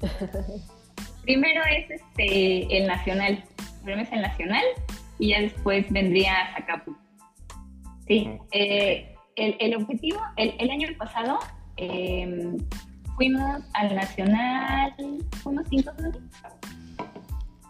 Primero 1.23 1.62
es 1.65 1.91
este, 1.91 2.77
el 2.77 2.88
nacional. 2.88 3.43
Primero 3.84 4.01
es 4.01 4.12
el 4.12 4.21
nacional 4.21 4.63
y 5.19 5.29
ya 5.29 5.41
después 5.41 5.86
vendría 5.91 6.34
Zacapu. 6.55 6.95
Sí, 8.07 8.29
eh, 8.51 9.15
el, 9.36 9.55
el, 9.60 9.75
objetivo, 9.75 10.19
el, 10.38 10.53
el 10.60 10.69
año 10.69 10.88
pasado 10.97 11.39
eh, 11.77 12.57
fuimos 13.15 13.63
al 13.73 13.95
nacional, 13.95 14.93
fuimos 15.43 15.67
cinco, 15.69 15.91
¿no? 15.99 16.12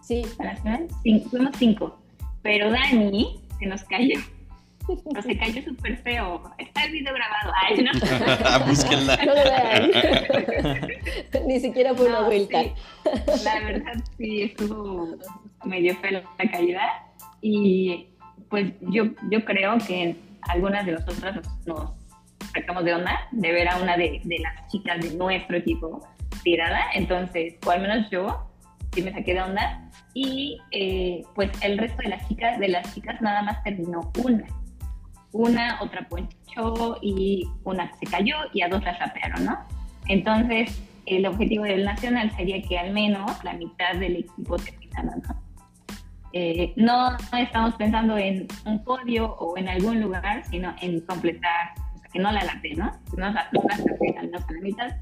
Sí. 0.02 0.24
Al 0.40 0.48
nacional, 0.48 0.88
fuimos 1.30 1.52
cinco. 1.58 2.00
Pero 2.42 2.72
Dani 2.72 3.40
se 3.60 3.66
nos 3.66 3.84
cayó. 3.84 4.20
No 5.14 5.22
se 5.22 5.38
cayó 5.38 5.62
súper 5.64 5.98
feo. 5.98 6.44
Está 6.58 6.86
el 6.86 6.92
video 6.92 7.14
grabado. 7.14 7.54
Ay, 7.62 7.84
no. 7.84 8.66
Búsquenla. 8.68 9.18
No 9.18 9.26
lo 9.26 9.44
vean. 9.44 9.92
Ni 11.48 11.60
siquiera 11.60 11.94
fue 11.94 12.08
una 12.08 12.22
vuelta. 12.22 12.64
La 13.44 13.60
verdad, 13.60 13.94
sí, 14.18 14.44
estuvo 14.44 15.18
medio 15.66 15.96
feo 15.98 16.22
la 16.38 16.52
calidad. 16.52 16.90
Y 17.42 18.08
pues 18.50 18.72
yo, 18.82 19.06
yo 19.30 19.44
creo 19.46 19.78
que 19.80 20.16
algunas 20.50 20.86
de 20.86 20.94
nosotras 20.94 21.40
nos, 21.66 21.92
sacamos 22.54 22.84
de 22.84 22.94
onda 22.94 23.28
de 23.32 23.52
ver 23.52 23.70
a 23.70 23.78
una 23.78 23.98
de, 23.98 24.22
de, 24.24 24.40
las 24.40 24.68
chicas 24.72 25.00
de 25.02 25.16
nuestro 25.16 25.58
equipo 25.58 26.06
tirada. 26.44 26.82
Entonces, 26.94 27.56
o 27.66 27.72
al 27.72 27.82
menos 27.82 28.10
yo 28.12 28.52
sí 28.94 29.02
me 29.02 29.12
saqué 29.12 29.34
de 29.34 29.42
onda. 29.42 29.90
Y 30.14 30.60
eh, 30.72 31.24
pues 31.36 31.50
el 31.62 31.78
resto 31.78 32.02
de 32.04 32.10
las 32.10 32.28
chicas, 32.28 32.60
de 32.60 32.68
las 32.68 32.94
chicas 32.94 33.22
nada 33.22 33.42
más 33.44 33.64
terminó 33.64 34.12
una 34.24 34.46
una, 35.34 35.82
otra 35.82 36.08
ponchó 36.10 36.98
y 37.02 37.48
una 37.64 37.92
se 37.98 38.06
cayó 38.06 38.36
y 38.54 38.62
a 38.62 38.70
dos 38.70 38.84
las 38.84 39.00
rapearon, 39.00 39.46
¿no? 39.46 39.58
Entonces, 40.08 40.82
el 41.06 41.26
objetivo 41.26 41.64
del 41.64 41.86
nacional 41.86 42.32
sería 42.36 42.62
que 42.62 42.78
al 42.78 42.92
menos 42.92 43.44
la 43.44 43.54
mitad 43.54 43.96
del 43.96 44.18
equipo 44.18 44.58
terminara, 44.58 45.16
¿no? 45.28 45.42
Eh, 46.34 46.74
no, 46.78 47.18
estamos 47.38 47.76
pensando 47.76 48.18
en 48.18 48.48
un 48.66 48.84
podio 48.84 49.34
o 49.36 49.58
en 49.58 49.68
algún 49.68 50.00
lugar, 50.00 50.44
sino 50.46 50.74
en 50.82 51.02
completar, 51.02 51.74
o 51.94 52.00
sea, 52.00 52.10
que 52.12 52.20
no 52.20 52.32
la 52.32 52.44
late, 52.44 52.74
¿no? 52.76 52.92
Que 53.10 53.18
no 53.18 53.32
la 53.32 53.50
late 53.52 54.18
al 54.18 54.28
menos 54.28 54.44
a 54.48 54.52
la 54.52 54.62
mitad. 54.62 54.96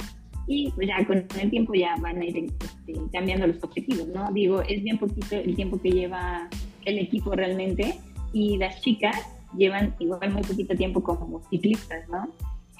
Y 0.47 0.71
pues 0.71 0.87
ya 0.87 1.05
con 1.05 1.23
el 1.39 1.49
tiempo 1.51 1.75
ya 1.75 1.95
van 1.99 2.19
a 2.19 2.25
ir 2.25 2.37
este, 2.37 2.93
cambiando 3.13 3.45
los 3.45 3.63
objetivos, 3.63 4.07
¿no? 4.07 4.31
Digo, 4.31 4.61
es 4.63 4.81
bien 4.81 4.97
poquito 4.97 5.35
el 5.35 5.55
tiempo 5.55 5.79
que 5.79 5.91
lleva 5.91 6.47
el 6.85 6.97
equipo 6.97 7.35
realmente 7.35 7.99
y 8.33 8.57
las 8.57 8.81
chicas 8.81 9.38
llevan 9.57 9.95
igual 9.99 10.31
muy 10.31 10.41
poquito 10.41 10.75
tiempo 10.75 11.03
como 11.03 11.41
ciclistas, 11.49 12.07
¿no? 12.09 12.29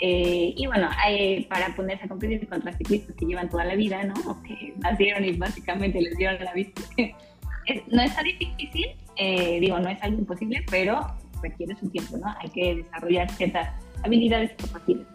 Eh, 0.01 0.53
y 0.55 0.65
bueno, 0.67 0.89
hay, 0.97 1.43
para 1.45 1.75
ponerse 1.75 2.05
a 2.05 2.07
competir 2.07 2.47
contra 2.47 2.71
ciclistas 2.73 3.15
que 3.15 3.25
llevan 3.25 3.49
toda 3.49 3.65
la 3.65 3.75
vida, 3.75 4.03
¿no? 4.03 4.13
O 4.31 4.41
que 4.43 4.73
nacieron 4.77 5.25
y 5.25 5.33
básicamente 5.33 6.01
les 6.01 6.15
dieron 6.15 6.43
la 6.43 6.53
vista. 6.53 6.81
no 7.91 8.01
es 8.01 8.15
tan 8.15 8.23
difícil, 8.23 8.87
eh, 9.17 9.59
digo, 9.59 9.79
no 9.79 9.89
es 9.89 10.01
algo 10.01 10.19
imposible, 10.19 10.63
pero 10.69 11.05
requiere 11.41 11.75
su 11.75 11.89
tiempo, 11.89 12.17
¿no? 12.17 12.33
Hay 12.39 12.49
que 12.49 12.75
desarrollar 12.75 13.29
ciertas 13.31 13.69
habilidades 14.03 14.51
capacidades. 14.53 15.07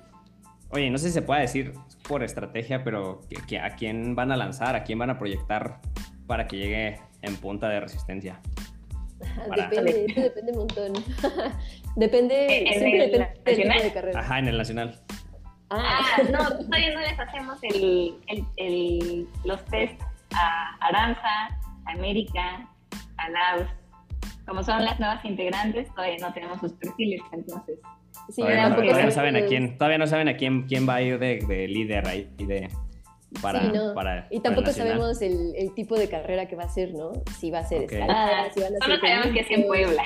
Oye, 0.70 0.90
no 0.90 0.98
sé 0.98 1.08
si 1.08 1.14
se 1.14 1.22
puede 1.22 1.42
decir 1.42 1.72
por 2.08 2.22
estrategia, 2.22 2.82
pero 2.84 3.20
¿a 3.62 3.70
quién 3.76 4.14
van 4.14 4.32
a 4.32 4.36
lanzar? 4.36 4.74
¿A 4.76 4.84
quién 4.84 4.98
van 4.98 5.10
a 5.10 5.18
proyectar 5.18 5.80
para 6.26 6.46
que 6.46 6.56
llegue 6.56 7.00
en 7.22 7.36
punta 7.36 7.68
de 7.68 7.80
resistencia? 7.80 8.40
Depende, 9.56 10.06
depende 10.14 10.52
un 10.52 10.58
montón. 10.58 10.92
depende, 11.96 12.58
¿En 12.68 12.78
siempre 12.78 13.08
depende 13.08 13.28
del 13.44 13.56
tipo 13.56 13.82
de 13.82 13.92
carrera. 13.92 14.20
Ajá, 14.20 14.38
en 14.38 14.48
el 14.48 14.58
nacional. 14.58 15.00
Ah, 15.70 16.00
ah 16.00 16.22
no, 16.30 16.58
todavía 16.58 16.94
no 16.94 17.00
les 17.00 17.18
hacemos 17.18 17.58
el, 17.62 18.16
el, 18.28 18.44
el, 18.56 19.28
los 19.44 19.64
test 19.66 20.00
a 20.34 20.76
Aranza, 20.80 21.48
a 21.87 21.92
América, 21.92 22.68
a 23.16 23.28
Laos. 23.30 23.68
Como 24.46 24.62
son 24.62 24.84
las 24.84 25.00
nuevas 25.00 25.24
integrantes, 25.24 25.88
todavía 25.94 26.18
no 26.20 26.32
tenemos 26.34 26.60
sus 26.60 26.72
perfiles, 26.74 27.22
entonces. 27.32 27.78
Sí, 28.28 28.42
todavía, 28.42 28.68
no, 28.68 28.76
todavía 28.76 29.04
no 29.04 29.10
saben 29.10 29.37
a 29.37 29.46
quién, 29.46 29.78
todavía 29.78 29.98
no 29.98 30.06
saben 30.06 30.28
a 30.28 30.37
quién, 30.37 30.62
quién 30.66 30.88
va 30.88 30.96
a 30.96 31.02
ir 31.02 31.18
de, 31.18 31.38
de 31.38 31.68
líder 31.68 32.06
ahí 32.06 32.30
y 32.38 32.44
de 32.44 32.68
para, 33.40 34.28
y 34.30 34.40
tampoco 34.40 34.72
sabemos 34.72 35.20
el, 35.22 35.54
el, 35.56 35.74
tipo 35.74 35.96
de 35.96 36.08
carrera 36.08 36.46
que 36.46 36.56
va 36.56 36.64
a 36.64 36.68
ser, 36.68 36.94
¿no? 36.94 37.12
Si 37.38 37.50
va 37.50 37.60
a 37.60 37.66
ser 37.66 37.82
escalada, 37.82 38.52
si 38.52 38.60
van 38.60 38.74
a 38.74 38.84
Solo 38.84 39.00
sabemos 39.00 39.26
que 39.32 39.40
es 39.40 39.50
en 39.50 39.66
Puebla. 39.66 40.02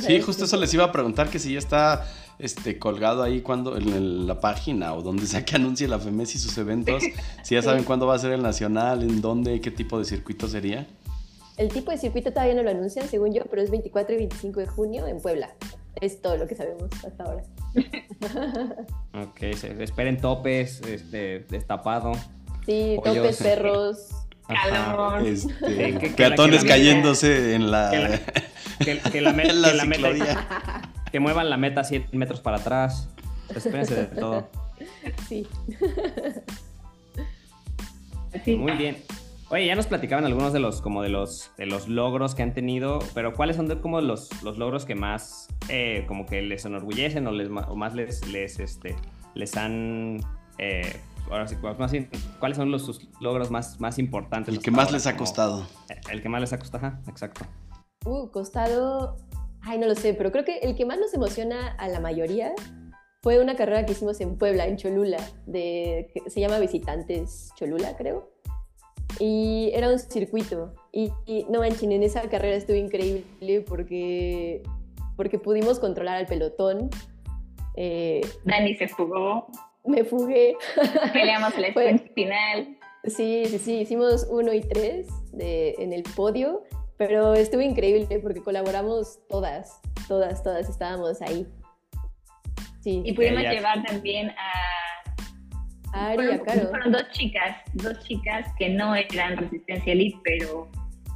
Sí, 0.00 0.20
justo 0.20 0.44
eso 0.44 0.56
les 0.56 0.72
iba 0.74 0.84
a 0.84 0.92
preguntar 0.92 1.28
que 1.28 1.38
si 1.38 1.52
ya 1.52 1.58
está 1.58 2.06
este, 2.38 2.78
colgado 2.78 3.22
ahí 3.22 3.40
cuando 3.40 3.76
en 3.76 4.26
la 4.26 4.40
página 4.40 4.94
o 4.94 5.02
donde 5.02 5.26
sea 5.26 5.44
que 5.44 5.56
anuncie 5.56 5.88
la 5.88 5.98
FEMES 5.98 6.34
y 6.34 6.38
sus 6.38 6.56
eventos, 6.58 7.02
si 7.42 7.54
ya 7.54 7.62
saben 7.62 7.84
cuándo 7.84 8.06
va 8.06 8.14
a 8.14 8.18
ser 8.18 8.32
el 8.32 8.42
nacional, 8.42 9.02
en 9.02 9.20
dónde, 9.20 9.60
qué 9.60 9.70
tipo 9.70 9.98
de 9.98 10.04
circuito 10.04 10.48
sería. 10.48 10.86
El 11.56 11.68
tipo 11.68 11.90
de 11.90 11.98
circuito 11.98 12.30
todavía 12.30 12.54
no 12.54 12.62
lo 12.62 12.70
anuncian, 12.70 13.06
según 13.08 13.32
yo, 13.32 13.42
pero 13.48 13.62
es 13.62 13.70
24 13.70 14.14
y 14.14 14.18
25 14.18 14.60
de 14.60 14.66
junio 14.66 15.06
en 15.06 15.20
Puebla. 15.20 15.50
Es 16.02 16.20
todo 16.20 16.36
lo 16.36 16.48
que 16.48 16.56
sabemos 16.56 16.90
hasta 17.06 17.22
ahora. 17.22 17.44
ok, 19.14 19.54
se, 19.54 19.80
esperen 19.80 20.20
topes, 20.20 20.80
este, 20.82 21.46
destapado. 21.48 22.10
Sí, 22.66 22.98
topes, 23.04 23.36
perros. 23.40 24.08
Calor. 24.48 25.24
Este, 25.24 26.12
peatones 26.16 26.64
cayéndose 26.64 27.54
en 27.54 27.70
la. 27.70 28.18
Que, 28.80 28.98
que, 29.12 29.20
la, 29.20 29.32
meta. 29.32 30.90
Que 31.12 31.20
muevan 31.20 31.48
la 31.48 31.56
meta 31.56 31.84
100 31.84 32.08
metros 32.10 32.40
para 32.40 32.56
atrás. 32.56 33.08
Espérense 33.54 33.94
de 33.94 34.06
todo. 34.06 34.48
Sí. 35.28 35.46
Muy 38.56 38.72
bien. 38.72 38.96
Oye, 39.52 39.66
ya 39.66 39.74
nos 39.74 39.86
platicaban 39.86 40.24
algunos 40.24 40.54
de 40.54 40.60
los, 40.60 40.80
como 40.80 41.02
de 41.02 41.10
los, 41.10 41.52
de 41.58 41.66
los 41.66 41.86
logros 41.86 42.34
que 42.34 42.42
han 42.42 42.54
tenido, 42.54 43.00
pero 43.12 43.34
¿cuáles 43.34 43.56
son 43.56 43.68
como 43.80 44.00
los, 44.00 44.42
los 44.42 44.56
logros 44.56 44.86
que 44.86 44.94
más, 44.94 45.48
eh, 45.68 46.06
como 46.08 46.24
que 46.24 46.40
les 46.40 46.64
enorgullecen 46.64 47.26
o, 47.26 47.32
les, 47.32 47.50
o 47.50 47.76
más 47.76 47.94
les, 47.94 48.26
les, 48.28 48.58
este, 48.60 48.96
les 49.34 49.54
han, 49.58 50.20
eh, 50.56 50.98
ahora 51.30 51.46
sí, 51.46 51.56
más 51.78 51.92
¿cuáles 52.40 52.56
son 52.56 52.70
los, 52.70 52.86
sus 52.86 53.06
logros 53.20 53.50
más, 53.50 53.78
más 53.78 53.98
importantes? 53.98 54.54
El 54.54 54.62
que 54.62 54.70
más 54.70 54.86
ahora? 54.86 54.92
les 54.92 55.06
ha 55.06 55.18
costado. 55.18 55.66
El 56.10 56.22
que 56.22 56.30
más 56.30 56.40
les 56.40 56.54
ha 56.54 56.58
costado, 56.58 56.86
ajá, 56.86 57.02
exacto. 57.06 57.44
Uh, 58.06 58.30
costado, 58.30 59.18
ay, 59.60 59.78
no 59.78 59.86
lo 59.86 59.96
sé, 59.96 60.14
pero 60.14 60.32
creo 60.32 60.46
que 60.46 60.60
el 60.60 60.74
que 60.76 60.86
más 60.86 60.98
nos 60.98 61.12
emociona 61.12 61.72
a 61.72 61.88
la 61.88 62.00
mayoría 62.00 62.54
fue 63.22 63.38
una 63.38 63.54
carrera 63.54 63.84
que 63.84 63.92
hicimos 63.92 64.18
en 64.22 64.38
Puebla, 64.38 64.66
en 64.66 64.78
Cholula, 64.78 65.18
de, 65.44 66.10
que 66.14 66.30
se 66.30 66.40
llama 66.40 66.58
Visitantes 66.58 67.52
Cholula, 67.54 67.98
creo. 67.98 68.31
Y 69.18 69.70
era 69.74 69.88
un 69.90 69.98
circuito. 69.98 70.74
Y, 70.92 71.12
y 71.26 71.44
no 71.48 71.60
manchen, 71.60 71.92
en 71.92 72.02
esa 72.02 72.22
carrera 72.28 72.56
estuvo 72.56 72.76
increíble 72.76 73.60
porque, 73.62 74.62
porque 75.16 75.38
pudimos 75.38 75.78
controlar 75.78 76.16
al 76.16 76.26
pelotón. 76.26 76.90
Eh, 77.76 78.20
Dani 78.44 78.74
se 78.76 78.88
jugó, 78.88 79.46
me 79.84 80.04
fugué. 80.04 80.56
peleamos 81.12 81.56
el 81.56 81.72
Fue- 81.72 81.90
sprint 81.90 82.14
final. 82.14 82.78
Sí, 83.04 83.44
sí, 83.46 83.58
sí, 83.58 83.80
hicimos 83.80 84.26
uno 84.30 84.52
y 84.52 84.60
tres 84.60 85.08
de, 85.32 85.74
en 85.78 85.92
el 85.92 86.04
podio, 86.04 86.62
pero 86.96 87.34
estuvo 87.34 87.60
increíble 87.60 88.20
porque 88.20 88.40
colaboramos 88.42 89.18
todas, 89.28 89.80
todas, 90.06 90.42
todas 90.44 90.68
estábamos 90.68 91.20
ahí. 91.20 91.46
Sí, 92.80 93.02
Y 93.04 93.12
pudimos 93.12 93.42
llevar 93.42 93.84
también 93.84 94.30
a... 94.30 94.34
Ari, 95.92 96.14
fueron, 96.16 96.34
a 96.40 96.42
Caro. 96.44 96.68
fueron 96.70 96.92
dos 96.92 97.10
chicas, 97.10 97.56
dos 97.74 97.98
chicas 98.04 98.46
que 98.58 98.70
no 98.70 98.94
eran 98.94 99.36
resistencia 99.36 99.92
elite, 99.92 100.18
pero 100.24 100.68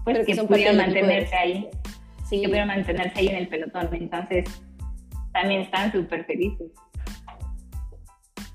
pues 0.04 0.18
Pero 0.18 0.24
que, 0.26 0.44
pudieron 0.44 0.76
de 0.76 0.82
mantenerse 0.82 1.34
ahí, 1.36 1.68
Sí, 2.28 2.40
que 2.40 2.48
pudieron 2.48 2.68
mantenerse 2.68 3.18
ahí 3.20 3.28
en 3.28 3.36
el 3.36 3.48
pelotón. 3.48 3.88
Entonces, 3.92 4.44
también 5.32 5.62
están 5.62 5.92
súper 5.92 6.24
felices. 6.24 6.68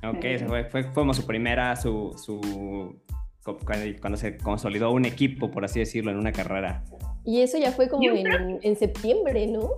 Ok, 0.03 0.25
fue, 0.47 0.65
fue 0.65 0.91
como 0.93 1.13
su 1.13 1.25
primera, 1.27 1.75
su, 1.75 2.13
su 2.17 2.99
cu- 3.43 3.57
cuando, 3.65 4.17
se 4.17 4.37
consolidó 4.37 4.91
un 4.91 5.05
equipo, 5.05 5.51
por 5.51 5.63
así 5.63 5.79
decirlo, 5.79 6.11
en 6.11 6.17
una 6.17 6.31
carrera. 6.31 6.83
y 7.23 7.41
eso 7.41 7.57
ya 7.59 7.71
fue 7.71 7.87
como 7.87 8.03
en, 8.09 8.59
en 8.61 8.75
septiembre, 8.75 9.45
¿no? 9.47 9.69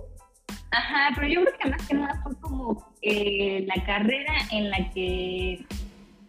Ajá, 0.70 1.10
pero 1.14 1.28
yo 1.28 1.40
creo 1.42 1.54
que 1.62 1.68
más 1.68 1.86
que 1.86 1.94
nada 1.94 2.20
fue 2.22 2.34
como 2.40 2.92
eh, 3.02 3.64
la 3.66 3.84
carrera 3.84 4.32
en 4.50 4.70
la 4.70 4.90
que 4.90 5.64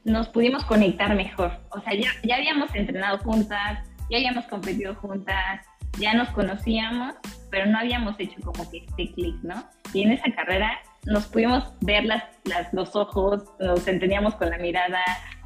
nos 0.05 0.29
pudimos 0.29 0.63
conectar 0.65 1.13
mejor. 1.15 1.51
O 1.71 1.81
sea, 1.81 1.93
ya, 1.93 2.09
ya 2.23 2.35
habíamos 2.35 2.73
entrenado 2.73 3.17
juntas, 3.17 3.79
ya 4.09 4.17
habíamos 4.17 4.45
competido 4.45 4.95
juntas, 4.95 5.65
ya 5.99 6.13
nos 6.13 6.29
conocíamos, 6.29 7.15
pero 7.49 7.65
no 7.65 7.79
habíamos 7.79 8.19
hecho 8.19 8.39
como 8.41 8.69
que 8.69 8.85
este 8.87 9.11
clic, 9.13 9.35
¿no? 9.43 9.67
Y 9.93 10.03
en 10.03 10.11
esa 10.11 10.31
carrera 10.31 10.79
nos 11.05 11.25
pudimos 11.27 11.73
ver 11.81 12.05
las, 12.05 12.23
las, 12.45 12.71
los 12.73 12.95
ojos, 12.95 13.43
nos 13.59 13.87
entendíamos 13.87 14.35
con 14.35 14.49
la 14.49 14.57
mirada, 14.57 15.01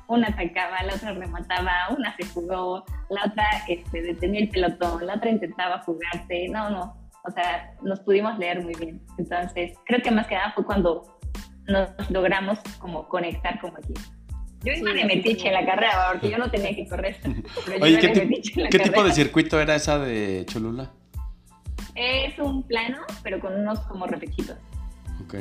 una 0.07 0.28
atacaba, 0.28 0.84
la 0.84 0.95
otra 0.95 1.14
remataba, 1.14 1.72
una 1.97 2.16
se 2.18 2.26
jugó, 2.28 2.84
la 3.10 3.26
otra 3.26 3.45
este, 3.68 4.01
detenía 4.01 4.41
el 4.41 4.49
pelotón, 4.49 5.05
la 5.05 5.16
otra 5.16 5.30
intentaba 5.30 5.80
jugarse, 5.84 6.47
no, 6.49 6.70
no, 6.70 6.97
o 7.24 7.32
sea, 7.32 7.74
nos 7.82 7.99
pudimos 8.01 8.38
leer 8.39 8.62
muy 8.62 8.74
bien. 8.76 9.01
Entonces, 9.18 9.78
creo 9.86 10.01
que 10.01 10.12
más 10.12 10.28
que 10.28 10.36
nada 10.36 10.51
fue 10.53 10.66
cuando 10.66 11.20
nos 11.68 12.10
logramos 12.10 12.60
como 12.80 13.07
conectar 13.07 13.60
como 13.62 13.78
equipo. 13.78 14.01
Yo 14.64 14.74
iba 14.74 14.91
Sí, 14.91 14.97
de 14.97 15.05
metiche 15.05 15.39
sí. 15.41 15.47
en 15.47 15.53
la 15.53 15.66
carrera, 15.66 16.10
porque 16.12 16.30
yo 16.30 16.38
no 16.38 16.51
tenía 16.51 16.76
que 16.76 16.88
correr. 16.88 17.18
Oye, 17.82 17.99
¿qué, 17.99 18.07
de 18.07 18.14
ti- 18.14 18.26
metiche 18.28 18.53
en 18.60 18.64
la 18.66 18.70
qué 18.70 18.80
tipo 18.80 19.03
de 19.03 19.14
circuito 19.14 19.60
era 19.60 19.76
esa 19.76 19.97
de 19.99 20.45
Cholula? 20.47 20.91
Es 21.95 22.38
un 22.39 22.64
plano, 22.64 22.97
pero 23.24 23.39
con 23.39 23.53
unos 23.60 23.80
como 23.82 24.05
repechitos. 24.07 24.57
Ok. 25.24 25.36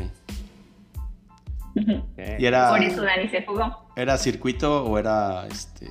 ¿Y 2.39 2.45
era, 2.47 2.71
Por 2.71 2.83
eso 2.83 3.03
Dani 3.03 3.29
se 3.29 3.45
jugó. 3.45 3.87
era 3.95 4.16
circuito 4.19 4.85
o 4.85 4.99
era 4.99 5.47
este. 5.47 5.91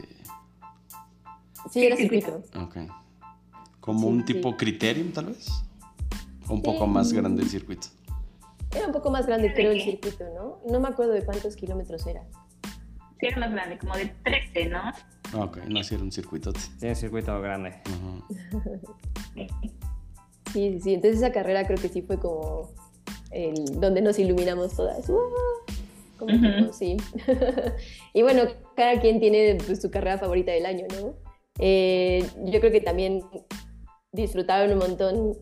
Sí, 1.71 1.85
era 1.85 1.95
circuito. 1.95 2.43
Ok. 2.59 2.77
Como 3.79 3.99
Sí, 4.01 4.05
un 4.07 4.19
sí. 4.27 4.33
tipo 4.33 4.57
criterium, 4.57 5.11
tal 5.11 5.27
vez? 5.27 5.47
O 6.47 6.53
un 6.53 6.59
Sí. 6.59 6.63
poco 6.65 6.87
más 6.87 7.13
grande 7.13 7.43
el 7.43 7.49
circuito. 7.49 7.87
Era 8.75 8.87
un 8.87 8.91
poco 8.93 9.09
más 9.11 9.25
grande, 9.25 9.49
¿De 9.49 9.53
creo, 9.53 9.71
el 9.71 9.81
circuito, 9.81 10.25
¿no? 10.35 10.59
No 10.69 10.79
me 10.81 10.89
acuerdo 10.89 11.13
de 11.13 11.23
cuántos 11.23 11.55
kilómetros 11.55 12.05
era. 12.05 12.23
Sí, 13.19 13.27
era 13.27 13.39
más 13.39 13.51
grande, 13.51 13.77
como 13.77 13.95
de 13.95 14.05
13, 14.23 14.65
¿no? 14.67 15.43
Ok, 15.43 15.57
no, 15.67 15.83
sí 15.83 15.95
era 15.95 16.03
un 16.03 16.11
circuito. 16.11 16.51
Sí, 16.79 16.87
un 16.87 16.95
circuito 16.95 17.39
grande. 17.41 17.75
Sí, 20.53 20.69
sí, 20.71 20.79
sí. 20.79 20.93
Entonces 20.93 21.19
esa 21.21 21.31
carrera 21.31 21.67
creo 21.67 21.77
que 21.77 21.89
sí 21.89 22.01
fue 22.01 22.17
como 22.17 22.69
el, 23.31 23.79
donde 23.79 24.01
nos 24.01 24.17
iluminamos 24.17 24.75
todas. 24.75 25.07
¡Wow! 25.07 25.19
Como 26.17 26.33
Ujú. 26.33 26.45
equipo, 26.45 26.73
sí. 26.73 26.97
y 28.13 28.21
bueno, 28.23 28.43
cada 28.75 28.99
quien 28.99 29.19
tiene 29.19 29.57
pues, 29.65 29.81
su 29.81 29.91
carrera 29.91 30.17
favorita 30.17 30.51
del 30.53 30.65
año, 30.65 30.87
¿no? 30.99 31.13
Eh, 31.59 32.25
yo 32.45 32.59
creo 32.59 32.71
que 32.71 32.81
también 32.81 33.21
disfrutaron 34.11 34.71
un 34.71 34.79
montón, 34.79 35.33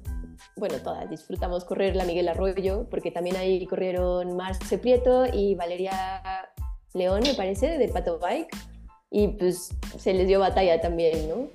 bueno, 0.57 0.75
todas 0.79 1.09
disfrutamos 1.09 1.63
correr 1.63 1.95
la 1.95 2.03
Miguel 2.03 2.27
Arroyo, 2.27 2.87
porque 2.89 3.11
también 3.11 3.37
ahí 3.37 3.65
corrieron 3.67 4.35
Marce 4.35 4.77
Prieto 4.77 5.25
y 5.31 5.55
Valeria 5.55 6.49
León, 6.95 7.21
me 7.23 7.35
parece, 7.35 7.77
de 7.77 7.87
Pato 7.89 8.17
Bike, 8.19 8.49
y 9.11 9.27
pues 9.29 9.69
se 9.99 10.13
les 10.13 10.27
dio 10.27 10.39
batalla 10.39 10.81
también, 10.81 11.29
¿no? 11.29 11.47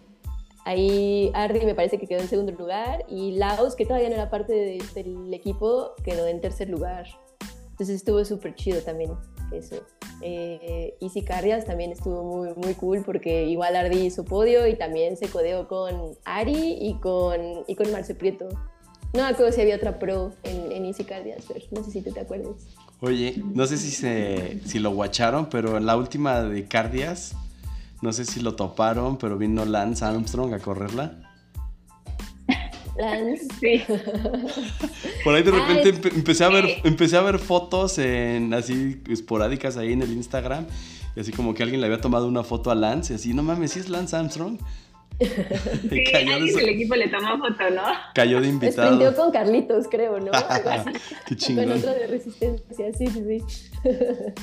Ahí 0.64 1.30
Ardi 1.34 1.64
me 1.64 1.74
parece 1.74 1.98
que 1.98 2.06
quedó 2.06 2.20
en 2.20 2.28
segundo 2.28 2.52
lugar 2.52 3.04
y 3.08 3.32
Laos, 3.32 3.74
que 3.74 3.86
todavía 3.86 4.08
no 4.10 4.14
era 4.14 4.30
parte 4.30 4.52
de- 4.52 4.84
del 4.94 5.32
equipo, 5.32 5.92
quedó 6.04 6.26
en 6.26 6.40
tercer 6.40 6.68
lugar. 6.68 7.06
Entonces 7.70 7.96
estuvo 7.96 8.22
súper 8.26 8.54
chido 8.54 8.82
también 8.82 9.12
eso. 9.52 9.76
Eh, 10.22 10.94
Easy 11.00 11.22
Carrias 11.22 11.64
también 11.64 11.92
estuvo 11.92 12.22
muy, 12.22 12.52
muy 12.54 12.74
cool 12.74 13.02
porque 13.04 13.46
igual 13.46 13.74
Ardi 13.74 14.00
hizo 14.00 14.24
podio 14.24 14.66
y 14.66 14.76
también 14.76 15.16
se 15.16 15.28
codeó 15.28 15.66
con 15.66 16.16
Ari 16.26 16.76
y 16.78 16.94
con, 17.00 17.64
y 17.66 17.74
con 17.74 17.90
Marce 17.90 18.14
Prieto. 18.14 18.48
No 19.14 19.22
me 19.22 19.28
acuerdo 19.28 19.50
si 19.50 19.62
había 19.62 19.76
otra 19.76 19.98
pro 19.98 20.32
en, 20.42 20.70
en 20.72 20.92
pero 20.94 21.60
no 21.70 21.82
sé 21.82 21.90
si 21.90 22.02
tú 22.02 22.12
te 22.12 22.20
acuerdas. 22.20 22.66
Oye, 23.02 23.42
no 23.54 23.66
sé 23.66 23.78
si, 23.78 23.90
se, 23.90 24.60
si 24.66 24.78
lo 24.78 24.90
guacharon, 24.90 25.48
pero 25.48 25.78
en 25.78 25.86
la 25.86 25.96
última 25.96 26.42
de 26.42 26.66
Cardias, 26.66 27.34
no 28.02 28.12
sé 28.12 28.24
si 28.26 28.40
lo 28.40 28.54
toparon, 28.56 29.16
pero 29.16 29.38
vino 29.38 29.64
Lance 29.64 30.04
Armstrong 30.04 30.52
a 30.52 30.58
correrla. 30.58 31.14
Lance. 32.98 33.46
Sí. 33.58 33.82
Por 35.24 35.34
ahí 35.34 35.42
de 35.42 35.52
Ay, 35.52 35.58
repente 35.60 35.94
empe- 35.94 36.14
empecé, 36.14 36.44
a 36.44 36.48
ver, 36.50 36.66
sí. 36.66 36.74
empecé 36.84 37.16
a 37.16 37.22
ver 37.22 37.38
fotos 37.38 37.96
en, 37.98 38.52
así 38.52 39.00
esporádicas 39.08 39.76
ahí 39.78 39.92
en 39.92 40.02
el 40.02 40.12
Instagram. 40.12 40.66
Y 41.16 41.20
así 41.20 41.32
como 41.32 41.54
que 41.54 41.62
alguien 41.62 41.80
le 41.80 41.86
había 41.86 42.00
tomado 42.00 42.28
una 42.28 42.44
foto 42.44 42.70
a 42.70 42.74
Lance. 42.74 43.14
Y 43.14 43.16
así, 43.16 43.32
no 43.34 43.42
mames, 43.42 43.72
¿sí 43.72 43.78
es 43.80 43.88
Lance 43.88 44.14
Armstrong? 44.16 44.58
Sí, 45.90 46.00
Y 46.00 46.12
cayó, 46.12 46.40
de, 46.40 46.52
del 46.52 46.68
equipo 46.70 46.94
le 46.94 47.08
tomó 47.08 47.38
foto, 47.38 47.70
¿no? 47.70 47.82
cayó 48.14 48.40
de 48.40 48.48
invitado. 48.48 49.14
con 49.14 49.30
Carlitos, 49.30 49.86
creo, 49.90 50.18
¿no? 50.18 50.32
Algo 50.48 50.70
así. 50.70 50.90
Qué 51.26 51.28
Con 51.28 51.36
chingón. 51.36 51.72
otro 51.72 51.92
de 51.92 52.06
resistencia, 52.06 52.92
sí, 52.94 53.06
sí, 53.06 53.24
sí. 53.26 53.44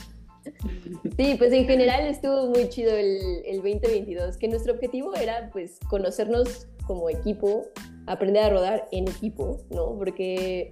Sí, 1.18 1.36
pues 1.38 1.52
en 1.52 1.66
general 1.66 2.08
estuvo 2.08 2.48
muy 2.48 2.70
chido 2.70 2.96
el, 2.96 3.20
el 3.46 3.58
2022, 3.58 4.38
que 4.38 4.48
nuestro 4.48 4.74
objetivo 4.76 5.14
era 5.14 5.50
pues 5.52 5.78
conocernos 5.90 6.68
como 6.86 7.10
equipo, 7.10 7.66
aprender 8.06 8.44
a 8.46 8.50
rodar 8.52 8.88
en 8.94 9.10
equipo, 9.10 9.60
¿no? 9.70 9.98
Porque 9.98 10.72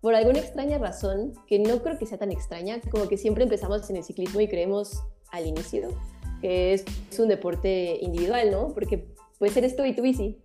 por 0.00 0.16
alguna 0.16 0.40
extraña 0.40 0.78
razón, 0.78 1.32
que 1.46 1.60
no 1.60 1.80
creo 1.80 1.96
que 1.96 2.06
sea 2.06 2.18
tan 2.18 2.32
extraña, 2.32 2.80
como 2.90 3.08
que 3.08 3.16
siempre 3.16 3.44
empezamos 3.44 3.88
en 3.88 3.98
el 3.98 4.02
ciclismo 4.02 4.40
y 4.40 4.48
creemos 4.48 5.04
al 5.30 5.46
inicio 5.46 5.90
que 6.44 6.74
es, 6.74 6.84
es 7.10 7.18
un 7.18 7.28
deporte 7.28 7.98
individual, 8.02 8.50
¿no? 8.50 8.74
Porque 8.74 9.06
pues 9.44 9.58
eres 9.58 9.76
tú 9.76 9.84
y 9.84 9.94
tu 9.94 10.00
bici. 10.00 10.38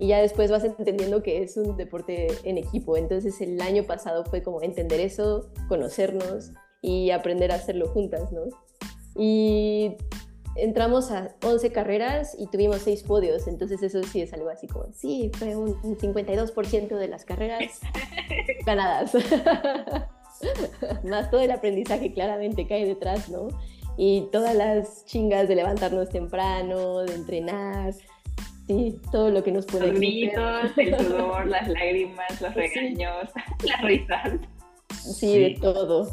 Y 0.00 0.08
ya 0.08 0.18
después 0.18 0.50
vas 0.50 0.64
entendiendo 0.64 1.22
que 1.22 1.44
es 1.44 1.56
un 1.56 1.76
deporte 1.76 2.26
en 2.42 2.58
equipo. 2.58 2.96
Entonces 2.96 3.40
el 3.40 3.60
año 3.60 3.84
pasado 3.84 4.24
fue 4.24 4.42
como 4.42 4.60
entender 4.60 4.98
eso, 4.98 5.52
conocernos 5.68 6.50
y 6.82 7.12
aprender 7.12 7.52
a 7.52 7.54
hacerlo 7.54 7.86
juntas, 7.86 8.32
¿no? 8.32 8.40
Y 9.16 9.94
entramos 10.56 11.12
a 11.12 11.36
11 11.44 11.70
carreras 11.70 12.34
y 12.36 12.48
tuvimos 12.48 12.78
6 12.78 13.04
podios, 13.04 13.46
entonces 13.46 13.80
eso 13.84 14.02
sí 14.02 14.20
es 14.20 14.32
algo 14.32 14.50
así 14.50 14.66
como, 14.66 14.92
sí, 14.92 15.30
fue 15.38 15.54
un 15.54 15.78
un 15.84 15.96
52% 15.96 16.88
de 16.88 17.06
las 17.06 17.24
carreras 17.24 17.78
ganadas. 18.66 19.12
Más 21.04 21.30
todo 21.30 21.40
el 21.40 21.52
aprendizaje 21.52 22.12
claramente 22.12 22.66
cae 22.66 22.84
detrás, 22.84 23.28
¿no? 23.28 23.46
Y 23.96 24.28
todas 24.32 24.56
las 24.56 25.04
chingas 25.04 25.46
de 25.46 25.54
levantarnos 25.54 26.08
temprano, 26.08 27.02
de 27.02 27.14
entrenar, 27.14 27.94
sí, 28.66 29.00
todo 29.12 29.30
lo 29.30 29.42
que 29.42 29.52
nos 29.52 29.66
puede 29.66 29.88
Los 29.88 29.96
gritos, 29.98 30.70
el 30.76 30.98
sudor, 31.06 31.46
las 31.46 31.68
lágrimas, 31.68 32.40
los 32.40 32.52
Sí. 32.54 32.60
regaños, 32.60 33.28
las 33.64 33.82
risas. 33.82 34.32
Sí, 34.90 35.38
de 35.38 35.58
todo. 35.60 36.08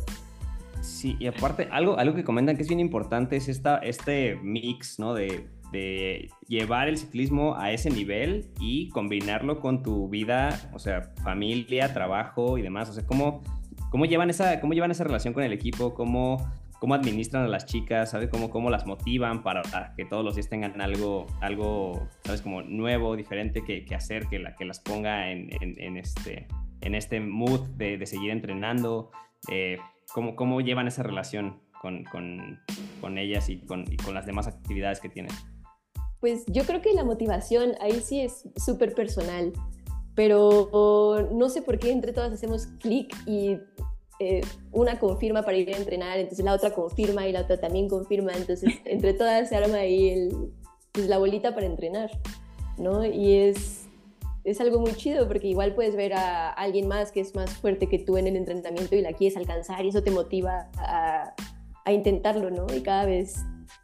Sí, 0.82 1.16
y 1.20 1.28
aparte, 1.28 1.68
algo, 1.72 1.98
algo 1.98 2.16
que 2.16 2.24
comentan 2.24 2.56
que 2.56 2.64
es 2.64 2.68
bien 2.68 2.80
importante 2.80 3.36
es 3.36 3.48
esta, 3.48 3.78
este 3.78 4.36
mix, 4.42 4.98
¿no? 5.00 5.14
De, 5.14 5.48
de 5.72 6.30
llevar 6.48 6.90
el 6.90 6.98
ciclismo 6.98 7.56
a 7.56 7.72
ese 7.72 7.90
nivel 7.90 8.48
y 8.60 8.90
combinarlo 8.90 9.60
con 9.60 9.84
tu 9.84 10.10
vida, 10.10 10.70
o 10.74 10.80
sea, 10.80 11.14
familia, 11.24 11.94
trabajo 11.94 12.58
y 12.58 12.62
demás. 12.62 12.90
O 12.90 12.94
sea, 12.94 13.06
¿cómo, 13.06 13.42
cómo, 13.90 14.06
llevan, 14.06 14.30
esa, 14.30 14.60
cómo 14.60 14.74
llevan 14.74 14.92
esa 14.92 15.04
relación 15.04 15.34
con 15.34 15.44
el 15.44 15.54
equipo? 15.54 15.94
¿Cómo, 15.94 16.38
cómo 16.82 16.96
administran 16.96 17.44
a 17.44 17.48
las 17.48 17.68
chicas, 17.68 18.10
¿sabes? 18.10 18.28
Cómo, 18.30 18.50
cómo 18.50 18.72
las 18.72 18.88
motivan 18.88 19.44
para, 19.44 19.62
que 19.96 20.04
todos 20.04 20.26
los 20.26 20.34
días 20.34 20.50
tengan 20.50 20.82
algo, 20.82 21.28
algo 21.40 22.08
¿sabes? 22.24 22.42
Como 22.42 22.64
nuevo, 22.64 23.16
diferente 23.16 23.64
que, 23.64 23.86
que 23.86 23.94
hacer, 23.94 24.26
que, 24.28 24.40
la, 24.40 24.56
que 24.56 24.66
las 24.66 24.80
ponga 24.80 25.30
en, 25.30 25.50
en, 25.62 25.96
este, 25.96 26.48
en 26.82 26.96
este 26.96 27.20
mood 27.20 27.60
de, 27.78 28.00
de 28.00 28.06
seguir 28.08 28.32
entrenando. 28.32 29.12
Eh, 29.48 29.78
¿cómo, 30.12 30.36
¿Cómo 30.36 30.60
llevan 30.60 30.88
esa 30.88 31.04
relación 31.04 31.62
con, 31.80 32.04
con, 32.06 32.60
con 33.00 33.20
ellas 33.20 33.48
y 33.50 33.60
con, 33.60 33.86
y 33.88 33.98
con 33.98 34.16
las 34.16 34.26
demás 34.26 34.48
actividades 34.48 35.00
que 35.00 35.10
tienen? 35.10 35.32
Pues 36.20 36.46
yo 36.48 36.64
creo 36.64 36.82
que 36.82 36.94
la 36.94 37.04
motivación 37.04 37.74
ahí 37.80 38.02
sí 38.02 38.22
es 38.22 38.50
súper 38.56 38.96
personal, 38.96 39.54
pero 40.16 41.30
no 41.32 41.50
sé 41.50 41.62
por 41.62 41.78
qué 41.78 41.92
entre 41.92 42.12
todas 42.12 42.34
hacemos 42.34 42.66
clic 42.80 43.16
y 43.28 43.60
eh, 44.24 44.42
una 44.72 45.00
confirma 45.00 45.42
para 45.42 45.58
ir 45.58 45.74
a 45.74 45.78
entrenar, 45.78 46.20
entonces 46.20 46.46
la 46.46 46.54
otra 46.54 46.76
confirma 46.76 47.28
y 47.28 47.32
la 47.32 47.42
otra 47.42 47.60
también 47.60 47.90
confirma, 47.90 48.34
entonces 48.34 48.72
entre 48.86 49.16
todas 49.16 49.50
se 49.50 49.56
arma 49.56 49.78
ahí 49.78 50.10
el, 50.10 50.54
pues, 50.92 51.08
la 51.08 51.18
bolita 51.18 51.56
para 51.56 51.66
entrenar, 51.66 52.12
¿no? 52.78 53.04
Y 53.04 53.34
es, 53.34 53.88
es 54.44 54.62
algo 54.62 54.80
muy 54.80 54.94
chido 54.94 55.28
porque 55.28 55.48
igual 55.48 55.74
puedes 55.74 55.96
ver 55.96 56.14
a 56.14 56.50
alguien 56.52 56.88
más 56.88 57.12
que 57.12 57.20
es 57.20 57.34
más 57.34 57.50
fuerte 57.50 57.90
que 57.90 57.98
tú 57.98 58.16
en 58.16 58.28
el 58.28 58.36
entrenamiento 58.36 58.96
y 58.96 59.02
la 59.02 59.14
quieres 59.14 59.38
alcanzar 59.38 59.84
y 59.84 59.90
eso 59.90 60.04
te 60.04 60.12
motiva 60.12 60.70
a, 60.78 61.34
a 61.84 61.92
intentarlo, 61.92 62.52
¿no? 62.52 62.68
Y 62.76 62.84
cada 62.84 63.06
vez 63.06 63.38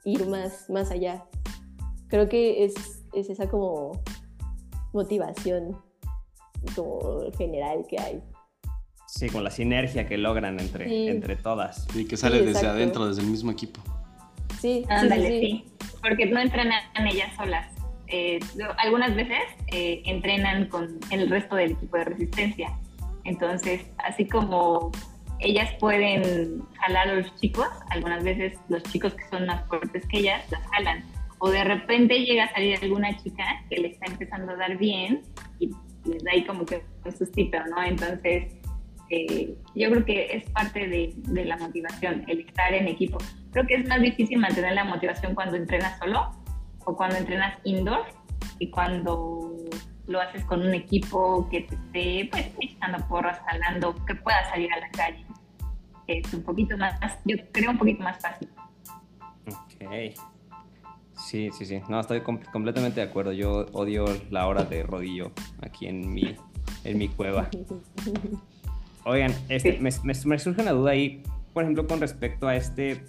ir 0.05 0.27
más, 0.27 0.69
más 0.69 0.91
allá. 0.91 1.25
Creo 2.09 2.29
que 2.29 2.63
es, 2.63 2.75
es 3.13 3.31
esa 3.31 3.49
como 3.49 4.03
motivación 4.93 5.81
como 6.75 7.31
general 7.39 7.88
que 7.88 7.99
hay. 7.99 8.21
Sí, 9.08 9.30
con 9.30 9.43
la 9.43 9.51
sinergia 9.51 10.05
que 10.05 10.18
logran 10.18 10.60
entre, 10.60 11.08
entre 11.10 11.38
todas. 11.38 11.88
Y 11.95 12.05
que 12.05 12.18
sale 12.18 12.41
desde 12.41 12.68
adentro, 12.68 13.08
desde 13.08 13.22
el 13.22 13.28
mismo 13.28 13.51
equipo. 13.51 13.82
Sí, 14.60 14.84
Ándale, 14.89 15.39
sí, 15.39 15.66
Porque 16.01 16.26
no 16.26 16.39
entrenan 16.39 16.82
ellas 17.10 17.34
solas. 17.38 17.74
Eh, 18.08 18.39
algunas 18.78 19.16
veces 19.16 19.43
eh, 19.68 20.01
entrenan 20.05 20.68
con 20.68 20.99
el 21.10 21.30
resto 21.30 21.55
del 21.55 21.72
equipo 21.72 21.97
de 21.97 22.03
resistencia. 22.03 22.78
Entonces, 23.24 23.86
así 23.99 24.28
como 24.28 24.91
ellas 25.39 25.72
pueden 25.80 26.64
jalar 26.74 27.10
a 27.10 27.16
los 27.16 27.36
chicos, 27.36 27.68
algunas 27.89 28.24
veces 28.24 28.58
los 28.68 28.84
chicos 28.84 29.14
que 29.14 29.24
son 29.30 29.45
más 29.45 29.66
fuertes 29.68 30.05
que 30.08 30.20
ellas 30.20 30.43
las 30.51 30.62
jalan. 30.68 31.03
O 31.39 31.49
de 31.49 31.64
repente 31.64 32.20
llega 32.20 32.45
a 32.45 32.53
salir 32.53 32.78
alguna 32.82 33.16
chica 33.24 33.43
que 33.70 33.78
le 33.78 33.88
está 33.89 34.08
empezando 34.08 34.51
a 34.53 34.55
dar 34.55 34.78
bien 34.78 35.22
y 35.60 35.70
les 36.05 36.24
da 36.24 36.32
ahí 36.32 36.43
como 36.45 36.66
que 36.66 36.82
un 37.05 37.16
sustito, 37.16 37.58
¿no? 37.70 37.84
Entonces, 37.84 38.57
eh, 39.10 39.55
yo 39.76 39.89
creo 39.89 40.05
que 40.05 40.26
es 40.38 40.49
parte 40.51 40.88
de, 40.88 41.14
de, 41.16 41.45
la 41.45 41.58
motivación, 41.58 42.26
el 42.28 42.41
estar 42.41 42.74
en 42.74 42.88
equipo. 42.88 43.18
Creo 43.51 43.66
que 43.66 43.76
es 43.76 43.88
más 43.88 44.01
difícil 44.01 44.39
mantener 44.39 44.74
la 44.74 44.84
motivación 44.84 45.34
cuando 45.34 45.55
entrenas 45.55 45.97
solo 45.99 46.32
o 46.86 46.95
cuando 46.95 47.16
entrenas 47.16 47.58
indoor 47.64 48.05
y 48.60 48.70
cuando 48.70 49.55
lo 50.08 50.22
haces 50.22 50.43
con 50.45 50.62
un 50.62 50.74
equipo 50.74 51.47
que 51.49 51.62
te 51.62 51.76
esté 51.76 52.30
pues, 52.32 52.51
echando 52.60 53.05
porras, 53.08 53.39
jalando, 53.45 53.93
que 54.05 54.16
pueda 54.16 54.49
salir 54.49 54.72
a 54.74 54.80
la 54.80 54.89
calle. 54.91 55.26
Es 56.08 56.34
un 56.34 56.43
poquito 56.43 56.78
más, 56.78 56.97
yo 57.26 57.36
creo 57.51 57.72
un 57.72 57.78
poquito 57.78 58.03
más 58.03 58.20
fácil. 58.22 58.49
Ok. 59.47 60.16
Sí, 61.14 61.49
sí, 61.51 61.66
sí. 61.66 61.82
No, 61.89 61.99
estoy 61.99 62.22
completamente 62.22 63.01
de 63.01 63.08
acuerdo. 63.08 63.34
Yo 63.34 63.66
odio 63.74 64.05
la 64.30 64.47
hora 64.47 64.64
de 64.64 64.84
rodillo 64.84 65.32
aquí 65.62 65.88
en 65.88 66.14
mi, 66.14 66.36
en 66.84 66.97
mi 66.97 67.10
cueva. 67.10 67.49
Oigan, 69.08 69.34
este, 69.47 69.80
me, 69.80 69.91
surge 70.14 70.62
una 70.62 70.72
duda 70.72 70.91
ahí, 70.91 71.24
por 71.53 71.64
ejemplo, 71.64 71.88
con 71.88 72.01
respecto 72.01 72.45
a 72.49 72.58
este, 72.58 73.05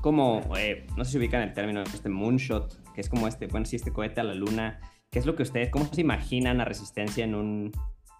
como, 0.00 0.40
eh, 0.58 0.86
no 0.96 1.04
sé 1.04 1.12
si 1.12 1.18
ubican 1.18 1.42
el 1.42 1.52
término, 1.52 1.82
este 1.82 2.08
moonshot, 2.08 2.94
que 2.94 3.02
es 3.02 3.10
como 3.10 3.28
este, 3.28 3.46
bueno, 3.46 3.66
sí, 3.66 3.76
este 3.76 3.92
cohete 3.92 4.22
a 4.22 4.24
la 4.24 4.32
luna. 4.32 4.80
¿Qué 5.10 5.18
es 5.18 5.26
lo 5.26 5.36
que 5.36 5.42
ustedes, 5.42 5.68
cómo 5.68 5.84
se 5.84 6.00
imaginan 6.00 6.56
la 6.56 6.64
resistencia 6.64 7.24
en 7.24 7.34
un, 7.34 7.72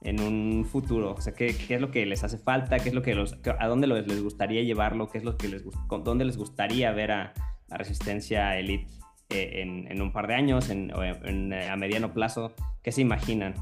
en 0.02 0.20
un 0.20 0.66
futuro? 0.66 1.14
O 1.14 1.20
sea, 1.22 1.32
¿qué, 1.32 1.56
¿qué, 1.56 1.76
es 1.76 1.80
lo 1.80 1.90
que 1.90 2.04
les 2.04 2.24
hace 2.24 2.36
falta? 2.36 2.78
¿Qué 2.78 2.90
es 2.90 2.94
lo 2.94 3.00
que 3.00 3.14
los, 3.14 3.38
a 3.58 3.66
dónde 3.68 3.86
les 3.86 4.22
gustaría 4.22 4.62
llevarlo? 4.62 5.08
¿Qué 5.08 5.16
es 5.16 5.24
lo 5.24 5.38
que 5.38 5.48
les, 5.48 5.64
dónde 6.04 6.26
les 6.26 6.36
gustaría 6.36 6.92
ver 6.92 7.12
a 7.12 7.32
la 7.68 7.78
resistencia 7.78 8.58
elite 8.58 8.92
eh, 9.30 9.62
en, 9.62 9.90
en, 9.90 10.02
un 10.02 10.12
par 10.12 10.26
de 10.26 10.34
años, 10.34 10.68
en, 10.68 10.92
en, 11.24 11.54
a 11.54 11.74
mediano 11.76 12.12
plazo? 12.12 12.52
¿Qué 12.82 12.92
se 12.92 13.00
imaginan? 13.00 13.54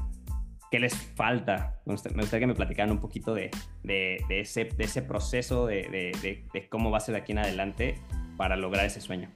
¿Qué 0.71 0.79
les 0.79 0.95
falta? 0.95 1.81
Me 1.85 1.91
gustaría 1.91 2.39
que 2.39 2.47
me 2.47 2.55
platicaran 2.55 2.91
un 2.91 2.99
poquito 2.99 3.33
de, 3.33 3.51
de, 3.83 4.23
ese, 4.29 4.63
de 4.63 4.85
ese, 4.85 5.01
proceso, 5.01 5.67
de, 5.67 6.13
de, 6.53 6.69
cómo 6.69 6.89
va 6.89 6.97
a 6.97 7.01
ser 7.01 7.13
de 7.13 7.21
aquí 7.21 7.33
en 7.33 7.39
adelante 7.39 7.99
para 8.37 8.55
lograr 8.55 8.85
ese 8.85 9.01
sueño. 9.01 9.29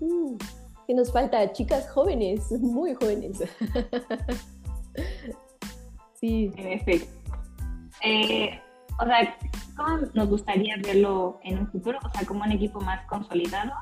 Mm, 0.00 0.36
¿Qué 0.86 0.94
nos 0.94 1.12
falta? 1.12 1.52
Chicas 1.52 1.90
jóvenes, 1.90 2.50
muy 2.60 2.94
jóvenes. 2.94 3.38
sí. 6.14 6.50
En 6.56 6.68
efecto. 6.68 7.12
Eh, 8.02 8.58
o 8.98 9.04
sea, 9.04 9.36
¿cómo 9.76 9.98
nos 10.14 10.28
gustaría 10.30 10.76
verlo 10.78 11.38
en 11.44 11.58
un 11.58 11.70
futuro? 11.70 11.98
O 12.02 12.10
sea, 12.16 12.26
como 12.26 12.44
un 12.44 12.52
equipo 12.52 12.80
más 12.80 13.04
consolidado. 13.08 13.72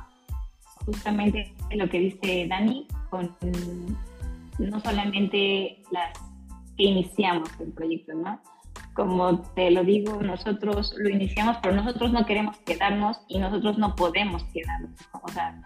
Justamente 0.87 1.55
lo 1.71 1.89
que 1.89 2.01
dice 2.01 2.49
Dani, 2.49 2.89
con 3.11 3.35
no 4.59 4.81
solamente 4.81 5.83
las 5.91 6.19
que 6.77 6.85
iniciamos 6.85 7.49
el 7.61 7.73
proyecto, 7.73 8.15
¿no? 8.15 8.41
Como 8.95 9.41
te 9.55 9.71
lo 9.71 9.85
digo, 9.85 10.23
nosotros 10.23 10.95
lo 10.97 11.09
iniciamos, 11.09 11.57
pero 11.63 11.75
nosotros 11.75 12.13
no 12.13 12.25
queremos 12.27 12.57
quedarnos 12.59 13.21
y 13.29 13.39
nosotros 13.39 13.79
no 13.79 13.95
podemos 13.95 14.45
quedarnos, 14.53 14.93
o 15.13 15.29
sea, 15.29 15.61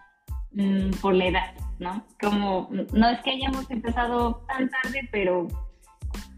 mm, 0.52 0.90
por 1.00 1.14
la 1.14 1.26
edad, 1.26 1.54
¿no? 1.78 2.04
Como, 2.20 2.68
no 2.92 3.08
es 3.08 3.20
que 3.20 3.30
hayamos 3.30 3.70
empezado 3.70 4.44
tan 4.48 4.70
tarde, 4.70 5.08
pero 5.12 5.46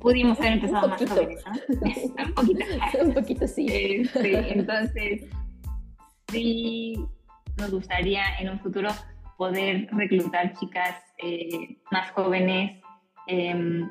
pudimos 0.01 0.39
haber 0.41 0.55
empezado 0.55 0.89
más 0.89 1.05
jóvenes, 1.09 1.45
¿no? 1.47 1.53
un 2.27 2.35
poquito. 2.35 2.65
un 3.05 3.15
poquito, 3.15 3.47
sí. 3.47 3.67
Este, 3.69 4.59
entonces, 4.59 5.25
sí 6.29 6.95
nos 7.59 7.71
gustaría 7.71 8.23
en 8.39 8.51
un 8.51 8.59
futuro 8.61 8.89
poder 9.41 9.89
reclutar 9.93 10.53
chicas 10.59 10.97
eh, 11.17 11.79
más 11.91 12.11
jóvenes 12.11 12.79
em, 13.27 13.89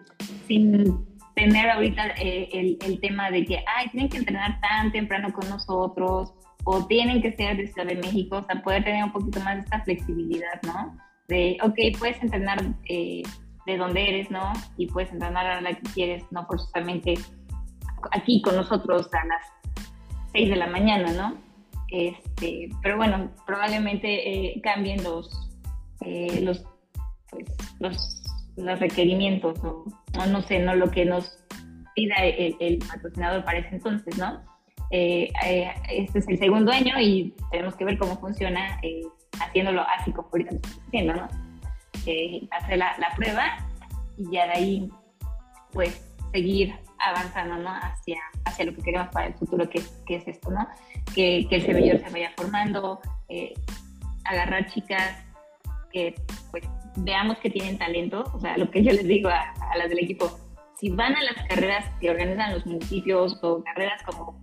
sin 0.47 1.07
tener 1.33 1.71
ahorita 1.71 2.05
eh, 2.21 2.49
el, 2.53 2.77
el, 2.85 2.99
tema 2.99 3.31
de 3.31 3.43
que, 3.45 3.63
ay, 3.65 3.89
tienen 3.89 4.09
que 4.09 4.17
entrenar 4.17 4.61
tan 4.61 4.91
temprano 4.91 5.33
con 5.33 5.49
nosotros 5.49 6.35
o 6.65 6.85
tienen 6.85 7.19
que 7.23 7.31
ser 7.31 7.57
de 7.57 7.65
Ciudad 7.65 7.87
de 7.87 7.95
México, 7.95 8.37
o 8.37 8.43
sea, 8.43 8.61
poder 8.61 8.83
tener 8.83 9.03
un 9.03 9.11
poquito 9.11 9.39
más 9.39 9.55
de 9.55 9.61
esta 9.61 9.81
flexibilidad, 9.81 10.61
¿no? 10.67 10.95
De, 11.27 11.57
ok, 11.63 11.97
puedes 11.97 12.21
entrenar 12.21 12.59
eh, 12.87 13.23
de 13.65 13.77
donde 13.77 14.07
eres, 14.07 14.29
¿no? 14.29 14.53
Y 14.77 14.85
puedes 14.85 15.11
entrenar 15.11 15.47
a 15.47 15.61
la 15.61 15.73
que 15.73 15.89
quieres, 15.95 16.23
no 16.29 16.45
forzosamente 16.45 17.15
aquí 18.11 18.39
con 18.43 18.55
nosotros 18.55 19.09
a 19.15 19.25
las 19.25 19.41
6 20.33 20.47
de 20.47 20.55
la 20.57 20.67
mañana, 20.67 21.11
¿no? 21.11 21.48
Este, 21.91 22.69
pero 22.81 22.97
bueno, 22.97 23.31
probablemente 23.45 24.07
eh, 24.29 24.61
cambien 24.61 25.03
los, 25.03 25.49
eh, 26.05 26.39
los, 26.41 26.63
pues, 27.29 27.45
los, 27.79 28.23
los, 28.57 28.79
requerimientos 28.79 29.57
o, 29.63 29.85
no 30.27 30.41
sé, 30.41 30.59
no 30.59 30.75
lo 30.75 30.91
que 30.91 31.05
nos 31.05 31.43
pida 31.95 32.15
el, 32.17 32.79
patrocinador 32.79 33.43
para 33.43 33.59
ese 33.59 33.75
entonces, 33.75 34.17
¿no? 34.17 34.43
Eh, 34.91 35.31
este 35.89 36.19
es 36.19 36.27
el 36.27 36.39
segundo 36.39 36.71
año 36.71 36.99
y 36.99 37.33
tenemos 37.51 37.75
que 37.75 37.85
ver 37.85 37.97
cómo 37.97 38.19
funciona 38.19 38.79
haciéndolo 39.39 39.85
así 39.97 40.11
como 40.11 40.27
ahorita 40.31 40.55
estamos 40.55 40.79
haciendo, 40.87 41.13
¿no? 41.13 41.27
hacer 42.51 42.77
la, 42.77 42.97
la, 42.97 43.15
prueba 43.15 43.67
y 44.17 44.31
ya 44.31 44.47
de 44.47 44.51
ahí, 44.53 44.89
pues, 45.71 46.01
seguir 46.31 46.75
avanzando, 46.99 47.57
¿no? 47.57 47.69
Hacia, 47.69 48.19
hacia 48.45 48.65
lo 48.65 48.75
que 48.75 48.81
queremos 48.81 49.09
para 49.09 49.27
el 49.27 49.33
futuro, 49.35 49.69
que, 49.69 49.81
que 50.05 50.15
es 50.15 50.27
esto, 50.27 50.49
¿no? 50.51 50.67
Que, 51.13 51.47
el 51.49 51.61
semillero 51.61 51.99
se 51.99 52.09
vaya 52.09 52.31
formando, 52.35 52.99
eh, 53.29 53.53
agarrar 54.25 54.67
chicas 54.67 55.25
que 55.91 56.15
pues 56.51 56.63
veamos 56.97 57.37
que 57.39 57.49
tienen 57.49 57.77
talento, 57.77 58.23
o 58.33 58.39
sea, 58.39 58.57
lo 58.57 58.69
que 58.69 58.83
yo 58.83 58.91
les 58.91 59.07
digo 59.07 59.29
a, 59.29 59.53
las 59.77 59.89
del 59.89 59.99
equipo, 59.99 60.39
si 60.79 60.89
van 60.89 61.15
a 61.15 61.23
las 61.23 61.47
carreras 61.47 61.85
que 61.99 62.09
organizan 62.09 62.53
los 62.53 62.65
municipios 62.65 63.37
o 63.41 63.63
carreras 63.63 64.01
como 64.03 64.41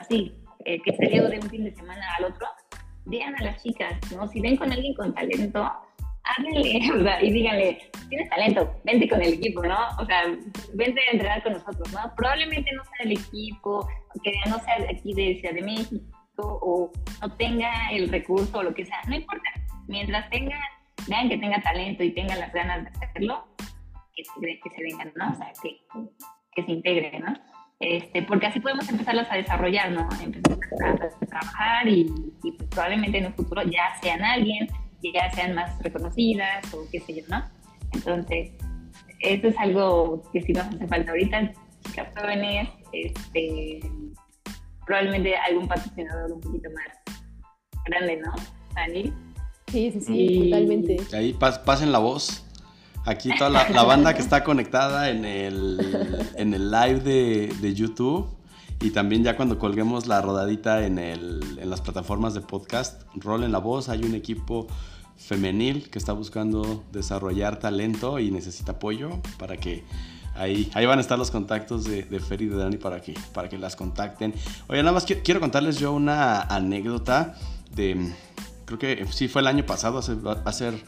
así, 0.00 0.32
eh, 0.64 0.80
que 0.82 0.92
se 0.92 1.06
de 1.06 1.38
un 1.42 1.50
fin 1.50 1.64
de 1.64 1.74
semana 1.74 2.02
al 2.18 2.24
otro, 2.24 2.46
vean 3.04 3.34
a 3.36 3.42
las 3.42 3.62
chicas, 3.62 3.98
¿no? 4.14 4.28
Si 4.28 4.40
ven 4.40 4.56
con 4.56 4.70
alguien 4.70 4.94
con 4.94 5.14
talento, 5.14 5.70
háblenle, 6.28 7.18
y 7.22 7.32
díganle, 7.32 7.90
tienes 8.08 8.28
talento, 8.30 8.80
vente 8.84 9.08
con 9.08 9.22
el 9.22 9.34
equipo, 9.34 9.62
¿no? 9.62 9.78
O 9.98 10.04
sea, 10.06 10.22
vente 10.74 11.00
a 11.00 11.12
entrenar 11.12 11.42
con 11.42 11.54
nosotros, 11.54 11.92
¿no? 11.92 12.12
Probablemente 12.16 12.70
no 12.72 12.84
sea 12.84 13.06
el 13.06 13.12
equipo, 13.12 13.88
que 14.22 14.32
no 14.48 14.58
sea 14.60 14.76
aquí 14.90 15.14
de 15.14 15.38
Ciudad 15.40 15.54
de 15.54 15.62
México 15.62 16.04
o 16.38 16.92
no 17.20 17.36
tenga 17.36 17.90
el 17.90 18.08
recurso 18.08 18.58
o 18.58 18.62
lo 18.62 18.74
que 18.74 18.86
sea, 18.86 19.00
no 19.08 19.16
importa. 19.16 19.48
Mientras 19.86 20.28
tenga, 20.30 20.58
vean 21.08 21.28
que 21.28 21.38
tenga 21.38 21.60
talento 21.62 22.04
y 22.04 22.12
tenga 22.12 22.36
las 22.36 22.52
ganas 22.52 22.84
de 22.84 23.06
hacerlo, 23.06 23.46
que 24.14 24.24
se, 24.24 24.82
vengan, 24.82 25.12
¿no? 25.16 25.30
O 25.30 25.34
sea, 25.34 25.52
que, 25.62 25.80
que 26.54 26.62
se 26.64 26.72
integren, 26.72 27.22
¿no? 27.22 27.34
Este, 27.80 28.22
porque 28.22 28.46
así 28.46 28.58
podemos 28.58 28.88
empezarlos 28.88 29.26
a 29.30 29.36
desarrollar, 29.36 29.92
¿no? 29.92 30.08
Empezar 30.20 30.58
a, 30.84 31.26
trabajar 31.26 31.88
y, 31.88 32.12
y 32.42 32.52
pues 32.52 32.68
probablemente 32.70 33.18
en 33.18 33.26
un 33.26 33.34
futuro 33.34 33.62
ya 33.62 33.94
sean 34.02 34.22
alguien, 34.22 34.66
ya 35.02 35.30
sean 35.32 35.54
más 35.54 35.78
reconocidas 35.82 36.72
o 36.74 36.86
qué 36.90 37.00
sé 37.00 37.14
yo, 37.14 37.22
¿no? 37.28 37.44
Entonces, 37.92 38.50
esto 39.20 39.48
es 39.48 39.58
algo 39.58 40.22
que 40.32 40.42
sí 40.42 40.52
nos 40.52 40.66
hace 40.66 40.86
falta 40.86 41.10
ahorita, 41.10 41.52
chicas 41.84 42.08
jóvenes, 42.16 42.68
este, 42.92 43.80
probablemente 44.86 45.36
algún 45.36 45.68
patrocinador 45.68 46.32
un 46.32 46.40
poquito 46.40 46.68
más 46.70 47.16
grande, 47.86 48.16
¿no? 48.16 48.32
Dani. 48.74 49.12
Sí, 49.68 49.90
sí, 49.92 50.00
sí, 50.00 50.50
totalmente. 50.50 50.96
Ahí 51.12 51.34
pasen 51.34 51.92
la 51.92 51.98
voz. 51.98 52.44
Aquí 53.04 53.30
toda 53.38 53.48
la, 53.48 53.82
banda 53.84 54.12
que 54.14 54.20
está 54.20 54.44
conectada 54.44 55.10
en 55.10 55.24
el, 55.24 55.80
en 56.36 56.52
el 56.52 56.70
live 56.70 57.00
de, 57.00 57.54
de, 57.60 57.74
YouTube 57.74 58.37
y 58.80 58.90
también 58.90 59.24
ya 59.24 59.36
cuando 59.36 59.58
colguemos 59.58 60.06
la 60.06 60.20
rodadita 60.22 60.86
en, 60.86 60.98
el, 60.98 61.58
en 61.60 61.68
las 61.68 61.80
plataformas 61.80 62.34
de 62.34 62.40
podcast, 62.40 63.02
rolen 63.14 63.50
la 63.50 63.58
voz. 63.58 63.88
Hay 63.88 64.04
un 64.04 64.14
equipo 64.14 64.68
femenil 65.16 65.90
que 65.90 65.98
está 65.98 66.12
buscando 66.12 66.84
desarrollar 66.92 67.58
talento 67.58 68.20
y 68.20 68.30
necesita 68.30 68.72
apoyo 68.72 69.20
para 69.36 69.56
que 69.56 69.84
ahí, 70.36 70.70
ahí 70.74 70.86
van 70.86 70.98
a 70.98 71.00
estar 71.00 71.18
los 71.18 71.32
contactos 71.32 71.84
de, 71.84 72.04
de 72.04 72.20
Fer 72.20 72.40
y 72.42 72.46
de 72.46 72.56
Dani 72.56 72.76
para 72.76 73.00
que, 73.00 73.14
para 73.34 73.48
que 73.48 73.58
las 73.58 73.74
contacten. 73.74 74.32
Oye, 74.68 74.80
nada 74.82 74.92
más 74.92 75.04
quiero, 75.04 75.40
contarles 75.40 75.78
yo 75.80 75.92
una 75.92 76.42
anécdota 76.42 77.34
de, 77.74 78.12
creo 78.64 78.78
que 78.78 79.06
sí 79.10 79.26
fue 79.26 79.40
el 79.42 79.48
año 79.48 79.66
pasado, 79.66 79.98
hace, 79.98 80.16
hace, 80.44 80.84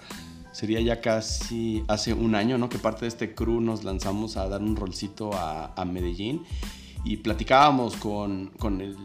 sería 0.52 0.80
ya 0.80 1.00
casi 1.00 1.82
hace 1.88 2.14
un 2.14 2.36
año, 2.36 2.56
¿no? 2.56 2.68
Que 2.68 2.78
parte 2.78 3.00
de 3.00 3.08
este 3.08 3.34
crew 3.34 3.60
nos 3.60 3.82
lanzamos 3.82 4.36
a 4.36 4.48
dar 4.48 4.62
un 4.62 4.76
rolcito 4.76 5.34
a, 5.34 5.72
a 5.74 5.84
Medellín 5.84 6.44
y 7.04 7.18
platicábamos 7.18 7.96
con, 7.96 8.48
con 8.58 8.80
el 8.80 8.96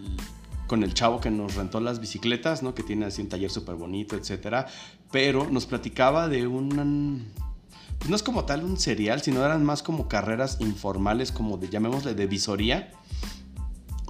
con 0.68 0.84
el 0.84 0.94
chavo 0.94 1.20
que 1.20 1.30
nos 1.30 1.56
rentó 1.56 1.80
las 1.80 2.00
bicicletas, 2.00 2.64
¿no? 2.64 2.74
Que 2.74 2.84
tiene 2.84 3.06
así 3.06 3.22
un 3.22 3.30
taller 3.30 3.52
súper 3.52 3.76
bonito, 3.76 4.16
etcétera. 4.16 4.68
Pero 5.12 5.50
nos 5.50 5.66
platicaba 5.66 6.28
de 6.28 6.48
un... 6.48 7.32
Pues 8.00 8.10
no 8.10 8.16
es 8.16 8.24
como 8.24 8.46
tal 8.46 8.64
un 8.64 8.78
serial, 8.78 9.22
sino 9.22 9.46
eran 9.46 9.64
más 9.64 9.82
como 9.82 10.08
carreras 10.08 10.58
informales, 10.60 11.32
como 11.32 11.58
de, 11.58 11.70
llamémosle, 11.70 12.14
de 12.14 12.28
visoría 12.28 12.92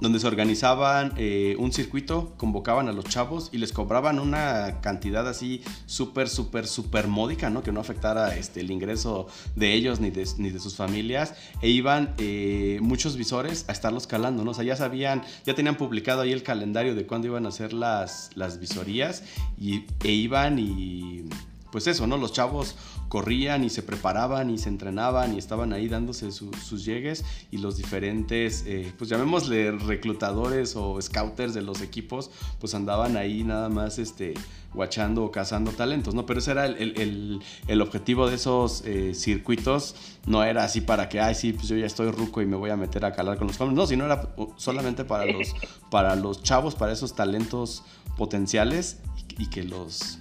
donde 0.00 0.20
se 0.20 0.26
organizaban 0.26 1.12
eh, 1.16 1.56
un 1.58 1.72
circuito, 1.72 2.34
convocaban 2.36 2.88
a 2.88 2.92
los 2.92 3.04
chavos 3.06 3.48
y 3.52 3.58
les 3.58 3.72
cobraban 3.72 4.18
una 4.18 4.80
cantidad 4.80 5.26
así 5.26 5.62
súper, 5.86 6.28
súper, 6.28 6.66
súper 6.66 7.08
módica, 7.08 7.50
¿no? 7.50 7.62
Que 7.62 7.72
no 7.72 7.80
afectara 7.80 8.36
este, 8.36 8.60
el 8.60 8.70
ingreso 8.70 9.26
de 9.54 9.72
ellos 9.72 10.00
ni 10.00 10.10
de, 10.10 10.28
ni 10.38 10.50
de 10.50 10.60
sus 10.60 10.76
familias. 10.76 11.34
E 11.62 11.68
iban 11.68 12.14
eh, 12.18 12.78
muchos 12.82 13.16
visores 13.16 13.64
a 13.68 13.72
estarlos 13.72 14.06
calando, 14.06 14.44
¿no? 14.44 14.50
O 14.50 14.54
sea, 14.54 14.64
ya 14.64 14.76
sabían, 14.76 15.22
ya 15.44 15.54
tenían 15.54 15.76
publicado 15.76 16.22
ahí 16.22 16.32
el 16.32 16.42
calendario 16.42 16.94
de 16.94 17.06
cuándo 17.06 17.28
iban 17.28 17.46
a 17.46 17.48
hacer 17.48 17.72
las, 17.72 18.30
las 18.34 18.60
visorías 18.60 19.22
y, 19.58 19.84
e 20.04 20.10
iban 20.10 20.58
y 20.58 21.24
pues 21.70 21.86
eso, 21.86 22.06
¿no? 22.06 22.16
Los 22.16 22.32
chavos 22.32 22.74
corrían 23.08 23.64
y 23.64 23.70
se 23.70 23.82
preparaban 23.82 24.50
y 24.50 24.58
se 24.58 24.68
entrenaban 24.68 25.34
y 25.34 25.38
estaban 25.38 25.72
ahí 25.72 25.88
dándose 25.88 26.30
sus 26.32 26.84
llegues 26.84 27.24
y 27.50 27.58
los 27.58 27.76
diferentes, 27.76 28.64
eh, 28.66 28.92
pues 28.96 29.10
llamémosle 29.10 29.72
reclutadores 29.72 30.76
o 30.76 31.00
scouters 31.00 31.54
de 31.54 31.62
los 31.62 31.80
equipos, 31.80 32.30
pues 32.60 32.74
andaban 32.74 33.16
ahí 33.16 33.44
nada 33.44 33.68
más 33.68 33.98
este, 33.98 34.34
guachando 34.74 35.24
o 35.24 35.30
cazando 35.30 35.72
talentos, 35.72 36.14
¿no? 36.14 36.26
Pero 36.26 36.40
ese 36.40 36.50
era 36.52 36.66
el, 36.66 37.40
objetivo 37.80 38.28
de 38.28 38.36
esos 38.36 38.82
eh, 38.84 39.14
circuitos, 39.14 39.94
no 40.26 40.42
era 40.42 40.64
así 40.64 40.80
para 40.80 41.08
que, 41.08 41.20
ay, 41.20 41.34
sí, 41.34 41.52
pues 41.52 41.68
yo 41.68 41.76
ya 41.76 41.86
estoy 41.86 42.10
ruco 42.10 42.42
y 42.42 42.46
me 42.46 42.56
voy 42.56 42.70
a 42.70 42.76
meter 42.76 43.04
a 43.04 43.12
calar 43.12 43.38
con 43.38 43.46
los 43.46 43.56
jóvenes, 43.56 43.76
no, 43.76 43.86
sino 43.86 44.04
era 44.04 44.34
solamente 44.56 45.04
para 45.04 45.26
los, 45.26 45.54
para 45.90 46.16
los 46.16 46.42
chavos, 46.42 46.74
para 46.74 46.92
esos 46.92 47.14
talentos 47.14 47.84
potenciales 48.16 48.98
y 49.38 49.48
que 49.48 49.62
los 49.62 50.18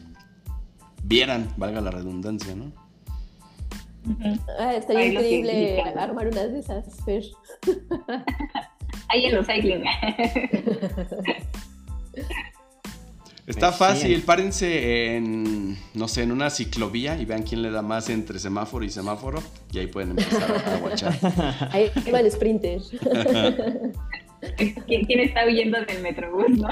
vieran, 1.07 1.47
valga 1.57 1.81
la 1.81 1.91
redundancia, 1.91 2.55
¿no? 2.55 2.71
Ah, 4.59 4.75
estaría 4.75 5.07
increíble 5.07 5.81
armar 5.81 6.27
unas 6.27 6.51
de 6.51 6.59
esas, 6.59 6.85
Fer. 7.03 7.23
Ahí 9.09 9.25
en 9.25 9.35
los 9.35 9.47
cycling. 9.47 9.83
Está 13.47 13.71
fácil, 13.71 14.23
párense 14.23 15.15
en, 15.15 15.77
no 15.93 16.07
sé, 16.07 16.23
en 16.23 16.31
una 16.31 16.49
ciclovía 16.49 17.15
y 17.19 17.25
vean 17.25 17.43
quién 17.43 17.61
le 17.61 17.69
da 17.69 17.83
más 17.83 18.09
entre 18.09 18.39
semáforo 18.39 18.83
y 18.83 18.89
semáforo 18.89 19.39
y 19.71 19.77
ahí 19.77 19.85
pueden 19.85 20.11
empezar 20.11 20.63
a 20.65 20.77
guachar. 20.77 21.13
Ahí 21.71 21.91
va 22.11 22.21
el 22.21 22.31
sprinter. 22.31 22.81
¿Quién 24.87 25.19
está 25.19 25.45
huyendo 25.45 25.77
del 25.85 26.01
metrobús, 26.01 26.57
no? 26.57 26.69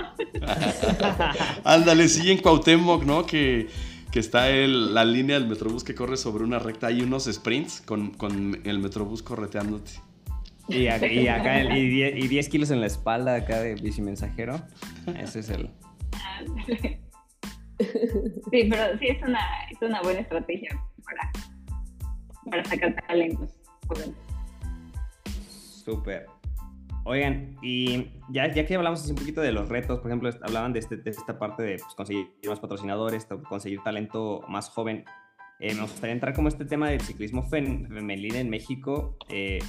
Ándale, 1.63 2.07
sí, 2.07 2.31
en 2.31 2.39
Cuauhtémoc, 2.39 3.03
¿no? 3.03 3.23
Que 3.23 3.67
que 4.13 4.19
está 4.19 4.51
el, 4.51 4.93
la 4.93 5.05
línea 5.05 5.39
del 5.39 5.49
Metrobús 5.49 5.83
que 5.83 5.95
corre 5.95 6.17
sobre 6.17 6.43
una 6.43 6.59
recta. 6.59 6.85
Hay 6.85 7.01
unos 7.01 7.25
sprints 7.25 7.81
con, 7.81 8.11
con 8.11 8.61
el 8.63 8.77
Metrobús 8.77 9.23
correteándote. 9.23 9.93
Y 10.67 10.85
acá, 10.85 11.07
y, 11.07 11.27
acá 11.27 11.75
y, 11.75 12.27
10, 12.27 12.47
kilos 12.47 12.69
en 12.69 12.79
la 12.79 12.85
espalda 12.85 13.33
acá 13.33 13.59
de 13.59 13.73
bicimensajero. 13.73 14.61
Ese 15.19 15.39
es 15.39 15.49
el... 15.49 15.71
Sí, 17.79 18.67
pero 18.69 18.97
sí 18.99 19.07
es 19.07 19.21
una, 19.23 19.39
es 19.71 19.81
una 19.81 19.99
buena 20.03 20.19
estrategia 20.19 20.69
para, 21.03 21.31
para 22.49 22.63
sacar 22.65 22.95
talentos. 23.07 23.49
Súper. 25.83 26.27
Oigan, 27.05 27.57
y 27.61 28.11
ya, 28.29 28.51
ya 28.53 28.65
que 28.65 28.75
hablamos 28.75 29.01
así 29.01 29.11
un 29.11 29.17
poquito 29.17 29.41
de 29.41 29.51
los 29.51 29.67
retos, 29.67 29.99
por 29.99 30.09
ejemplo, 30.09 30.29
hablaban 30.41 30.71
de, 30.71 30.79
este, 30.79 30.95
de 30.97 31.09
esta 31.09 31.37
parte 31.37 31.63
de 31.63 31.77
pues, 31.77 31.93
conseguir 31.95 32.27
más 32.47 32.59
patrocinadores, 32.59 33.27
conseguir 33.49 33.81
talento 33.83 34.41
más 34.47 34.69
joven. 34.69 35.03
Eh, 35.59 35.75
me 35.75 35.81
gustaría 35.81 36.13
entrar 36.13 36.33
como 36.33 36.47
este 36.47 36.65
tema 36.65 36.89
del 36.89 37.01
ciclismo 37.01 37.43
femenil 37.43 38.35
en 38.35 38.49
México. 38.49 39.17
Eh, 39.29 39.59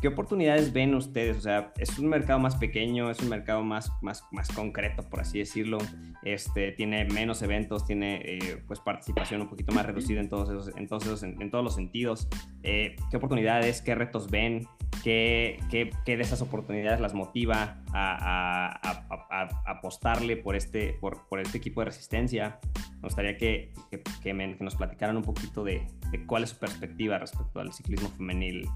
¿Qué 0.00 0.08
oportunidades 0.08 0.72
ven 0.72 0.94
ustedes? 0.94 1.36
O 1.36 1.40
sea, 1.42 1.74
es 1.76 1.98
un 1.98 2.08
mercado 2.08 2.38
más 2.38 2.56
pequeño, 2.56 3.10
es 3.10 3.20
un 3.20 3.28
mercado 3.28 3.62
más, 3.62 3.92
más, 4.00 4.24
más 4.32 4.48
concreto, 4.48 5.02
por 5.02 5.20
así 5.20 5.38
decirlo. 5.38 5.76
Este, 6.22 6.72
tiene 6.72 7.04
menos 7.04 7.42
eventos, 7.42 7.84
tiene 7.86 8.22
eh, 8.24 8.62
pues 8.66 8.80
participación 8.80 9.42
un 9.42 9.48
poquito 9.48 9.72
más 9.72 9.84
reducida 9.84 10.20
en 10.20 10.30
todos, 10.30 10.48
esos, 10.48 10.74
en 10.74 10.88
todos, 10.88 11.22
en, 11.22 11.50
todos 11.50 11.62
los 11.62 11.74
sentidos. 11.74 12.28
Eh, 12.62 12.96
¿Qué 13.10 13.18
oportunidades, 13.18 13.82
qué 13.82 13.94
retos 13.94 14.30
ven? 14.30 14.66
¿Qué, 15.04 15.60
qué, 15.70 15.90
qué 16.06 16.16
de 16.16 16.22
esas 16.22 16.40
oportunidades 16.40 17.00
las 17.00 17.12
motiva 17.12 17.82
a, 17.92 18.80
a, 18.82 19.06
a, 19.30 19.70
apostarle 19.70 20.36
por 20.36 20.56
este, 20.56 20.94
por, 21.00 21.28
por, 21.28 21.40
este 21.40 21.58
equipo 21.58 21.82
de 21.82 21.86
resistencia? 21.86 22.58
Me 22.96 23.02
gustaría 23.02 23.36
que, 23.36 23.74
que, 23.90 24.02
que, 24.22 24.56
nos 24.60 24.76
platicaran 24.76 25.18
un 25.18 25.24
poquito 25.24 25.62
de, 25.62 25.86
de 26.10 26.26
cuál 26.26 26.44
es 26.44 26.50
su 26.50 26.58
perspectiva 26.58 27.18
respecto 27.18 27.60
al 27.60 27.72
ciclismo 27.72 28.08
femenil 28.10 28.66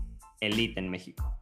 elite 0.41 0.79
en 0.79 0.91
México? 0.91 1.35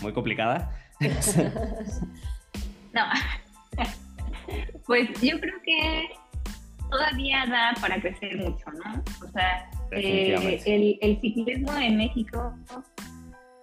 Muy, 0.00 0.12
complicada. 0.12 0.72
no. 2.92 3.02
Pues 4.86 5.08
yo 5.20 5.38
creo 5.40 5.62
que 5.64 6.08
todavía 6.90 7.44
da 7.46 7.74
para 7.80 8.00
crecer 8.00 8.36
mucho, 8.38 8.64
¿no? 8.72 9.02
O 9.26 9.30
sea, 9.32 9.70
eh, 9.90 10.60
el, 10.66 10.98
el, 11.00 11.20
ciclismo 11.20 11.74
en 11.76 11.96
México 11.96 12.54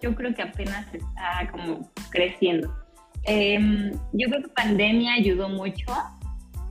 yo 0.02 0.14
creo 0.14 0.34
que 0.34 0.42
apenas 0.42 0.86
está 0.92 1.48
como 1.50 1.90
creciendo. 2.10 2.74
Em, 3.24 3.92
yo 4.12 4.28
creo 4.28 4.42
que 4.42 4.48
pandemia 4.48 5.14
ayudó 5.14 5.48
mucho 5.48 5.86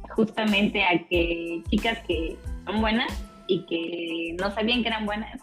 justamente 0.09 0.83
a 0.83 0.99
que 1.07 1.63
chicas 1.69 1.99
que 2.07 2.37
son 2.65 2.81
buenas 2.81 3.23
y 3.51 3.65
que 3.65 4.35
no 4.41 4.49
sabían 4.51 4.81
que 4.81 4.87
eran 4.87 5.05
buenas 5.05 5.41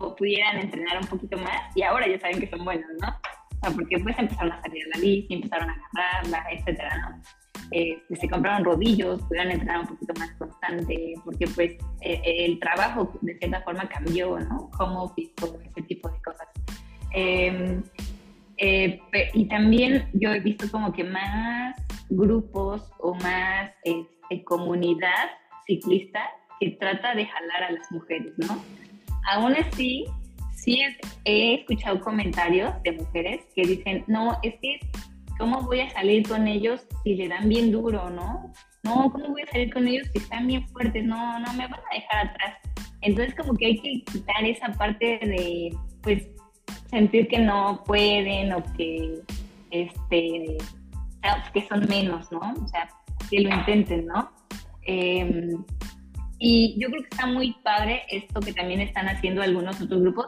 o 0.00 0.16
pudieran 0.16 0.58
entrenar 0.58 0.98
un 1.00 1.06
poquito 1.06 1.38
más 1.38 1.76
y 1.76 1.82
ahora 1.82 2.08
ya 2.08 2.18
saben 2.18 2.40
que 2.40 2.48
son 2.48 2.64
buenas, 2.64 2.90
¿no? 3.00 3.08
O 3.08 3.56
sea, 3.60 3.70
porque 3.70 3.98
pues 4.00 4.18
empezaron 4.18 4.52
a 4.52 4.60
salir 4.60 4.82
a 4.84 4.96
la 4.96 5.00
bici, 5.00 5.34
empezaron 5.34 5.70
a 5.70 5.74
agarrarla, 5.74 6.46
etcétera, 6.50 6.96
¿no? 6.98 7.22
Este, 7.70 8.16
se 8.16 8.28
compraron 8.28 8.64
rodillos, 8.64 9.22
pudieron 9.22 9.52
entrenar 9.52 9.80
un 9.80 9.86
poquito 9.86 10.12
más 10.18 10.32
constante, 10.32 11.14
porque 11.24 11.46
pues 11.46 11.72
e, 12.00 12.12
e, 12.24 12.44
el 12.44 12.58
trabajo 12.58 13.12
de 13.22 13.38
cierta 13.38 13.62
forma 13.62 13.88
cambió, 13.88 14.38
¿no? 14.38 14.70
Como 14.76 15.04
office, 15.04 15.32
ese 15.70 15.82
tipo 15.86 16.08
de 16.08 16.20
cosas. 16.22 16.48
Em, 17.12 17.82
eh, 18.56 19.00
y 19.32 19.46
también 19.46 20.08
yo 20.12 20.32
he 20.32 20.40
visto 20.40 20.70
como 20.70 20.92
que 20.92 21.04
más 21.04 21.76
grupos 22.10 22.90
o 22.98 23.14
más 23.14 23.70
este, 23.84 24.44
comunidad 24.44 25.30
ciclista 25.66 26.20
que 26.60 26.70
trata 26.72 27.14
de 27.14 27.26
jalar 27.26 27.64
a 27.64 27.72
las 27.72 27.90
mujeres, 27.90 28.32
¿no? 28.36 28.62
Aún 29.30 29.54
así, 29.54 30.04
sí 30.54 30.80
he 31.24 31.54
escuchado 31.54 32.00
comentarios 32.00 32.72
de 32.82 32.92
mujeres 32.92 33.40
que 33.54 33.62
dicen, 33.62 34.04
no, 34.06 34.38
es 34.42 34.54
que, 34.60 34.80
¿cómo 35.38 35.62
voy 35.62 35.80
a 35.80 35.90
salir 35.90 36.28
con 36.28 36.46
ellos 36.46 36.86
si 37.02 37.14
le 37.14 37.28
dan 37.28 37.48
bien 37.48 37.70
duro, 37.70 38.10
no? 38.10 38.52
No, 38.82 39.10
¿cómo 39.10 39.28
voy 39.28 39.42
a 39.42 39.50
salir 39.50 39.72
con 39.72 39.88
ellos 39.88 40.06
si 40.12 40.18
están 40.18 40.46
bien 40.46 40.66
fuertes? 40.68 41.04
No, 41.04 41.38
no, 41.38 41.52
me 41.54 41.66
van 41.66 41.80
a 41.90 41.94
dejar 41.94 42.26
atrás. 42.28 42.58
Entonces 43.00 43.34
como 43.34 43.54
que 43.54 43.66
hay 43.66 43.78
que 43.80 44.04
quitar 44.12 44.44
esa 44.44 44.68
parte 44.72 45.18
de, 45.22 45.74
pues, 46.02 46.28
sentir 46.90 47.28
que 47.28 47.38
no 47.38 47.82
pueden 47.84 48.52
o 48.52 48.62
que, 48.76 49.20
este, 49.70 50.58
que 51.52 51.68
son 51.68 51.86
menos, 51.88 52.30
¿no? 52.30 52.54
O 52.62 52.68
sea, 52.68 52.88
que 53.30 53.40
lo 53.40 53.50
intenten, 53.54 54.06
¿no? 54.06 54.30
Em, 54.86 55.64
y 56.38 56.76
yo 56.78 56.88
creo 56.88 57.02
que 57.02 57.08
está 57.08 57.26
muy 57.26 57.52
padre 57.62 58.02
esto 58.10 58.40
que 58.40 58.52
también 58.52 58.80
están 58.80 59.08
haciendo 59.08 59.42
algunos 59.42 59.80
otros 59.80 60.00
grupos 60.00 60.26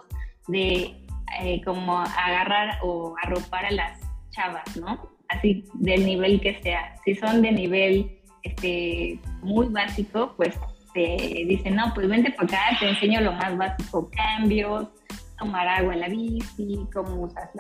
de 0.49 0.95
eh, 1.41 1.61
como 1.65 1.99
agarrar 1.99 2.79
o 2.83 3.15
arropar 3.23 3.67
a 3.67 3.71
las 3.71 4.01
chavas, 4.31 4.77
¿no? 4.77 5.11
Así 5.29 5.65
del 5.75 6.07
nivel 6.07 6.41
que 6.41 6.61
sea. 6.63 6.95
Si 7.05 7.15
son 7.15 7.43
de 7.43 7.53
nivel 7.53 8.19
este, 8.43 9.19
muy 9.43 9.67
básico, 9.67 10.35
pues 10.37 10.55
te 10.95 11.45
dicen, 11.47 11.75
no, 11.77 11.93
pues 11.95 12.09
vente 12.09 12.31
para 12.31 12.45
acá, 12.45 12.79
te 12.79 12.89
enseño 12.89 13.21
lo 13.21 13.33
más 13.33 13.57
básico, 13.57 14.09
cambios, 14.11 14.89
tomar 15.39 15.69
agua 15.69 15.95
en 15.95 16.01
la 16.01 16.09
bici, 16.09 16.79
cómo 16.95 17.25
usas 17.25 17.51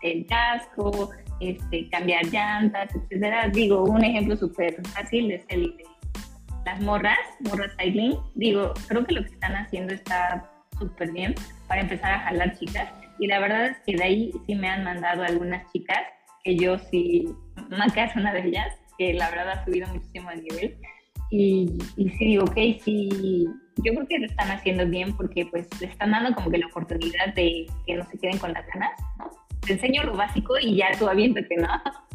el 0.00 0.24
casco, 0.26 1.10
este, 1.40 1.88
cambiar 1.90 2.24
llantas, 2.26 2.94
etcétera. 2.94 3.48
Digo, 3.48 3.84
un 3.84 4.04
ejemplo 4.04 4.36
súper 4.36 4.80
fácil 4.88 5.32
es 5.32 5.44
el 5.48 5.74
las 6.64 6.80
morras, 6.80 7.18
morras 7.40 7.72
cycling. 7.78 8.18
Digo, 8.34 8.74
creo 8.88 9.04
que 9.04 9.14
lo 9.14 9.22
que 9.22 9.32
están 9.32 9.56
haciendo 9.56 9.94
está 9.94 10.50
súper 10.78 11.12
bien 11.12 11.34
para 11.66 11.80
empezar 11.80 12.12
a 12.12 12.20
jalar 12.20 12.58
chicas. 12.58 12.90
Y 13.18 13.26
la 13.26 13.40
verdad 13.40 13.66
es 13.66 13.76
que 13.84 13.96
de 13.96 14.04
ahí 14.04 14.32
sí 14.46 14.54
me 14.54 14.68
han 14.68 14.84
mandado 14.84 15.22
algunas 15.22 15.70
chicas, 15.72 15.98
que 16.44 16.56
yo 16.56 16.78
sí, 16.78 17.28
Maca 17.70 18.04
es 18.04 18.16
una 18.16 18.32
de 18.32 18.46
ellas, 18.46 18.76
que 18.96 19.14
la 19.14 19.30
verdad 19.30 19.50
ha 19.50 19.64
subido 19.64 19.88
muchísimo 19.88 20.30
de 20.30 20.36
nivel. 20.36 20.76
Y, 21.30 21.78
y 21.96 22.08
sí 22.10 22.24
digo, 22.24 22.44
ok, 22.44 22.56
sí, 22.82 23.46
yo 23.84 23.92
creo 23.92 24.06
que 24.06 24.18
lo 24.18 24.26
están 24.26 24.50
haciendo 24.50 24.86
bien 24.86 25.16
porque 25.16 25.46
pues 25.46 25.68
le 25.80 25.88
están 25.88 26.12
dando 26.12 26.34
como 26.34 26.50
que 26.50 26.58
la 26.58 26.66
oportunidad 26.66 27.34
de 27.34 27.66
que 27.86 27.96
no 27.96 28.04
se 28.08 28.18
queden 28.18 28.38
con 28.38 28.52
las 28.52 28.66
ganas, 28.68 28.90
¿no? 29.18 29.30
Te 29.60 29.74
enseño 29.74 30.04
lo 30.04 30.16
básico 30.16 30.54
y 30.60 30.76
ya 30.76 30.86
tú 30.98 31.08
aviéntate, 31.08 31.56
¿no? 31.56 31.68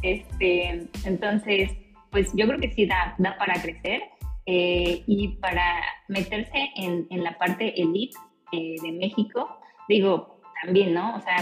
Este, 0.00 0.86
entonces, 1.04 1.72
pues 2.10 2.32
yo 2.34 2.46
creo 2.46 2.58
que 2.58 2.72
sí 2.72 2.86
da, 2.86 3.14
da 3.18 3.36
para 3.38 3.60
crecer 3.60 4.02
eh, 4.46 5.02
y 5.06 5.28
para 5.36 5.82
meterse 6.08 6.70
en, 6.76 7.06
en 7.10 7.22
la 7.22 7.36
parte 7.38 7.80
elite 7.80 8.16
eh, 8.52 8.76
de 8.82 8.92
México, 8.92 9.60
digo, 9.88 10.40
también, 10.62 10.94
¿no? 10.94 11.16
O 11.16 11.20
sea, 11.20 11.36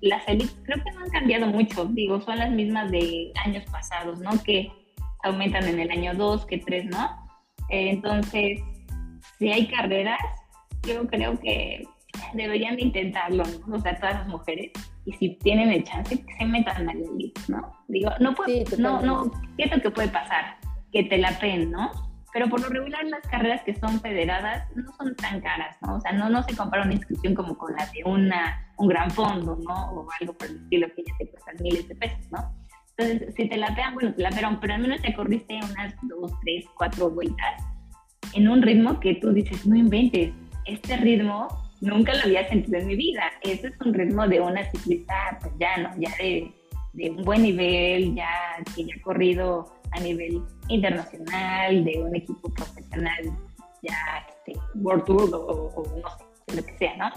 las 0.00 0.26
élites 0.28 0.56
creo 0.64 0.82
que 0.82 0.90
no 0.92 1.00
han 1.00 1.10
cambiado 1.10 1.46
mucho, 1.46 1.86
digo, 1.86 2.20
son 2.20 2.38
las 2.38 2.50
mismas 2.50 2.90
de 2.90 3.32
años 3.44 3.64
pasados, 3.70 4.18
¿no? 4.20 4.30
Que 4.42 4.70
aumentan 5.22 5.66
en 5.66 5.80
el 5.80 5.90
año 5.90 6.14
2, 6.14 6.46
que 6.46 6.58
3, 6.58 6.86
¿no? 6.86 7.28
Eh, 7.70 7.90
entonces, 7.90 8.60
si 9.38 9.50
hay 9.50 9.66
carreras, 9.68 10.20
yo 10.86 11.06
creo 11.06 11.38
que 11.38 11.86
deberían 12.34 12.76
de 12.76 12.82
intentarlo, 12.82 13.44
¿no? 13.66 13.76
O 13.76 13.80
sea, 13.80 13.98
todas 13.98 14.14
las 14.14 14.28
mujeres, 14.28 14.72
y 15.10 15.12
si 15.14 15.28
tienen 15.36 15.70
el 15.70 15.84
chance, 15.84 16.24
que 16.24 16.32
se 16.34 16.44
metan 16.44 16.88
a 16.88 16.94
la 16.94 17.00
elite, 17.00 17.40
¿no? 17.48 17.72
Digo, 17.88 18.10
no 18.20 18.34
puede, 18.34 18.64
no, 18.78 19.02
no, 19.02 19.30
¿qué 19.56 19.64
es 19.64 19.76
lo 19.76 19.82
que 19.82 19.90
puede 19.90 20.08
pasar? 20.08 20.56
Que 20.92 21.04
te 21.04 21.18
la 21.18 21.38
pen, 21.38 21.70
¿no? 21.70 21.90
pero 22.32 22.48
por 22.48 22.60
lo 22.60 22.68
regular 22.68 23.04
las 23.06 23.26
carreras 23.26 23.62
que 23.64 23.74
son 23.74 24.00
federadas 24.00 24.64
no 24.76 24.92
son 24.92 25.14
tan 25.16 25.40
caras, 25.40 25.76
¿no? 25.82 25.96
O 25.96 26.00
sea, 26.00 26.12
no, 26.12 26.30
no 26.30 26.42
se 26.44 26.56
compara 26.56 26.84
una 26.84 26.94
inscripción 26.94 27.34
como 27.34 27.56
con 27.58 27.74
la 27.74 27.86
de 27.86 28.04
una, 28.04 28.72
un 28.76 28.88
gran 28.88 29.10
fondo, 29.10 29.58
¿no? 29.66 29.90
O 29.92 30.06
algo 30.20 30.32
por 30.34 30.48
el 30.48 30.56
estilo 30.56 30.86
que 30.94 31.02
ya 31.04 31.14
te 31.18 31.28
cuestan 31.28 31.56
miles 31.60 31.88
de 31.88 31.96
pesos, 31.96 32.30
¿no? 32.30 32.54
Entonces, 32.96 33.34
si 33.34 33.48
te 33.48 33.56
la 33.56 33.74
pegan, 33.74 33.94
bueno, 33.94 34.14
te 34.14 34.22
la 34.22 34.30
pegan, 34.30 34.60
pero 34.60 34.74
al 34.74 34.80
menos 34.80 35.02
te 35.02 35.12
corriste 35.14 35.56
unas 35.56 35.94
dos, 36.02 36.32
tres, 36.42 36.66
cuatro 36.76 37.10
vueltas 37.10 37.64
en 38.34 38.48
un 38.48 38.62
ritmo 38.62 39.00
que 39.00 39.14
tú 39.16 39.32
dices, 39.32 39.66
no 39.66 39.74
inventes, 39.74 40.32
este 40.66 40.96
ritmo 40.98 41.48
nunca 41.80 42.14
lo 42.14 42.22
había 42.22 42.48
sentido 42.48 42.78
en 42.78 42.86
mi 42.86 42.96
vida. 42.96 43.30
Ese 43.42 43.68
es 43.68 43.80
un 43.84 43.94
ritmo 43.94 44.26
de 44.26 44.40
una 44.40 44.70
ciclista, 44.70 45.38
pues 45.40 45.52
ya, 45.58 45.76
¿no? 45.78 45.90
Ya 45.98 46.10
de, 46.18 46.52
de 46.92 47.10
un 47.10 47.24
buen 47.24 47.42
nivel, 47.42 48.14
ya 48.14 48.28
que 48.74 48.84
ya 48.84 48.94
ha 48.96 49.02
corrido 49.02 49.66
a 49.92 50.00
nivel 50.00 50.42
internacional, 50.68 51.84
de 51.84 52.02
un 52.02 52.14
equipo 52.14 52.48
profesional, 52.50 53.24
ya 53.82 54.26
este, 54.28 54.60
World 54.74 55.04
Tour 55.04 55.30
o, 55.34 55.82
no 56.02 56.08
sé, 56.16 56.56
lo 56.56 56.64
que 56.64 56.78
sea, 56.78 56.96
¿no? 56.96 57.10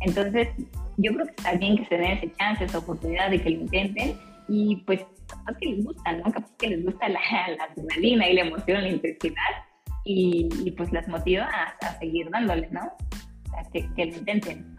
Entonces, 0.00 0.48
yo 0.96 1.12
creo 1.12 1.26
que 1.26 1.32
está 1.32 1.52
bien 1.54 1.76
que 1.76 1.86
se 1.86 1.96
den 1.96 2.12
ese 2.12 2.32
chance, 2.36 2.64
esa 2.64 2.78
oportunidad 2.78 3.30
de 3.30 3.42
que 3.42 3.50
lo 3.50 3.60
intenten 3.60 4.16
y 4.48 4.76
pues 4.86 5.04
capaz 5.26 5.56
que 5.60 5.68
les 5.70 5.84
gusta, 5.84 6.12
¿no? 6.12 6.24
Capaz 6.24 6.56
que 6.58 6.68
les 6.68 6.84
gusta 6.84 7.08
la, 7.08 7.20
adrenalina 7.70 8.28
y 8.28 8.34
la 8.34 8.42
emoción, 8.42 8.82
la 8.82 8.88
intensidad 8.88 9.34
y, 10.04 10.70
pues 10.76 10.90
las 10.92 11.06
motiva 11.08 11.48
a, 11.80 11.98
seguir 11.98 12.30
dándole, 12.30 12.68
¿no? 12.70 12.80
Sea, 13.50 13.64
que, 13.72 13.94
que 13.94 14.06
lo 14.06 14.16
intenten. 14.16 14.76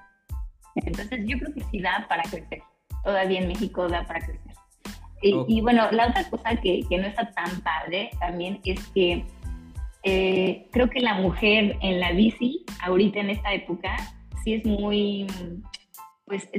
Entonces, 0.75 1.21
yo 1.25 1.37
creo 1.39 1.53
que 1.53 1.63
sí 1.71 1.81
da 1.81 2.05
para 2.07 2.23
crecer. 2.23 2.61
Todavía 3.03 3.39
en 3.39 3.47
México 3.47 3.87
da 3.87 4.05
para 4.05 4.19
crecer. 4.19 4.53
Y, 5.21 5.59
bueno, 5.61 5.91
la 5.91 6.07
otra 6.07 6.29
cosa 6.29 6.55
que, 6.55 6.81
que, 6.87 6.97
no 6.97 7.05
está 7.07 7.29
tan 7.31 7.59
padre 7.59 8.09
también 8.21 8.61
es 8.63 8.87
que 8.89 9.25
eh, 10.03 10.67
creo 10.71 10.89
que 10.89 11.01
la 11.01 11.15
mujer 11.15 11.77
en 11.81 11.99
la 11.99 12.13
bici, 12.13 12.63
ahorita 12.81 13.19
en 13.19 13.31
esta 13.31 13.53
época, 13.53 13.97
sí 14.43 14.53
es 14.53 14.65
muy, 14.65 15.27
pues, 16.25 16.49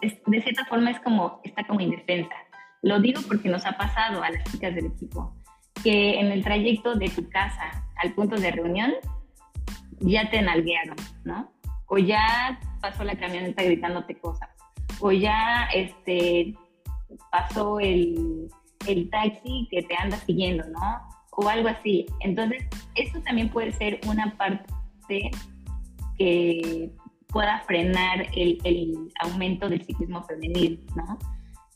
de 0.00 0.42
cierta 0.42 0.64
forma 0.64 0.90
es 0.90 1.00
como, 1.00 1.40
está 1.44 1.66
como 1.66 1.80
indefensa. 1.80 2.34
Lo 2.82 3.00
digo 3.00 3.20
porque 3.26 3.48
nos 3.48 3.66
ha 3.66 3.76
pasado 3.76 4.22
a 4.22 4.30
las 4.30 4.44
chicas 4.44 4.74
del 4.74 4.86
equipo, 4.86 5.34
que 5.82 6.18
en 6.20 6.32
el 6.32 6.42
trayecto 6.42 6.94
de 6.94 7.08
tu 7.10 7.28
casa 7.28 7.86
al 7.96 8.14
punto 8.14 8.36
de 8.36 8.50
reunión, 8.50 8.92
ya 10.04 10.30
te 10.30 10.40
nalguearon, 10.42 10.96
¿no? 11.24 11.50
O 11.86 11.98
ya 11.98 12.58
pasó 12.80 13.04
la 13.04 13.16
camioneta 13.16 13.62
gritándote 13.62 14.18
cosas, 14.18 14.48
o 15.00 15.12
ya, 15.12 15.68
este, 15.74 16.54
pasó 17.30 17.80
el, 17.80 18.48
el 18.86 19.10
taxi 19.10 19.68
que 19.70 19.82
te 19.82 19.96
anda 19.96 20.16
siguiendo, 20.18 20.64
¿no? 20.68 21.00
O 21.32 21.48
algo 21.48 21.68
así. 21.68 22.06
Entonces, 22.20 22.64
eso 22.94 23.20
también 23.22 23.48
puede 23.48 23.72
ser 23.72 24.00
una 24.06 24.36
parte 24.36 25.30
que 26.16 26.90
pueda 27.28 27.60
frenar 27.66 28.26
el, 28.36 28.58
el, 28.64 29.08
aumento 29.20 29.68
del 29.68 29.84
ciclismo 29.84 30.22
femenil, 30.24 30.86
¿no? 30.94 31.18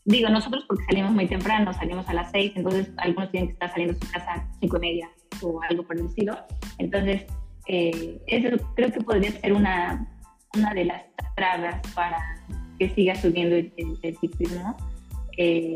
Digo, 0.05 0.29
nosotros 0.29 0.63
porque 0.67 0.85
salimos 0.85 1.11
muy 1.11 1.27
temprano, 1.27 1.73
salimos 1.73 2.07
a 2.07 2.13
las 2.13 2.31
seis, 2.31 2.53
entonces 2.55 2.91
algunos 2.97 3.29
tienen 3.31 3.49
que 3.49 3.53
estar 3.53 3.69
saliendo 3.69 3.93
de 3.93 4.05
su 4.05 4.11
casa 4.11 4.47
cinco 4.59 4.77
y 4.77 4.79
media 4.79 5.09
o 5.41 5.61
algo 5.69 5.83
por 5.83 5.97
el 5.97 6.05
estilo. 6.05 6.37
Entonces, 6.77 7.25
eh, 7.71 8.19
eso 8.25 8.57
creo 8.75 8.91
que 8.91 8.99
podría 9.01 9.31
ser 9.31 9.53
una, 9.53 10.07
una 10.55 10.73
de 10.73 10.85
las 10.85 11.03
trabas 11.35 11.79
para 11.93 12.17
que 12.79 12.89
siga 12.89 13.13
subiendo 13.13 13.55
el, 13.55 14.17
ciclismo 14.19 14.75
eh, 15.37 15.73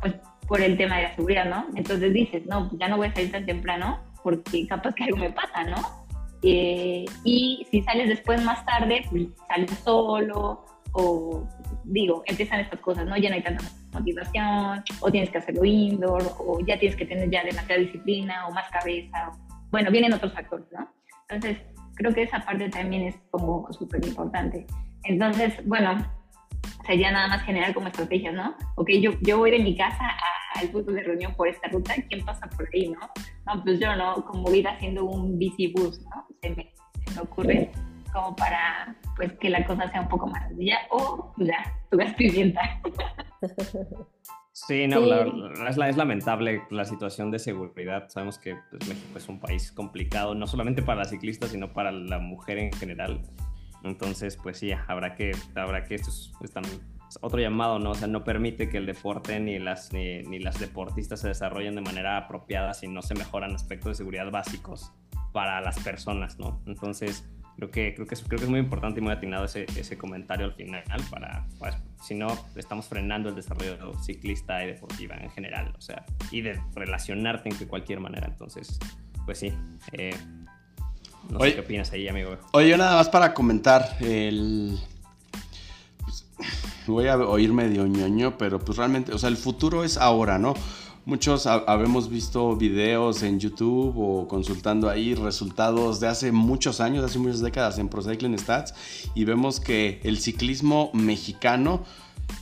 pues 0.00 0.14
por 0.46 0.60
el 0.60 0.76
tema 0.76 0.98
de 0.98 1.02
la 1.02 1.16
seguridad, 1.16 1.46
¿no? 1.50 1.66
Entonces 1.74 2.12
dices, 2.12 2.46
no, 2.46 2.70
ya 2.78 2.86
no 2.86 2.98
voy 2.98 3.08
a 3.08 3.14
salir 3.14 3.32
tan 3.32 3.44
temprano 3.46 3.98
porque 4.22 4.64
capaz 4.68 4.94
que 4.94 5.04
algo 5.04 5.16
me 5.16 5.32
pasa, 5.32 5.64
¿no? 5.64 6.06
Eh, 6.42 7.04
y 7.24 7.66
si 7.68 7.82
sales 7.82 8.08
después 8.08 8.40
más 8.44 8.64
tarde, 8.64 9.04
pues 9.10 9.26
sales 9.48 9.72
solo 9.84 10.64
o 10.92 11.48
digo, 11.82 12.22
empiezan 12.26 12.60
estas 12.60 12.78
cosas, 12.78 13.06
¿no? 13.06 13.16
Ya 13.16 13.28
no 13.28 13.34
hay 13.34 13.42
tanta 13.42 13.64
motivación, 13.92 14.84
o 15.00 15.10
tienes 15.10 15.30
que 15.30 15.38
hacerlo 15.38 15.64
indoor, 15.64 16.22
o 16.38 16.60
ya 16.64 16.78
tienes 16.78 16.96
que 16.96 17.06
tener 17.06 17.28
ya 17.28 17.42
demasiada 17.42 17.80
disciplina, 17.80 18.46
o 18.46 18.52
más 18.52 18.70
cabeza. 18.70 19.32
bueno, 19.70 19.90
vienen 19.90 20.12
otros 20.12 20.32
factores, 20.32 20.66
¿no? 20.70 20.88
Entonces, 21.28 21.58
creo 21.94 22.14
que 22.14 22.22
esa 22.22 22.40
parte 22.40 22.68
también 22.70 23.02
es 23.02 23.16
como 23.30 23.70
súper 23.72 24.04
importante. 24.06 24.66
Entonces, 25.04 25.54
bueno, 25.66 25.96
sería 26.86 27.10
nada 27.10 27.28
más 27.28 27.42
generar 27.42 27.74
como 27.74 27.88
estrategias, 27.88 28.34
¿no? 28.34 28.56
Ok, 28.76 28.90
yo, 29.00 29.12
yo 29.20 29.38
voy 29.38 29.50
de 29.50 29.58
mi 29.58 29.76
casa 29.76 30.16
al 30.54 30.68
punto 30.70 30.92
de 30.92 31.02
reunión 31.02 31.34
por 31.34 31.48
esta 31.48 31.68
ruta, 31.68 31.94
¿quién 32.08 32.24
pasa 32.24 32.48
por 32.48 32.68
ahí, 32.72 32.88
no? 32.88 33.00
No, 33.46 33.62
pues 33.62 33.78
yo, 33.78 33.94
¿no? 33.94 34.24
Como 34.24 34.52
ir 34.54 34.66
haciendo 34.66 35.04
un 35.04 35.38
bici 35.38 35.72
bus, 35.72 36.00
¿no? 36.02 36.26
Se 36.40 36.50
me, 36.50 36.72
ocurre 37.20 37.70
como 38.12 38.34
para, 38.36 38.96
pues, 39.16 39.32
que 39.34 39.50
la 39.50 39.64
cosa 39.66 39.90
sea 39.90 40.00
un 40.00 40.08
poco 40.08 40.26
más 40.28 40.48
sencilla, 40.48 40.78
o 40.90 41.32
pues, 41.36 41.48
ya, 41.48 41.78
tu 41.90 41.98
gas 41.98 42.14
pimienta. 42.14 42.60
Sí, 44.66 44.88
no, 44.88 44.98
es, 45.68 45.78
es, 45.78 45.96
lamentable 45.96 46.62
la 46.70 46.84
situación 46.84 47.30
de 47.30 47.38
seguridad. 47.38 48.08
Sabemos 48.08 48.38
que 48.38 48.56
pues, 48.70 48.88
México 48.88 49.16
es 49.18 49.28
un 49.28 49.38
país 49.38 49.70
complicado, 49.72 50.34
no 50.34 50.46
solamente 50.46 50.82
para 50.82 51.00
las 51.00 51.10
ciclistas, 51.10 51.50
sino 51.50 51.72
para 51.72 51.92
la 51.92 52.18
mujer 52.18 52.58
en 52.58 52.72
general. 52.72 53.22
Entonces, 53.84 54.36
pues 54.36 54.58
sí, 54.58 54.72
habrá 54.72 55.14
que, 55.14 55.32
habrá 55.54 55.84
que 55.84 55.94
esto 55.94 56.10
es, 56.10 56.32
otro 57.20 57.40
llamado, 57.40 57.78
¿no? 57.78 57.90
O 57.90 57.94
sea, 57.94 58.08
no 58.08 58.24
permite 58.24 58.68
que 58.68 58.78
el 58.78 58.86
deporte 58.86 59.38
ni 59.40 59.58
las, 59.58 59.92
ni, 59.92 60.38
las 60.40 60.58
deportistas 60.58 61.20
se 61.20 61.28
desarrollen 61.28 61.76
de 61.76 61.80
manera 61.80 62.16
apropiada 62.16 62.74
si 62.74 62.88
no 62.88 63.00
se 63.00 63.14
mejoran 63.14 63.54
aspectos 63.54 63.90
de 63.90 63.94
seguridad 63.94 64.30
básicos 64.30 64.92
para 65.32 65.60
las 65.60 65.78
personas, 65.80 66.38
¿no? 66.38 66.60
Entonces, 66.66 67.28
creo 67.58 67.72
que, 67.72 67.92
creo 67.92 68.06
que, 68.06 68.14
es, 68.14 68.22
creo 68.22 68.38
que 68.38 68.44
es 68.44 68.50
muy 68.50 68.60
importante 68.60 69.00
y 69.00 69.02
muy 69.02 69.12
atinado 69.12 69.44
ese, 69.44 69.66
ese 69.74 69.98
comentario 69.98 70.46
al 70.46 70.52
final 70.52 70.84
para, 71.10 71.44
pues, 71.58 71.74
si 72.00 72.14
no, 72.14 72.28
estamos 72.54 72.86
frenando 72.86 73.30
el 73.30 73.34
desarrollo 73.34 73.94
ciclista 74.00 74.62
y 74.62 74.68
deportiva 74.68 75.16
en 75.16 75.28
general, 75.30 75.74
o 75.76 75.80
sea, 75.80 76.06
y 76.30 76.42
de 76.42 76.60
relacionarte 76.76 77.48
en 77.48 77.56
cualquier 77.66 77.98
manera. 77.98 78.28
Entonces, 78.28 78.78
pues 79.26 79.40
sí, 79.40 79.52
eh, 79.90 80.14
No 81.30 81.40
sé 81.40 81.54
qué 81.54 81.60
opinas 81.60 81.90
ahí, 81.90 82.06
amigo. 82.06 82.38
Oye, 82.52 82.76
nada 82.78 82.94
más 82.94 83.08
para 83.08 83.34
comentar 83.34 83.96
el... 83.98 84.78
Pues, 86.04 86.24
voy 86.86 87.08
a 87.08 87.16
oír 87.16 87.52
medio 87.52 87.88
ñoño, 87.88 88.38
pero 88.38 88.60
pues 88.60 88.78
realmente, 88.78 89.12
o 89.12 89.18
sea, 89.18 89.30
el 89.30 89.36
futuro 89.36 89.82
es 89.82 89.96
ahora, 89.96 90.38
¿no? 90.38 90.54
Muchos 91.08 91.46
habemos 91.46 92.10
visto 92.10 92.54
videos 92.54 93.22
en 93.22 93.40
YouTube 93.40 93.94
o 93.96 94.28
consultando 94.28 94.90
ahí 94.90 95.14
resultados 95.14 96.00
de 96.00 96.06
hace 96.06 96.32
muchos 96.32 96.82
años, 96.82 97.02
hace 97.02 97.18
muchas 97.18 97.40
décadas 97.40 97.78
en 97.78 97.88
Pro 97.88 98.02
Cycling 98.02 98.38
Stats 98.38 98.74
y 99.14 99.24
vemos 99.24 99.58
que 99.58 100.02
el 100.04 100.18
ciclismo 100.18 100.90
mexicano 100.92 101.82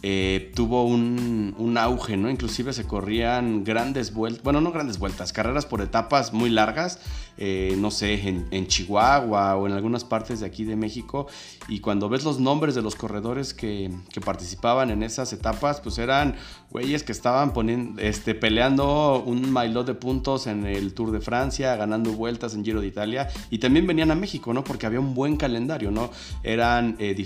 eh, 0.03 0.53
tuvo 0.55 0.85
un, 0.85 1.55
un, 1.59 1.79
auge, 1.79 2.17
¿no? 2.17 2.31
Inclusive 2.31 2.73
se 2.73 2.85
corrían 2.85 3.65
grandes 3.65 4.13
vueltas, 4.13 4.43
bueno, 4.43 4.61
no 4.61 4.71
grandes 4.71 4.99
vueltas, 4.99 5.33
carreras 5.33 5.67
por 5.67 5.81
etapas 5.81 6.33
muy 6.33 6.51
largas, 6.51 7.01
eh, 7.39 7.75
no 7.79 7.91
sé, 7.91 8.29
en, 8.29 8.67
Chihuahua 8.67 9.57
o 9.57 9.67
en 9.67 9.73
algunas 9.73 10.05
partes 10.05 10.41
de 10.41 10.47
aquí 10.47 10.65
de 10.65 10.77
México. 10.77 11.27
Y 11.69 11.81
cuando 11.81 12.09
ves 12.09 12.25
los 12.25 12.39
nombres 12.39 12.75
de 12.75 12.83
los 12.83 12.95
corredores 12.95 13.55
que, 13.55 13.91
que 14.13 14.21
participaban 14.21 14.91
en 14.91 15.03
esas 15.03 15.33
etapas, 15.33 15.81
pues 15.81 15.99
eran 15.99 16.37
güeyes 16.71 17.03
que 17.03 17.13
estaban 17.13 17.53
poniendo, 17.53 18.01
este, 18.01 18.35
peleando 18.35 19.23
un 19.25 19.51
maillot 19.51 19.87
de 19.87 19.95
puntos 19.95 20.47
en 20.47 20.67
el 20.67 20.95
Tour 20.95 21.11
de 21.11 21.21
Francia, 21.21 21.77
ganando 21.77 22.13
vueltas 22.13 22.55
en 22.55 22.65
Giro 22.65 22.81
de 22.81 22.87
Italia. 22.87 23.29
Y 23.51 23.59
también 23.59 23.87
venían 23.87 24.11
a 24.11 24.15
México, 24.15 24.53
¿no? 24.53 24.65
Porque 24.65 24.87
había 24.87 25.01
un 25.01 25.15
buen 25.15 25.37
calendario, 25.37 25.91
¿no? 25.91 26.11
Eran, 26.43 26.97
eh, 26.99 27.17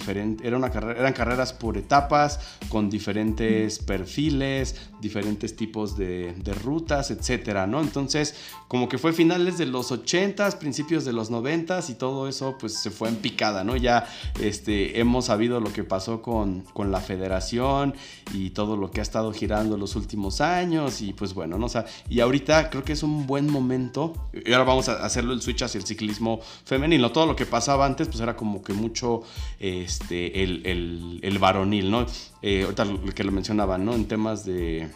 era 0.43 0.59
eran 0.59 1.13
carreras 1.13 1.53
por 1.53 1.77
etapas 1.77 2.41
con 2.69 2.91
diferentes 2.91 3.79
perfiles, 3.79 4.77
diferentes 5.01 5.57
tipos 5.57 5.97
de, 5.97 6.35
rutas, 6.63 7.11
etcétera, 7.11 7.67
¿no? 7.67 7.81
Entonces, 7.81 8.35
como 8.69 8.89
que 8.89 8.99
fue 8.99 9.13
finales 9.13 9.59
de 9.59 9.67
los 9.67 9.91
80s, 9.91 10.59
principios 10.59 11.05
de 11.05 11.13
los 11.13 11.31
90s 11.31 11.91
y 11.91 11.95
todo 11.95 12.29
eso, 12.29 12.57
pues 12.59 12.75
se 12.75 12.91
fue 12.91 13.09
en 13.09 13.17
picada, 13.17 13.65
¿no? 13.65 13.77
Ya 13.77 14.07
este, 14.41 15.01
hemos 15.01 15.27
sabido 15.27 15.61
lo 15.61 15.73
que 15.73 15.85
pasó 15.85 16.23
con, 16.23 16.61
con 16.73 16.91
la 16.91 17.01
federación 17.01 17.95
y 18.33 18.51
todo 18.51 18.77
lo 18.77 18.91
que 18.91 19.01
ha 19.01 19.03
estado 19.03 19.33
girando 19.33 19.77
los 19.77 19.97
últimos 19.97 20.41
años 20.41 21.01
y 21.03 21.13
pues 21.13 21.35
bueno, 21.35 21.59
¿no? 21.59 21.67
O 21.67 21.69
sea, 21.69 21.87
y 22.09 22.21
ahorita 22.21 22.71
creo 22.71 22.85
que 22.85 22.93
es 22.93 23.03
un 23.03 23.27
buen 23.27 23.51
momento, 23.51 24.13
y 24.33 24.53
ahora 24.53 24.65
vamos 24.65 24.89
a 24.89 25.05
hacerlo 25.05 25.33
el 25.33 25.43
switch 25.43 25.63
hacia 25.63 25.79
el 25.79 25.87
ciclismo 25.87 26.41
femenino, 26.65 27.11
todo 27.13 27.27
lo 27.27 27.37
que 27.37 27.47
pasaba 27.47 27.87
antes, 27.87 28.09
pues 28.09 28.21
era 28.21 28.37
como 28.37 28.63
que 28.63 28.73
mucho 28.73 29.23
este, 29.59 30.43
el, 30.43 31.21
el 31.23 31.39
varonil, 31.39 31.91
¿no? 31.91 32.07
Eh, 32.43 32.63
ahorita 32.63 32.87
que 33.15 33.25
lo 33.25 33.33
mencionaban, 33.33 33.85
¿no? 33.85 33.95
En 33.95 34.07
temas 34.07 34.45
de, 34.45 34.89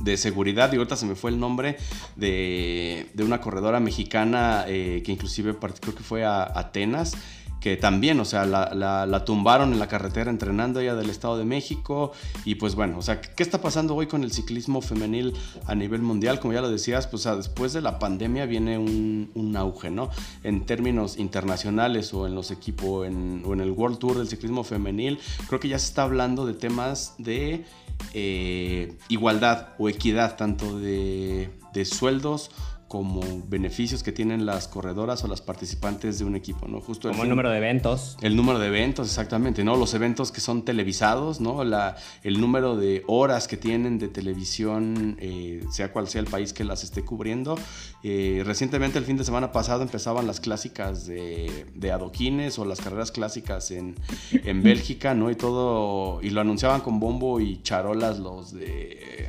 de 0.00 0.16
seguridad, 0.16 0.72
y 0.72 0.76
ahorita 0.76 0.96
se 0.96 1.06
me 1.06 1.14
fue 1.14 1.30
el 1.30 1.40
nombre 1.40 1.76
de, 2.16 3.10
de 3.14 3.24
una 3.24 3.40
corredora 3.40 3.80
mexicana 3.80 4.64
eh, 4.66 5.02
que 5.04 5.12
inclusive 5.12 5.56
creo 5.56 5.94
que 5.94 6.02
fue 6.02 6.24
a 6.24 6.42
Atenas, 6.42 7.16
que 7.60 7.76
también, 7.76 8.20
o 8.20 8.24
sea, 8.24 8.46
la, 8.46 9.24
tumbaron 9.24 9.72
en 9.72 9.78
la 9.78 9.88
carretera 9.88 10.30
entrenando 10.30 10.80
ella 10.80 10.94
del 10.94 11.10
Estado 11.10 11.38
de 11.38 11.44
México. 11.44 12.12
Y 12.44 12.54
pues 12.56 12.74
bueno, 12.74 12.98
o 12.98 13.02
sea, 13.02 13.20
¿qué 13.20 13.42
está 13.42 13.60
pasando 13.60 13.94
hoy 13.94 14.06
con 14.06 14.22
el 14.22 14.32
ciclismo 14.32 14.80
femenil 14.80 15.34
a 15.66 15.74
nivel 15.74 16.02
mundial? 16.02 16.40
Como 16.40 16.54
ya 16.54 16.60
lo 16.60 16.70
decías, 16.70 17.06
pues 17.06 17.24
después 17.24 17.72
de 17.72 17.80
la 17.80 17.98
pandemia 17.98 18.46
viene 18.46 18.78
un, 18.78 19.54
auge, 19.56 19.90
¿no? 19.90 20.10
En 20.44 20.66
términos 20.66 21.16
internacionales 21.16 22.14
o 22.14 22.26
en 22.26 22.34
los 22.34 22.50
equipos 22.50 22.88
o 22.88 23.04
en 23.04 23.60
el 23.60 23.70
World 23.72 23.98
Tour 23.98 24.18
del 24.18 24.28
ciclismo 24.28 24.62
femenil, 24.62 25.18
creo 25.48 25.58
que 25.58 25.68
ya 25.68 25.78
se 25.78 25.86
está 25.86 26.02
hablando 26.02 26.46
de 26.46 26.54
temas 26.54 27.14
de 27.18 27.64
eh, 28.12 28.96
igualdad 29.08 29.68
o 29.78 29.88
equidad, 29.88 30.36
tanto 30.36 30.78
de 30.78 31.50
sueldos 31.84 32.50
como 32.88 33.20
beneficios 33.46 34.02
que 34.02 34.12
tienen 34.12 34.46
las 34.46 34.66
corredoras 34.66 35.22
o 35.22 35.28
las 35.28 35.42
participantes 35.42 36.18
de 36.18 36.24
un 36.24 36.34
equipo, 36.34 36.66
¿no? 36.66 36.80
Justo 36.80 37.10
como 37.10 37.22
el, 37.22 37.28
número 37.28 37.50
de 37.50 37.58
eventos. 37.58 38.16
El 38.22 38.34
número 38.34 38.58
de 38.58 38.68
eventos, 38.68 39.08
exactamente, 39.08 39.62
¿no? 39.62 39.76
Los 39.76 39.92
eventos 39.92 40.32
que 40.32 40.40
son 40.40 40.64
televisados, 40.64 41.38
¿no? 41.38 41.64
La, 41.64 41.96
el 42.22 42.40
número 42.40 42.76
de 42.76 43.04
horas 43.06 43.46
que 43.46 43.58
tienen 43.58 43.98
de 43.98 44.08
televisión, 44.08 45.18
eh, 45.20 45.62
sea 45.70 45.92
cual 45.92 46.08
sea 46.08 46.22
el 46.22 46.28
país 46.28 46.54
que 46.54 46.64
las 46.64 46.82
esté 46.82 47.04
cubriendo. 47.04 47.58
Eh, 48.02 48.42
recientemente, 48.46 48.98
el 48.98 49.04
fin 49.04 49.18
de 49.18 49.24
semana 49.24 49.52
pasado, 49.52 49.82
empezaban 49.82 50.26
las 50.26 50.40
clásicas 50.40 51.06
de, 51.06 51.66
de 51.74 51.92
adoquines 51.92 52.58
o 52.58 52.64
las 52.64 52.80
carreras 52.80 53.12
clásicas 53.12 53.70
en, 53.70 53.96
en 54.32 54.62
Bélgica, 54.62 55.12
¿no? 55.12 55.30
Y 55.30 55.34
todo, 55.34 56.22
y 56.22 56.30
lo 56.30 56.40
anunciaban 56.40 56.80
con 56.80 56.98
bombo 57.00 57.38
y 57.38 57.60
charolas 57.62 58.18
los 58.18 58.54
de 58.54 59.28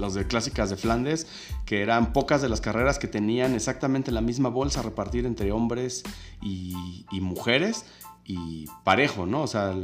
los 0.00 0.14
de 0.14 0.26
clásicas 0.26 0.70
de 0.70 0.76
Flandes, 0.76 1.26
que 1.66 1.82
eran 1.82 2.12
pocas 2.12 2.42
de 2.42 2.48
las 2.48 2.60
carreras 2.60 2.98
que 2.98 3.08
tenían 3.08 3.54
exactamente 3.54 4.10
la 4.10 4.20
misma 4.20 4.48
bolsa 4.48 4.80
a 4.80 4.82
repartir 4.82 5.26
entre 5.26 5.52
hombres 5.52 6.02
y, 6.42 7.04
mujeres 7.20 7.84
y 8.24 8.66
parejo, 8.84 9.26
¿no? 9.26 9.42
O 9.42 9.46
sea, 9.46 9.74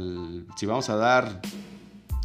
si 0.55 0.65
vamos 0.65 0.89
a 0.89 0.95
dar 0.95 1.41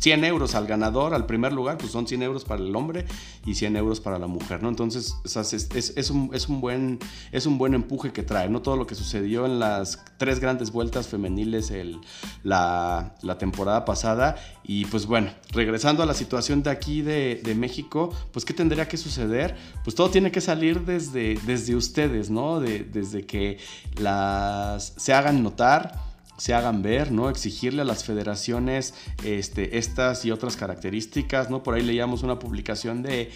100 0.02 0.24
euros 0.24 0.56
al 0.56 0.66
ganador, 0.66 1.14
al 1.14 1.26
primer 1.26 1.52
lugar, 1.52 1.78
pues 1.78 1.92
son 1.92 2.08
100 2.08 2.22
euros 2.24 2.44
para 2.44 2.60
el 2.60 2.74
hombre 2.74 3.04
y 3.46 3.54
100 3.54 3.76
euros 3.76 4.00
para 4.00 4.18
la 4.18 4.26
mujer, 4.26 4.60
¿no? 4.60 4.68
Entonces, 4.68 5.14
es, 5.24 6.10
un, 6.10 6.60
buen, 6.60 6.98
es 7.30 7.46
un 7.46 7.56
buen 7.56 7.72
empuje 7.72 8.12
que 8.12 8.24
trae, 8.24 8.48
¿no? 8.48 8.62
Todo 8.62 8.76
lo 8.76 8.84
que 8.84 8.96
sucedió 8.96 9.46
en 9.46 9.60
las 9.60 10.04
tres 10.16 10.40
grandes 10.40 10.72
vueltas 10.72 11.06
femeniles 11.06 11.70
el, 11.70 12.00
la, 12.42 13.14
temporada 13.38 13.84
pasada. 13.84 14.34
Y 14.64 14.86
pues 14.86 15.06
bueno, 15.06 15.30
regresando 15.52 16.02
a 16.02 16.06
la 16.06 16.14
situación 16.14 16.64
de 16.64 16.70
aquí 16.70 17.02
de, 17.02 17.54
México, 17.56 18.12
pues 18.32 18.44
¿qué 18.44 18.54
tendría 18.54 18.88
que 18.88 18.96
suceder? 18.96 19.54
Pues 19.84 19.94
todo 19.94 20.10
tiene 20.10 20.32
que 20.32 20.40
salir 20.40 20.80
desde, 20.80 21.38
desde 21.46 21.76
ustedes, 21.76 22.28
¿no? 22.28 22.58
desde 22.58 23.24
que 23.24 23.58
las 24.00 24.94
se 24.96 25.12
hagan 25.12 25.44
notar 25.44 26.11
se 26.42 26.54
hagan 26.54 26.82
ver, 26.82 27.12
¿no? 27.12 27.30
Exigirle 27.30 27.82
a 27.82 27.84
las 27.84 28.02
federaciones 28.02 28.94
este, 29.22 29.78
estas 29.78 30.24
y 30.24 30.32
otras 30.32 30.56
características, 30.56 31.50
¿no? 31.50 31.62
Por 31.62 31.76
ahí 31.76 31.82
leíamos 31.82 32.24
una 32.24 32.40
publicación 32.40 33.00
de 33.04 33.30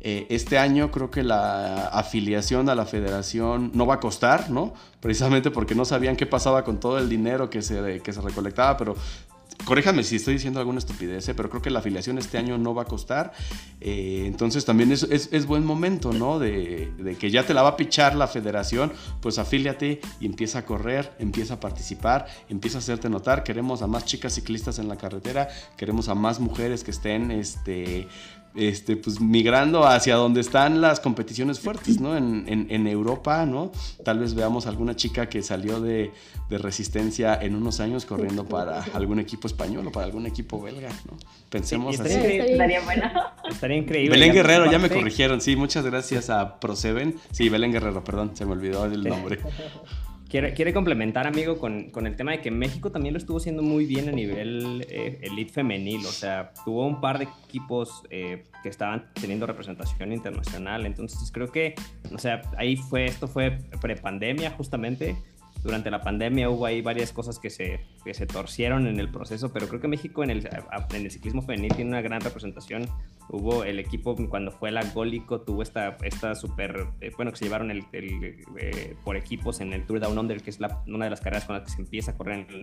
eh, 0.00 0.26
este 0.30 0.56
año 0.56 0.90
creo 0.90 1.10
que 1.10 1.22
la 1.22 1.88
afiliación 1.88 2.70
a 2.70 2.74
la 2.74 2.86
federación 2.86 3.70
no 3.74 3.84
va 3.84 3.96
a 3.96 4.00
costar, 4.00 4.48
¿no? 4.48 4.72
Precisamente 5.00 5.50
porque 5.50 5.74
no 5.74 5.84
sabían 5.84 6.16
qué 6.16 6.24
pasaba 6.24 6.64
con 6.64 6.80
todo 6.80 6.98
el 6.98 7.10
dinero 7.10 7.50
que 7.50 7.60
se, 7.60 8.00
que 8.00 8.14
se 8.14 8.20
recolectaba, 8.22 8.78
pero 8.78 8.96
corríjame 9.64 10.02
si 10.02 10.16
estoy 10.16 10.34
diciendo 10.34 10.60
alguna 10.60 10.78
estupidez, 10.78 11.28
¿eh? 11.28 11.34
pero 11.34 11.50
creo 11.50 11.62
que 11.62 11.70
la 11.70 11.80
afiliación 11.80 12.18
este 12.18 12.38
año 12.38 12.58
no 12.58 12.74
va 12.74 12.82
a 12.82 12.84
costar. 12.86 13.32
Eh, 13.80 14.24
entonces 14.26 14.64
también 14.64 14.92
es, 14.92 15.02
es, 15.04 15.46
buen 15.46 15.64
momento, 15.64 16.12
¿no? 16.12 16.38
De, 16.38 16.90
de, 16.98 17.16
que 17.16 17.30
ya 17.30 17.44
te 17.44 17.54
la 17.54 17.62
va 17.62 17.70
a 17.70 17.76
pichar 17.76 18.14
la 18.14 18.26
federación, 18.26 18.92
pues 19.20 19.38
afíliate 19.38 20.00
y 20.20 20.26
empieza 20.26 20.60
a 20.60 20.64
correr, 20.64 21.12
empieza 21.18 21.54
a 21.54 21.60
participar, 21.60 22.26
empieza 22.48 22.78
a 22.78 22.80
hacerte 22.80 23.08
notar. 23.08 23.44
Queremos 23.44 23.82
a 23.82 23.86
más 23.86 24.04
chicas 24.04 24.34
ciclistas 24.34 24.78
en 24.78 24.88
la 24.88 24.96
carretera, 24.96 25.48
queremos 25.76 26.08
a 26.08 26.14
más 26.14 26.40
mujeres 26.40 26.84
que 26.84 26.90
estén, 26.90 27.30
este 27.30 28.08
este, 28.58 28.96
pues 28.96 29.20
migrando 29.20 29.86
hacia 29.86 30.16
donde 30.16 30.40
están 30.40 30.80
las 30.80 30.98
competiciones 30.98 31.60
fuertes, 31.60 32.00
¿no? 32.00 32.16
En, 32.16 32.44
en, 32.48 32.86
Europa, 32.88 33.46
¿no? 33.46 33.70
Tal 34.04 34.18
vez 34.18 34.34
veamos 34.34 34.66
alguna 34.66 34.96
chica 34.96 35.28
que 35.28 35.42
salió 35.42 35.80
de, 35.80 36.10
de, 36.50 36.58
resistencia 36.58 37.38
en 37.40 37.54
unos 37.54 37.78
años 37.78 38.04
corriendo 38.04 38.44
para 38.46 38.82
algún 38.94 39.20
equipo 39.20 39.46
español 39.46 39.86
o 39.86 39.92
para 39.92 40.06
algún 40.06 40.26
equipo 40.26 40.60
belga, 40.60 40.88
¿no? 41.08 41.16
Pensemos 41.48 42.00
así. 42.00 42.12
Estaría, 42.12 42.80
bueno. 42.80 43.10
Estaría 43.48 43.76
increíble. 43.76 44.10
Belén 44.10 44.32
Guerrero, 44.32 44.70
ya 44.70 44.78
me 44.78 44.90
corrigieron, 44.90 45.40
sí, 45.40 45.54
muchas 45.54 45.84
gracias 45.84 46.28
a 46.28 46.58
Proseven. 46.58 47.16
Sí, 47.30 47.48
Belén 47.48 47.72
Guerrero, 47.72 48.02
perdón, 48.02 48.32
se 48.34 48.44
me 48.44 48.52
olvidó 48.52 48.86
el 48.86 49.04
nombre. 49.04 49.38
Quiere, 50.28 50.74
complementar, 50.74 51.26
amigo, 51.26 51.58
con, 51.58 51.90
con, 51.90 52.06
el 52.06 52.14
tema 52.14 52.32
de 52.32 52.42
que 52.42 52.50
México 52.50 52.92
también 52.92 53.14
lo 53.14 53.18
estuvo 53.18 53.38
haciendo 53.38 53.62
muy 53.62 53.86
bien 53.86 54.10
a 54.10 54.12
nivel 54.12 54.86
eh, 54.90 55.20
elite 55.22 55.50
femenil. 55.50 56.04
O 56.04 56.12
sea, 56.12 56.52
tuvo 56.66 56.86
un 56.86 57.00
par 57.00 57.18
de 57.18 57.28
equipos 57.46 58.02
eh, 58.10 58.44
que 58.62 58.68
estaban 58.68 59.06
teniendo 59.18 59.46
representación 59.46 60.12
internacional. 60.12 60.84
Entonces, 60.84 61.32
creo 61.32 61.50
que, 61.50 61.74
o 62.12 62.18
sea, 62.18 62.42
ahí 62.58 62.76
fue, 62.76 63.06
esto 63.06 63.26
fue 63.26 63.58
prepandemia 63.80 64.50
justamente 64.50 65.16
durante 65.68 65.90
la 65.90 66.00
pandemia 66.00 66.48
hubo 66.48 66.64
ahí 66.64 66.80
varias 66.80 67.12
cosas 67.12 67.38
que 67.38 67.50
se, 67.50 67.80
que 68.02 68.14
se 68.14 68.26
torcieron 68.26 68.86
en 68.86 68.98
el 68.98 69.10
proceso, 69.10 69.52
pero 69.52 69.68
creo 69.68 69.82
que 69.82 69.88
México 69.88 70.24
en 70.24 70.30
el, 70.30 70.48
en 70.48 71.04
el 71.04 71.10
ciclismo 71.10 71.42
femenil 71.42 71.74
tiene 71.74 71.90
una 71.90 72.00
gran 72.00 72.22
representación. 72.22 72.86
Hubo 73.28 73.64
el 73.64 73.78
equipo, 73.78 74.16
cuando 74.30 74.50
fue 74.50 74.70
la 74.70 74.82
Gólico, 74.82 75.42
tuvo 75.42 75.62
esta, 75.62 75.98
esta 76.02 76.34
súper, 76.34 76.86
eh, 77.02 77.10
bueno, 77.16 77.32
que 77.32 77.36
se 77.36 77.44
llevaron 77.44 77.70
el, 77.70 77.84
eh, 77.92 78.96
por 79.04 79.18
equipos 79.18 79.60
en 79.60 79.74
el 79.74 79.84
Tour 79.84 80.00
Down 80.00 80.18
Under, 80.18 80.40
que 80.40 80.48
es 80.48 80.58
la, 80.58 80.82
una 80.86 81.04
de 81.04 81.10
las 81.10 81.20
carreras 81.20 81.44
con 81.44 81.56
las 81.56 81.64
que 81.66 81.70
se 81.70 81.82
empieza 81.82 82.12
a 82.12 82.16
correr 82.16 82.46
en, 82.48 82.62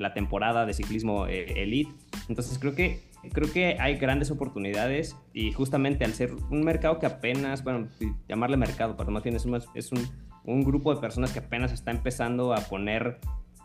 la 0.00 0.14
temporada 0.14 0.64
de 0.64 0.72
ciclismo 0.72 1.26
eh, 1.26 1.62
elite. 1.62 1.92
Entonces 2.28 2.58
creo 2.58 2.74
que, 2.74 3.02
creo 3.32 3.52
que 3.52 3.76
hay 3.78 3.96
grandes 3.96 4.30
oportunidades 4.30 5.16
y 5.34 5.52
justamente 5.52 6.06
al 6.06 6.14
ser 6.14 6.32
un 6.50 6.64
mercado 6.64 6.98
que 6.98 7.06
apenas, 7.06 7.64
bueno, 7.64 7.88
llamarle 8.28 8.56
mercado, 8.56 8.96
pero 8.96 9.10
más 9.10 9.22
bien 9.22 9.36
es 9.36 9.46
es 9.74 9.92
un 9.92 10.25
un 10.46 10.64
grupo 10.64 10.94
de 10.94 11.00
personas 11.00 11.32
que 11.32 11.40
apenas 11.40 11.72
está 11.72 11.90
empezando 11.90 12.54
a 12.54 12.60
poner 12.60 13.20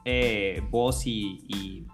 eh, 0.05 0.61
voz 0.69 1.05
y, 1.05 1.87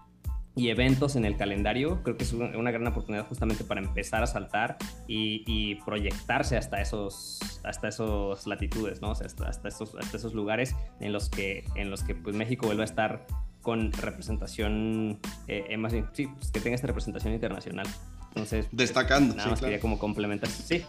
y 0.58 0.70
eventos 0.70 1.16
en 1.16 1.24
el 1.24 1.38
calendario, 1.38 2.02
creo 2.02 2.18
que 2.18 2.24
es 2.24 2.34
una, 2.34 2.72
gran 2.72 2.88
oportunidad 2.88 3.28
justamente 3.28 3.64
para 3.64 3.80
empezar 3.80 4.24
a 4.24 4.28
saltar 4.28 4.78
y, 5.08 5.44
y 5.46 5.76
proyectarse 5.86 6.58
hasta 6.58 6.82
esos, 6.82 7.40
hasta 7.64 7.88
esos 7.88 8.48
latitudes, 8.48 9.00
¿no? 9.00 9.12
O 9.12 9.16
sea, 9.16 9.28
hasta, 9.28 9.48
hasta, 9.48 9.68
esos, 9.68 9.94
hasta 9.96 10.18
esos 10.18 10.34
lugares 10.34 10.76
en 11.00 11.14
los 11.14 11.30
que, 11.30 11.64
en 11.76 11.92
los 11.92 12.04
que 12.04 12.16
pues, 12.16 12.36
México 12.36 12.66
vuelve 12.66 12.82
a 12.82 12.86
estar 12.86 13.28
con 13.62 13.92
representación, 13.92 15.20
eh, 15.48 15.66
eh, 15.70 15.78
más 15.78 15.94
bien, 15.94 16.08
sí, 16.14 16.26
pues, 16.26 16.50
que 16.50 16.60
tenga 16.60 16.74
esta 16.74 16.88
representación 16.88 17.34
internacional. 17.34 17.86
Entonces, 18.30 18.66
pues, 18.66 18.78
Destacando, 18.78 19.36
nada 19.36 19.44
sí, 19.44 19.50
más 19.52 19.60
claro. 19.60 19.70
quería 19.70 19.82
como 19.82 20.00
complementar, 20.00 20.50
sí, 20.50 20.84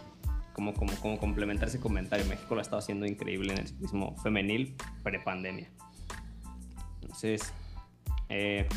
como, 0.59 0.73
como, 0.73 0.93
como 0.97 1.17
complementar 1.17 1.69
ese 1.69 1.79
comentario. 1.79 2.25
México 2.25 2.53
lo 2.53 2.59
ha 2.59 2.61
estado 2.61 2.79
haciendo 2.79 3.05
increíble 3.05 3.53
en 3.53 3.59
el 3.59 3.67
ciclismo 3.67 4.17
femenil 4.17 4.75
pre-pandemia. 5.03 5.69
Entonces, 7.01 7.53
eh, 8.27 8.67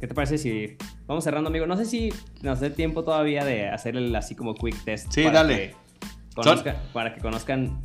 ¿qué 0.00 0.06
te 0.08 0.14
parece 0.14 0.36
si 0.36 0.76
vamos 1.06 1.22
cerrando, 1.22 1.48
amigo? 1.48 1.64
No 1.66 1.76
sé 1.76 1.84
si 1.84 2.12
nos 2.42 2.58
dé 2.58 2.70
tiempo 2.70 3.04
todavía 3.04 3.44
de 3.44 3.68
hacer 3.68 3.96
el 3.96 4.14
así 4.16 4.34
como 4.34 4.54
quick 4.54 4.82
test. 4.84 5.12
Sí, 5.12 5.22
para 5.22 5.34
dale. 5.44 5.56
que 5.56 5.74
conozca- 6.34 6.82
para 6.92 7.14
que 7.14 7.20
conozcan 7.20 7.80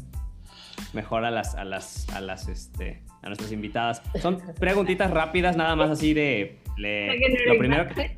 mejor 0.93 1.23
a 1.25 1.29
las, 1.31 1.53
a 1.53 1.63
las, 1.63 2.09
a 2.09 2.21
las, 2.21 2.47
este, 2.47 3.03
a 3.21 3.27
nuestras 3.27 3.51
invitadas. 3.51 4.01
Son 4.19 4.41
preguntitas 4.59 5.11
rápidas, 5.11 5.55
nada 5.55 5.75
más 5.75 5.91
así 5.91 6.13
de, 6.15 6.57
le- 6.75 7.17
lo 7.45 7.57
primero 7.59 7.87
que, 7.87 8.17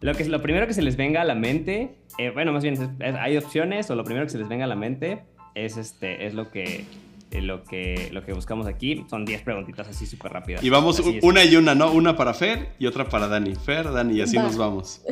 lo 0.00 0.14
que, 0.14 0.24
lo 0.24 0.40
primero 0.40 0.66
que 0.66 0.72
se 0.74 0.80
les 0.82 0.96
venga 0.96 1.20
a 1.20 1.24
la 1.24 1.34
mente, 1.34 1.94
eh, 2.18 2.30
bueno, 2.30 2.52
más 2.52 2.62
bien, 2.62 2.74
es- 2.74 2.80
es- 3.00 3.14
hay 3.16 3.36
opciones 3.36 3.90
o 3.90 3.94
lo 3.94 4.04
primero 4.04 4.26
que 4.26 4.30
se 4.30 4.38
les 4.38 4.48
venga 4.48 4.64
a 4.64 4.68
la 4.68 4.76
mente 4.76 5.22
es, 5.54 5.76
este, 5.76 6.26
es 6.26 6.34
lo 6.34 6.50
que, 6.50 6.84
eh, 7.30 7.42
lo 7.42 7.62
que, 7.64 8.08
lo 8.12 8.24
que 8.24 8.32
buscamos 8.32 8.66
aquí. 8.66 9.04
Son 9.08 9.24
10 9.24 9.42
preguntitas 9.42 9.88
así 9.88 10.06
súper 10.06 10.32
rápidas. 10.32 10.62
Y 10.64 10.70
vamos 10.70 10.98
Así 11.00 11.08
u- 11.10 11.12
es. 11.18 11.24
una 11.24 11.44
y 11.44 11.56
una, 11.56 11.74
¿no? 11.74 11.90
Una 11.92 12.16
para 12.16 12.34
Fer 12.34 12.68
y 12.78 12.86
otra 12.86 13.04
para 13.08 13.26
Dani. 13.28 13.54
Fer, 13.54 13.90
Dani, 13.92 14.14
y 14.16 14.20
así 14.22 14.36
Va. 14.36 14.42
nos 14.44 14.56
vamos. 14.56 15.02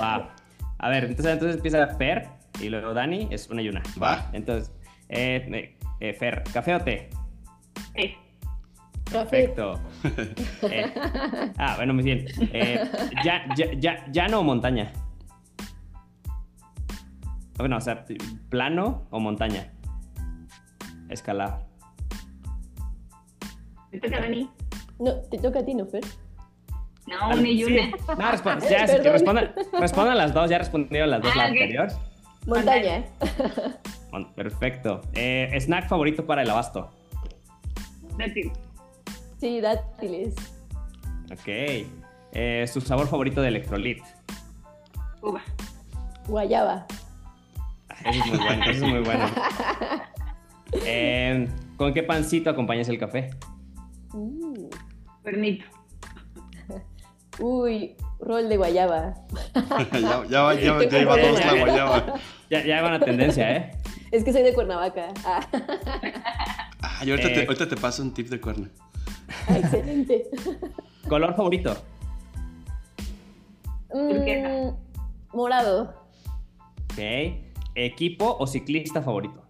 Va. 0.00 0.34
A 0.78 0.88
ver, 0.88 1.04
entonces, 1.04 1.32
entonces 1.32 1.56
empieza 1.56 1.86
Fer 1.96 2.28
y 2.60 2.68
luego 2.68 2.94
Dani, 2.94 3.28
es 3.30 3.48
una 3.50 3.62
y 3.62 3.68
una. 3.68 3.82
Va. 4.02 4.30
Entonces, 4.32 4.72
eh, 5.08 5.46
eh, 5.52 5.76
eh, 6.00 6.14
Fer, 6.14 6.42
¿café 6.52 6.74
o 6.74 6.80
té? 6.80 7.10
Sí. 7.96 8.14
Perfecto. 9.12 9.80
Eh, 10.62 10.92
ah, 11.58 11.74
bueno, 11.76 11.94
muy 11.94 12.02
bien. 12.04 12.26
Eh, 12.52 12.88
ya, 13.24 13.44
ya, 13.56 13.72
ya, 13.78 14.06
¿Llano 14.10 14.40
o 14.40 14.42
montaña? 14.44 14.92
Bueno, 17.56 17.76
o 17.76 17.80
sea, 17.80 18.04
¿plano 18.48 19.06
o 19.10 19.20
montaña? 19.20 19.70
Escalada. 21.08 21.66
¿Te 23.90 24.00
toca, 24.00 24.20
Dani? 24.20 24.48
No, 24.98 25.14
te 25.30 25.38
toca 25.38 25.58
a 25.60 25.64
ti, 25.64 25.74
¿no, 25.74 25.84
Fer? 25.86 26.02
No, 27.06 27.28
una 27.38 27.48
y 27.48 27.64
Sí. 27.64 27.72
una. 27.74 28.14
No, 28.16 28.30
respondan, 28.30 28.60
ya, 28.70 28.86
sí, 28.86 28.92
Perdón. 28.96 29.12
respondan, 29.12 29.54
respondan 29.80 30.18
las 30.18 30.32
dos, 30.32 30.48
ya 30.50 30.58
respondieron 30.58 31.10
las 31.10 31.22
dos 31.22 31.32
Ah, 31.34 31.38
la 31.38 31.44
anterior. 31.46 31.88
Montaña. 32.46 33.04
Mon- 34.12 34.32
Perfecto. 34.34 35.00
Eh, 35.12 35.54
¿Snack 35.60 35.88
favorito 35.88 36.24
para 36.26 36.42
el 36.42 36.50
abasto? 36.50 36.90
Dátil. 38.16 38.52
Sí, 39.40 39.60
dátiles. 39.60 40.34
Ok. 41.32 41.48
Eh, 42.32 42.66
¿Su 42.72 42.80
sabor 42.80 43.08
favorito 43.08 43.40
de 43.40 43.48
electrolit? 43.48 44.02
Uva. 45.22 45.42
Guayaba. 46.28 46.86
Eso 48.04 48.20
es 48.20 48.26
muy 48.26 48.38
bueno, 48.38 48.64
eso 48.64 48.84
es 48.86 48.92
muy 48.92 49.00
bueno. 49.00 49.24
Eh, 50.86 51.48
¿Con 51.76 51.92
qué 51.92 52.04
pancito 52.04 52.48
acompañas 52.48 52.88
el 52.88 52.96
café? 52.96 53.30
Cuernito. 55.22 55.64
Uy, 57.40 57.96
rol 58.20 58.48
de 58.48 58.56
guayaba. 58.56 59.14
ya, 60.00 60.24
ya, 60.28 60.42
va- 60.42 60.54
ya, 60.54 60.72
va- 60.72 60.84
ya 60.84 60.98
iba 61.00 61.16
dos 61.18 61.44
la 61.44 61.54
guayaba. 61.58 62.14
Ya, 62.50 62.64
ya 62.64 62.82
van 62.82 62.92
a 62.94 63.00
tendencia, 63.00 63.50
¿eh? 63.56 63.72
Es 64.12 64.22
que 64.22 64.32
soy 64.32 64.44
de 64.44 64.54
Cuernavaca. 64.54 65.08
Ah, 65.24 65.40
Ah, 66.82 66.98
ahorita, 67.00 67.28
te, 67.28 67.40
Eh. 67.42 67.46
ahorita 67.48 67.68
te 67.68 67.76
paso 67.76 68.02
un 68.04 68.14
tip 68.14 68.28
de 68.28 68.40
cuerno. 68.40 68.68
Excelente. 69.48 70.26
¿Color 71.08 71.34
favorito? 71.34 71.76
Mm, 73.92 74.70
morado. 75.32 75.94
Ok. 76.92 76.98
¿Equipo 77.74 78.36
o 78.38 78.46
ciclista 78.46 79.02
favorito? 79.02 79.42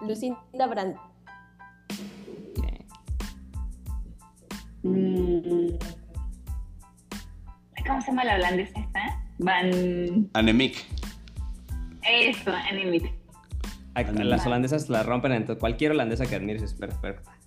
Lucinda 0.00 0.66
Brandt. 0.68 0.96
Ok. 2.56 2.64
Mm. 4.82 5.68
¿Cómo 7.86 8.00
se 8.02 8.08
llama 8.08 8.24
la 8.24 8.34
holandesa 8.34 8.80
esta? 8.80 9.24
Van. 9.38 10.28
Anemic. 10.34 10.84
Eso, 12.02 12.50
Anemic. 12.50 13.12
Las 14.12 14.46
holandesas 14.46 14.88
la 14.88 15.02
rompen, 15.02 15.32
entonces 15.32 15.58
cualquier 15.58 15.92
holandesa 15.92 16.26
que 16.26 16.36
admires 16.36 16.62
es 16.62 16.74
perfecta. 16.74 17.37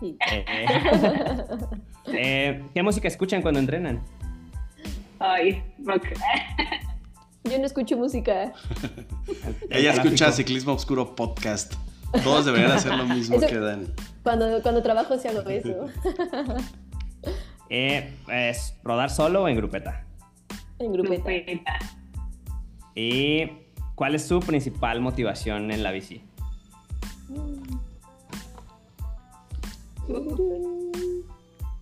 Sí. 0.00 0.16
Eh, 0.30 0.64
eh, 2.06 2.64
¿Qué 2.74 2.82
música 2.82 3.08
escuchan 3.08 3.42
cuando 3.42 3.60
entrenan? 3.60 4.02
Ay, 5.18 5.62
rock. 5.84 6.04
Yo 7.44 7.58
no 7.58 7.64
escucho 7.66 7.96
música. 7.96 8.52
El 9.70 9.78
Ella 9.78 9.92
escucha. 9.92 10.32
Ciclismo 10.32 10.72
Oscuro 10.74 11.14
Podcast. 11.14 11.74
Todos 12.24 12.44
deberían 12.44 12.72
hacer 12.72 12.94
lo 12.94 13.04
mismo 13.04 13.36
Eso- 13.36 13.46
que 13.46 13.58
Dani. 13.58 13.86
Cuando, 14.22 14.60
cuando 14.62 14.82
trabajo 14.82 15.16
sí 15.18 15.28
hago 15.28 15.48
eso. 15.48 15.86
Eh, 17.70 18.14
¿Es 18.28 18.74
rodar 18.84 19.10
solo 19.10 19.42
o 19.42 19.48
en 19.48 19.56
grupeta? 19.56 20.04
En 20.78 20.92
grupeta. 20.92 21.24
Grupeta. 21.30 21.78
¿Y 22.94 23.50
cuál 23.94 24.14
es 24.14 24.26
su 24.26 24.40
principal 24.40 25.00
motivación 25.00 25.70
en 25.70 25.82
la 25.82 25.90
bici? 25.90 26.22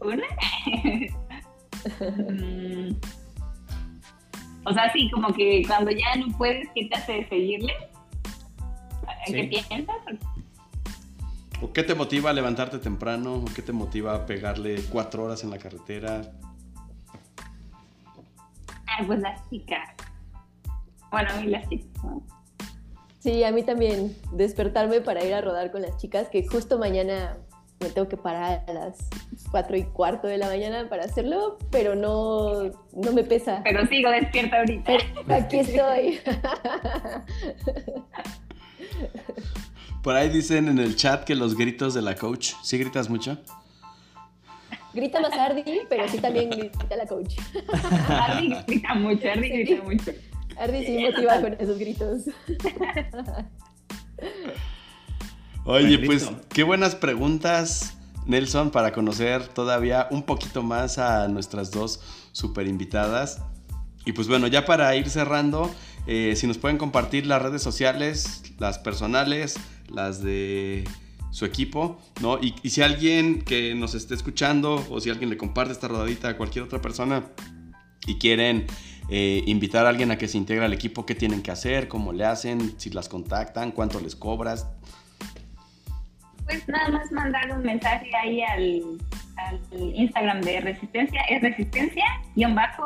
¿Una? 0.01 0.25
Mm. 2.31 2.97
o 4.65 4.73
sea, 4.73 4.91
sí, 4.93 5.11
como 5.11 5.33
que 5.35 5.63
cuando 5.67 5.91
ya 5.91 6.17
no 6.17 6.37
puedes, 6.39 6.67
¿qué 6.75 6.87
te 6.87 6.95
hace 6.97 7.29
seguirle? 7.29 7.73
¿En 9.27 9.35
Sí. 9.35 9.51
qué 9.51 9.63
piensas? 9.69 9.97
¿O 11.61 11.73
qué 11.73 11.83
te 11.83 11.95
motiva 11.95 12.31
a 12.31 12.33
levantarte 12.33 12.79
temprano? 12.79 13.35
¿O 13.37 13.45
qué 13.55 13.63
te 13.63 13.73
motiva 13.73 14.15
a 14.15 14.27
pegarle 14.27 14.83
cuatro 14.91 15.25
horas 15.25 15.45
en 15.45 15.51
la 15.51 15.59
carretera? 15.59 16.23
Ah, 18.87 19.03
pues 19.07 19.21
las 19.21 19.49
chicas. 19.51 19.91
Bueno, 21.11 21.29
a 21.33 21.41
mí 21.41 21.47
las 21.49 21.69
chicas, 21.69 22.05
¿no? 22.05 22.23
Sí, 23.21 23.45
a 23.45 23.53
mí 23.53 23.63
también. 23.63 24.15
Despertarme 24.33 25.01
para 25.01 25.25
ir 25.25 25.33
a 25.35 25.41
rodar 25.41 25.71
con 25.73 25.83
las 25.83 25.97
chicas, 25.97 26.29
que 26.29 26.47
justo 26.47 26.79
mañana 26.79 27.37
me 27.81 27.91
tengo 27.91 28.09
que 28.09 28.17
parar 28.17 28.65
a 28.67 28.73
las 28.73 28.97
cuatro 29.51 29.77
y 29.77 29.85
cuarto 29.85 30.27
de 30.27 30.39
la 30.39 30.49
mañana 30.49 30.89
para 30.89 31.05
hacerlo, 31.05 31.59
pero 31.71 31.95
no, 31.95 32.71
no 32.93 33.13
me 33.13 33.25
pesa. 33.25 33.61
Pero 33.65 33.87
sigo 33.87 34.11
despierta 34.11 34.59
ahorita. 34.59 34.93
Pero 35.27 35.35
aquí 35.35 35.59
estoy. 35.59 36.21
Por 40.03 40.17
ahí 40.17 40.29
dicen 40.29 40.69
en 40.69 40.79
el 40.79 40.97
chat 40.97 41.25
que 41.25 41.35
los 41.35 41.57
gritos 41.57 41.95
de 41.95 42.03
la 42.03 42.15
coach. 42.15 42.53
¿Sí 42.63 42.79
gritas 42.79 43.09
mucho? 43.09 43.39
Grita 44.93 45.21
más 45.21 45.33
Ardi, 45.33 45.65
pero 45.89 46.09
sí 46.09 46.19
también 46.19 46.51
grita 46.51 46.97
la 46.97 47.07
coach. 47.07 47.37
Ardi 48.09 48.55
grita 48.67 48.95
mucho, 48.95 49.29
Ardi 49.29 49.49
grita 49.49 49.83
mucho. 49.83 50.13
Ardi 50.57 50.85
sí 50.85 50.99
motiva 50.99 51.41
con 51.41 51.55
esos 51.55 51.79
gritos. 51.79 52.23
Oye, 55.67 55.99
pues 56.01 56.31
qué 56.51 56.63
buenas 56.63 56.95
preguntas, 56.95 57.97
Nelson, 58.27 58.71
para 58.71 58.93
conocer 58.93 59.49
todavía 59.49 60.09
un 60.11 60.23
poquito 60.23 60.63
más 60.63 60.99
a 60.99 61.27
nuestras 61.29 61.71
dos 61.71 62.01
super 62.33 62.67
invitadas. 62.67 63.41
Y 64.05 64.13
pues 64.13 64.29
bueno, 64.29 64.47
ya 64.47 64.67
para 64.67 64.95
ir 64.95 65.09
cerrando, 65.09 65.75
eh, 66.07 66.35
si 66.37 66.47
nos 66.47 66.59
pueden 66.59 66.77
compartir 66.77 67.25
las 67.25 67.41
redes 67.41 67.63
sociales, 67.63 68.43
las 68.59 68.79
personales, 68.79 69.57
las 69.89 70.23
de 70.23 70.85
su 71.31 71.47
equipo, 71.47 71.99
¿no? 72.21 72.39
Y, 72.43 72.55
y 72.63 72.69
si 72.69 72.83
alguien 72.83 73.41
que 73.41 73.75
nos 73.75 73.95
esté 73.95 74.15
escuchando 74.15 74.87
o 74.91 75.01
si 75.01 75.09
alguien 75.09 75.31
le 75.31 75.39
comparte 75.39 75.73
esta 75.73 75.89
rodadita 75.89 76.29
a 76.29 76.37
cualquier 76.37 76.65
otra 76.65 76.83
persona 76.83 77.25
y 78.07 78.19
quieren 78.19 78.67
eh, 79.09 79.43
invitar 79.47 79.85
a 79.85 79.91
alguien 79.91 80.11
a 80.11 80.19
que 80.19 80.29
se 80.29 80.39
integre 80.39 80.65
al 80.65 80.73
equipo, 80.73 81.05
¿qué 81.05 81.15
tienen 81.15 81.43
que 81.43 81.51
hacer? 81.51 81.89
¿Cómo 81.89 82.13
le 82.13 82.25
hacen? 82.25 82.75
¿Si 82.79 82.91
las 82.91 83.09
contactan? 83.09 83.73
¿Cuánto 83.73 84.01
les 84.01 84.17
cobras? 84.17 84.67
Pues 86.45 86.69
nada 86.69 86.89
más 86.89 87.13
mandar 87.13 87.53
un 87.53 87.63
mensaje 87.63 88.11
ahí 88.17 88.43
al, 88.43 88.83
Instagram 89.73 90.41
de 90.43 90.61
Resistencia, 90.61 91.23
es 91.29 91.43
resistencia-gc. 91.43 92.85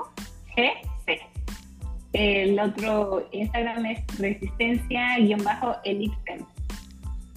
El 2.12 2.58
otro 2.58 3.28
Instagram 3.32 3.84
es 3.86 4.04
resistencia-elipsen. 4.18 6.46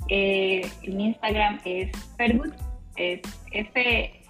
Eh, 0.08 0.68
mi 0.88 1.08
Instagram 1.08 1.60
es 1.66 1.92
Fergut, 2.18 2.54
es 2.96 3.20
F-H-E-R-G-U-T. 3.52 4.22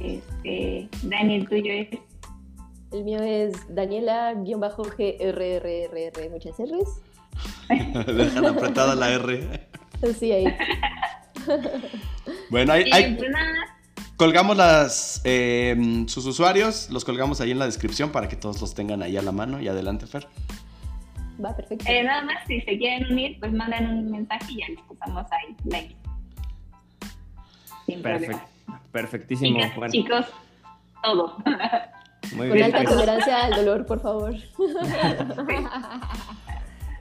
Este, 0.00 0.88
Dani, 1.02 1.34
el 1.34 1.48
tuyo 1.48 1.72
es 1.72 1.88
El 2.92 3.02
mío 3.04 3.20
es 3.20 3.52
Daniela-GRRRR, 3.74 6.30
muchas 6.30 6.56
R's. 6.58 7.02
Dejan 8.06 8.46
apretada 8.46 8.94
la 8.94 9.10
R. 9.10 9.68
Sí, 10.18 10.32
ahí. 10.32 10.56
Bueno, 12.50 12.72
ahí, 12.72 13.18
colgamos 14.16 14.56
las, 14.56 15.20
eh, 15.24 16.04
sus 16.06 16.26
usuarios, 16.26 16.90
los 16.90 17.04
colgamos 17.04 17.40
ahí 17.40 17.50
en 17.52 17.58
la 17.58 17.66
descripción 17.66 18.10
para 18.10 18.28
que 18.28 18.36
todos 18.36 18.60
los 18.60 18.74
tengan 18.74 19.02
ahí 19.02 19.16
a 19.16 19.22
la 19.22 19.32
mano. 19.32 19.60
Y 19.60 19.68
adelante, 19.68 20.06
Fer. 20.06 20.26
Va, 21.42 21.54
perfecto. 21.54 21.84
eh, 21.88 22.02
nada 22.02 22.22
más 22.22 22.36
si 22.46 22.60
se 22.62 22.78
quieren 22.78 23.12
unir, 23.12 23.38
pues 23.38 23.52
mandan 23.52 23.86
un 23.86 24.10
mensaje 24.10 24.52
y 24.52 24.60
ya 24.60 24.66
les 24.68 24.80
pasamos 24.98 25.24
ahí 25.30 25.56
like. 25.66 25.94
Sin 27.86 28.02
Perfecto. 28.02 28.38
problema. 28.38 28.82
Perfectísimo. 28.92 29.58
Chicas, 29.60 29.76
Bueno, 29.76 29.92
chicos, 29.92 30.26
todo. 31.02 31.36
muy 32.34 32.48
Con 32.48 32.56
bien. 32.56 32.64
alta 32.64 32.78
pues, 32.82 32.88
tolerancia 32.90 33.44
al 33.46 33.54
dolor, 33.54 33.86
por 33.86 34.00
favor. 34.00 34.34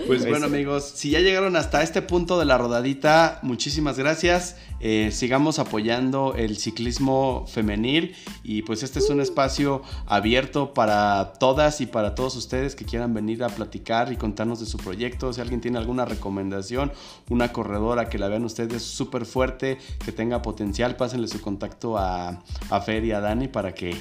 Pues 0.05 0.27
bueno 0.27 0.45
amigos, 0.45 0.93
si 0.95 1.09
ya 1.09 1.21
llegaron 1.21 1.55
hasta 1.55 1.81
este 1.81 2.03
punto 2.03 2.37
de 2.37 2.45
la 2.45 2.57
rodadita, 2.57 3.39
muchísimas 3.41 3.97
gracias. 3.97 4.55
Eh, 4.79 5.09
sigamos 5.11 5.57
apoyando 5.57 6.35
el 6.35 6.57
ciclismo 6.57 7.45
femenil 7.47 8.15
y 8.43 8.61
pues 8.61 8.83
este 8.83 8.99
es 8.99 9.09
un 9.09 9.21
espacio 9.21 9.81
abierto 10.05 10.73
para 10.73 11.33
todas 11.33 11.81
y 11.81 11.87
para 11.87 12.13
todos 12.13 12.35
ustedes 12.35 12.75
que 12.75 12.85
quieran 12.85 13.15
venir 13.15 13.43
a 13.43 13.49
platicar 13.49 14.13
y 14.13 14.17
contarnos 14.17 14.59
de 14.59 14.67
su 14.67 14.77
proyecto. 14.77 15.33
Si 15.33 15.41
alguien 15.41 15.61
tiene 15.61 15.79
alguna 15.79 16.05
recomendación, 16.05 16.91
una 17.29 17.51
corredora 17.51 18.07
que 18.07 18.19
la 18.19 18.27
vean 18.27 18.45
ustedes 18.45 18.83
súper 18.83 19.25
fuerte, 19.25 19.79
que 20.05 20.11
tenga 20.11 20.43
potencial, 20.43 20.95
pásenle 20.95 21.27
su 21.27 21.41
contacto 21.41 21.97
a, 21.97 22.43
a 22.69 22.81
Fer 22.81 23.03
y 23.03 23.13
a 23.13 23.19
Dani 23.19 23.47
para 23.47 23.73
que 23.73 23.95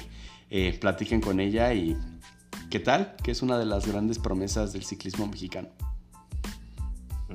eh, 0.51 0.77
platiquen 0.79 1.21
con 1.21 1.39
ella 1.39 1.73
y 1.73 1.97
¿qué 2.69 2.79
tal? 2.79 3.15
Que 3.23 3.31
es 3.31 3.41
una 3.41 3.57
de 3.57 3.65
las 3.65 3.87
grandes 3.87 4.19
promesas 4.19 4.73
del 4.73 4.85
ciclismo 4.85 5.25
mexicano. 5.25 5.69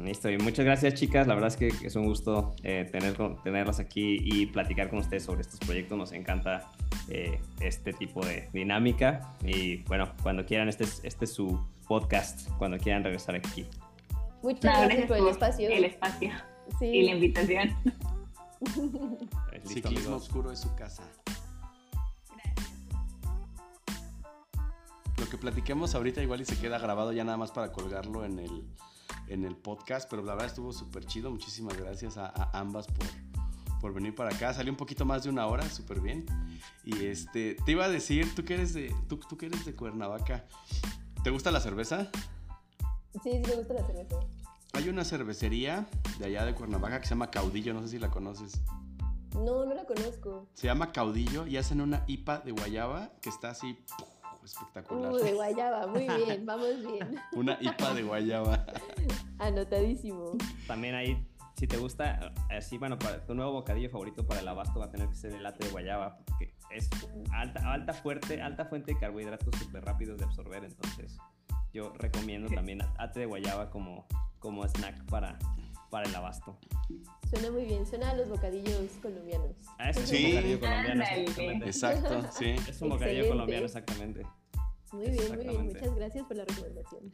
Listo, 0.02 0.28
y 0.28 0.36
muchas 0.38 0.64
gracias 0.64 0.94
chicas, 0.94 1.28
la 1.28 1.34
verdad 1.34 1.48
es 1.48 1.56
que 1.56 1.86
es 1.86 1.94
un 1.94 2.06
gusto 2.06 2.56
eh, 2.64 2.88
tener, 2.90 3.14
tenerlas 3.44 3.78
aquí 3.78 4.18
y 4.20 4.46
platicar 4.46 4.90
con 4.90 4.98
ustedes 4.98 5.22
sobre 5.22 5.42
estos 5.42 5.60
proyectos, 5.60 5.96
nos 5.96 6.10
encanta 6.12 6.72
eh, 7.08 7.40
este 7.60 7.92
tipo 7.92 8.24
de 8.26 8.48
dinámica 8.52 9.34
y 9.44 9.76
bueno, 9.84 10.12
cuando 10.22 10.44
quieran, 10.44 10.68
este 10.68 10.84
es, 10.84 11.00
este 11.04 11.26
es 11.26 11.32
su 11.32 11.64
podcast, 11.86 12.48
cuando 12.58 12.78
quieran 12.78 13.04
regresar 13.04 13.36
aquí. 13.36 13.64
Muchas 14.42 14.82
gracias 14.86 15.06
por 15.06 15.16
el 15.18 15.28
espacio. 15.28 15.68
El 15.68 15.84
espacio 15.84 16.30
Sí. 16.80 16.86
y 16.86 17.02
la 17.04 17.12
invitación. 17.12 17.76
Listo, 18.60 19.68
Ciclismo 19.68 19.98
amigos. 19.98 20.22
oscuro 20.22 20.50
es 20.50 20.58
su 20.60 20.74
casa. 20.74 21.04
Lo 25.18 25.28
que 25.28 25.38
platiquemos 25.38 25.94
ahorita 25.94 26.22
igual 26.22 26.40
y 26.40 26.44
se 26.44 26.58
queda 26.58 26.78
grabado 26.78 27.12
ya 27.12 27.22
nada 27.22 27.36
más 27.36 27.52
para 27.52 27.70
colgarlo 27.70 28.24
en 28.24 28.38
el, 28.40 28.64
en 29.28 29.44
el 29.44 29.56
podcast, 29.56 30.08
pero 30.10 30.22
la 30.22 30.32
verdad 30.32 30.48
estuvo 30.48 30.72
súper 30.72 31.04
chido. 31.06 31.30
Muchísimas 31.30 31.76
gracias 31.76 32.16
a, 32.16 32.26
a 32.26 32.58
ambas 32.58 32.86
por, 32.86 33.06
por 33.80 33.92
venir 33.92 34.14
para 34.14 34.34
acá. 34.34 34.54
Salió 34.54 34.72
un 34.72 34.76
poquito 34.76 35.04
más 35.04 35.24
de 35.24 35.30
una 35.30 35.46
hora, 35.46 35.68
súper 35.68 36.00
bien. 36.00 36.24
Y 36.84 37.04
este, 37.06 37.56
te 37.66 37.72
iba 37.72 37.84
a 37.84 37.88
decir, 37.88 38.34
tú 38.34 38.44
que 38.44 38.54
eres 38.54 38.72
de, 38.72 38.94
tú, 39.08 39.18
tú 39.18 39.36
que 39.36 39.46
eres 39.46 39.64
de 39.64 39.74
Cuernavaca, 39.74 40.44
¿te 41.22 41.30
gusta 41.30 41.50
la 41.50 41.60
cerveza? 41.60 42.10
Sí, 43.12 43.18
sí 43.22 43.42
me 43.46 43.56
gusta 43.56 43.74
la 43.74 43.86
cerveza. 43.86 44.16
Hay 44.74 44.88
una 44.88 45.04
cervecería 45.04 45.86
de 46.18 46.26
allá 46.26 46.46
de 46.46 46.54
Cuernavaca 46.54 47.00
que 47.00 47.06
se 47.06 47.10
llama 47.10 47.30
Caudillo, 47.30 47.74
no 47.74 47.82
sé 47.82 47.88
si 47.88 47.98
la 47.98 48.10
conoces. 48.10 48.60
No, 49.34 49.64
no 49.64 49.74
la 49.74 49.84
conozco. 49.84 50.46
Se 50.54 50.66
llama 50.66 50.92
Caudillo 50.92 51.46
y 51.46 51.56
hacen 51.56 51.80
una 51.80 52.04
IPA 52.06 52.38
de 52.40 52.52
guayaba 52.52 53.10
que 53.20 53.30
está 53.30 53.50
así 53.50 53.78
¡puf! 53.98 54.11
Espectacular. 54.44 55.12
Uh, 55.12 55.16
de 55.16 55.32
guayaba, 55.34 55.86
muy 55.86 56.08
bien, 56.08 56.46
vamos 56.46 56.80
bien. 56.80 57.16
Una 57.32 57.58
IPA 57.60 57.94
de 57.94 58.02
guayaba. 58.02 58.66
Anotadísimo. 59.38 60.32
También 60.66 60.94
ahí, 60.94 61.26
si 61.56 61.66
te 61.66 61.76
gusta, 61.76 62.32
así, 62.50 62.78
bueno, 62.78 62.98
para 62.98 63.24
tu 63.24 63.34
nuevo 63.34 63.52
bocadillo 63.52 63.90
favorito 63.90 64.26
para 64.26 64.40
el 64.40 64.48
abasto 64.48 64.80
va 64.80 64.86
a 64.86 64.90
tener 64.90 65.08
que 65.08 65.14
ser 65.14 65.32
el 65.32 65.42
latte 65.42 65.64
de 65.64 65.70
guayaba, 65.70 66.18
porque 66.26 66.54
es 66.70 66.88
alta, 67.32 67.72
alta, 67.72 67.92
fuerte, 67.92 68.40
alta 68.40 68.64
fuente 68.66 68.94
de 68.94 68.98
carbohidratos 68.98 69.54
súper 69.58 69.84
rápidos 69.84 70.18
de 70.18 70.24
absorber, 70.24 70.64
entonces 70.64 71.18
yo 71.72 71.92
recomiendo 71.98 72.48
también 72.54 72.78
latte 72.98 73.20
de 73.20 73.26
guayaba 73.26 73.70
como, 73.70 74.06
como 74.38 74.64
snack 74.64 75.04
para, 75.06 75.38
para 75.92 76.08
el 76.08 76.14
abasto. 76.16 76.56
Suena 77.28 77.50
muy 77.50 77.66
bien, 77.66 77.86
suena 77.86 78.10
a 78.10 78.14
los 78.14 78.26
bocadillos 78.30 78.90
colombianos. 79.02 79.50
Ah, 79.78 79.90
ese 79.90 80.06
Sí. 80.06 80.16
es 80.16 80.24
un 80.24 80.34
bocadillo 80.34 80.60
colombiano, 80.60 81.02
exactamente. 81.04 81.66
Exacto, 81.66 82.32
sí. 82.32 82.46
Es 82.66 82.82
un 82.82 82.88
bocadillo 82.88 83.10
Excelente. 83.18 83.28
colombiano, 83.28 83.66
exactamente. 83.66 84.26
Muy 84.92 85.10
bien, 85.10 85.34
muy 85.36 85.44
bien. 85.46 85.66
Muchas 85.66 85.94
gracias 85.94 86.24
por 86.26 86.36
la 86.38 86.44
recomendación. 86.46 87.12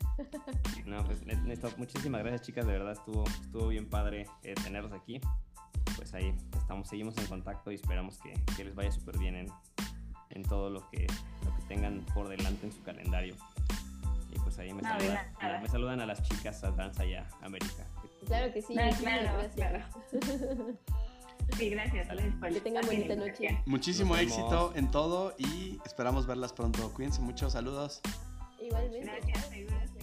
No, 0.87 1.05
pues 1.05 1.27
neta, 1.27 1.69
muchísimas 1.77 2.21
gracias 2.23 2.43
chicas, 2.43 2.67
de 2.67 2.73
verdad 2.73 2.93
estuvo, 2.93 3.25
estuvo 3.25 3.67
bien 3.69 3.89
padre 3.91 4.27
eh, 4.45 4.55
tenerlos 4.55 4.93
aquí. 4.93 5.21
Pues 5.97 6.15
ahí 6.15 6.33
estamos, 6.57 6.89
seguimos 6.89 7.19
en 7.19 7.27
contacto 7.27 7.73
y 7.73 7.75
esperamos 7.75 8.19
que, 8.19 8.33
que 8.57 8.65
les 8.65 8.77
vaya 8.77 8.93
súper 8.93 9.19
bien 9.19 9.35
en, 9.35 9.49
en 10.31 10.43
todo 10.45 10.71
lo 10.71 10.89
que, 10.91 11.05
lo 11.45 11.55
que 11.57 11.63
tengan 11.67 12.07
por 12.15 12.29
delante 12.29 12.67
en 12.67 12.73
su 12.73 12.83
calendario. 12.85 13.35
Y 14.31 14.39
pues 14.41 14.57
ahí 14.59 14.73
me, 14.73 14.83
No, 14.83 14.89
saludan, 14.89 15.63
me 15.63 15.69
saludan 15.69 16.01
a 16.01 16.07
las 16.07 16.23
chicas 16.23 16.63
a 16.63 16.71
Danza 16.71 17.05
y 17.07 17.15
a 17.15 17.29
América. 17.43 17.87
Claro 18.27 18.53
que 18.53 18.63
sí. 18.63 18.75
No, 18.75 18.83
claro, 18.99 19.29
gracias. 19.57 19.85
Sí, 21.57 21.71
gracias. 21.71 22.09
Que 22.53 22.61
tengan 22.61 22.87
bonita 22.87 23.15
noche. 23.17 23.63
Muchísimo 23.67 24.17
éxito 24.17 24.73
en 24.75 24.91
todo 24.91 25.35
y 25.39 25.81
esperamos 25.85 26.27
verlas 26.27 26.53
pronto. 26.53 26.93
Cuídense 26.93 27.21
mucho, 27.21 27.49
saludos. 27.51 28.01
Igualmente. 28.61 29.07
Gracias. 29.07 29.98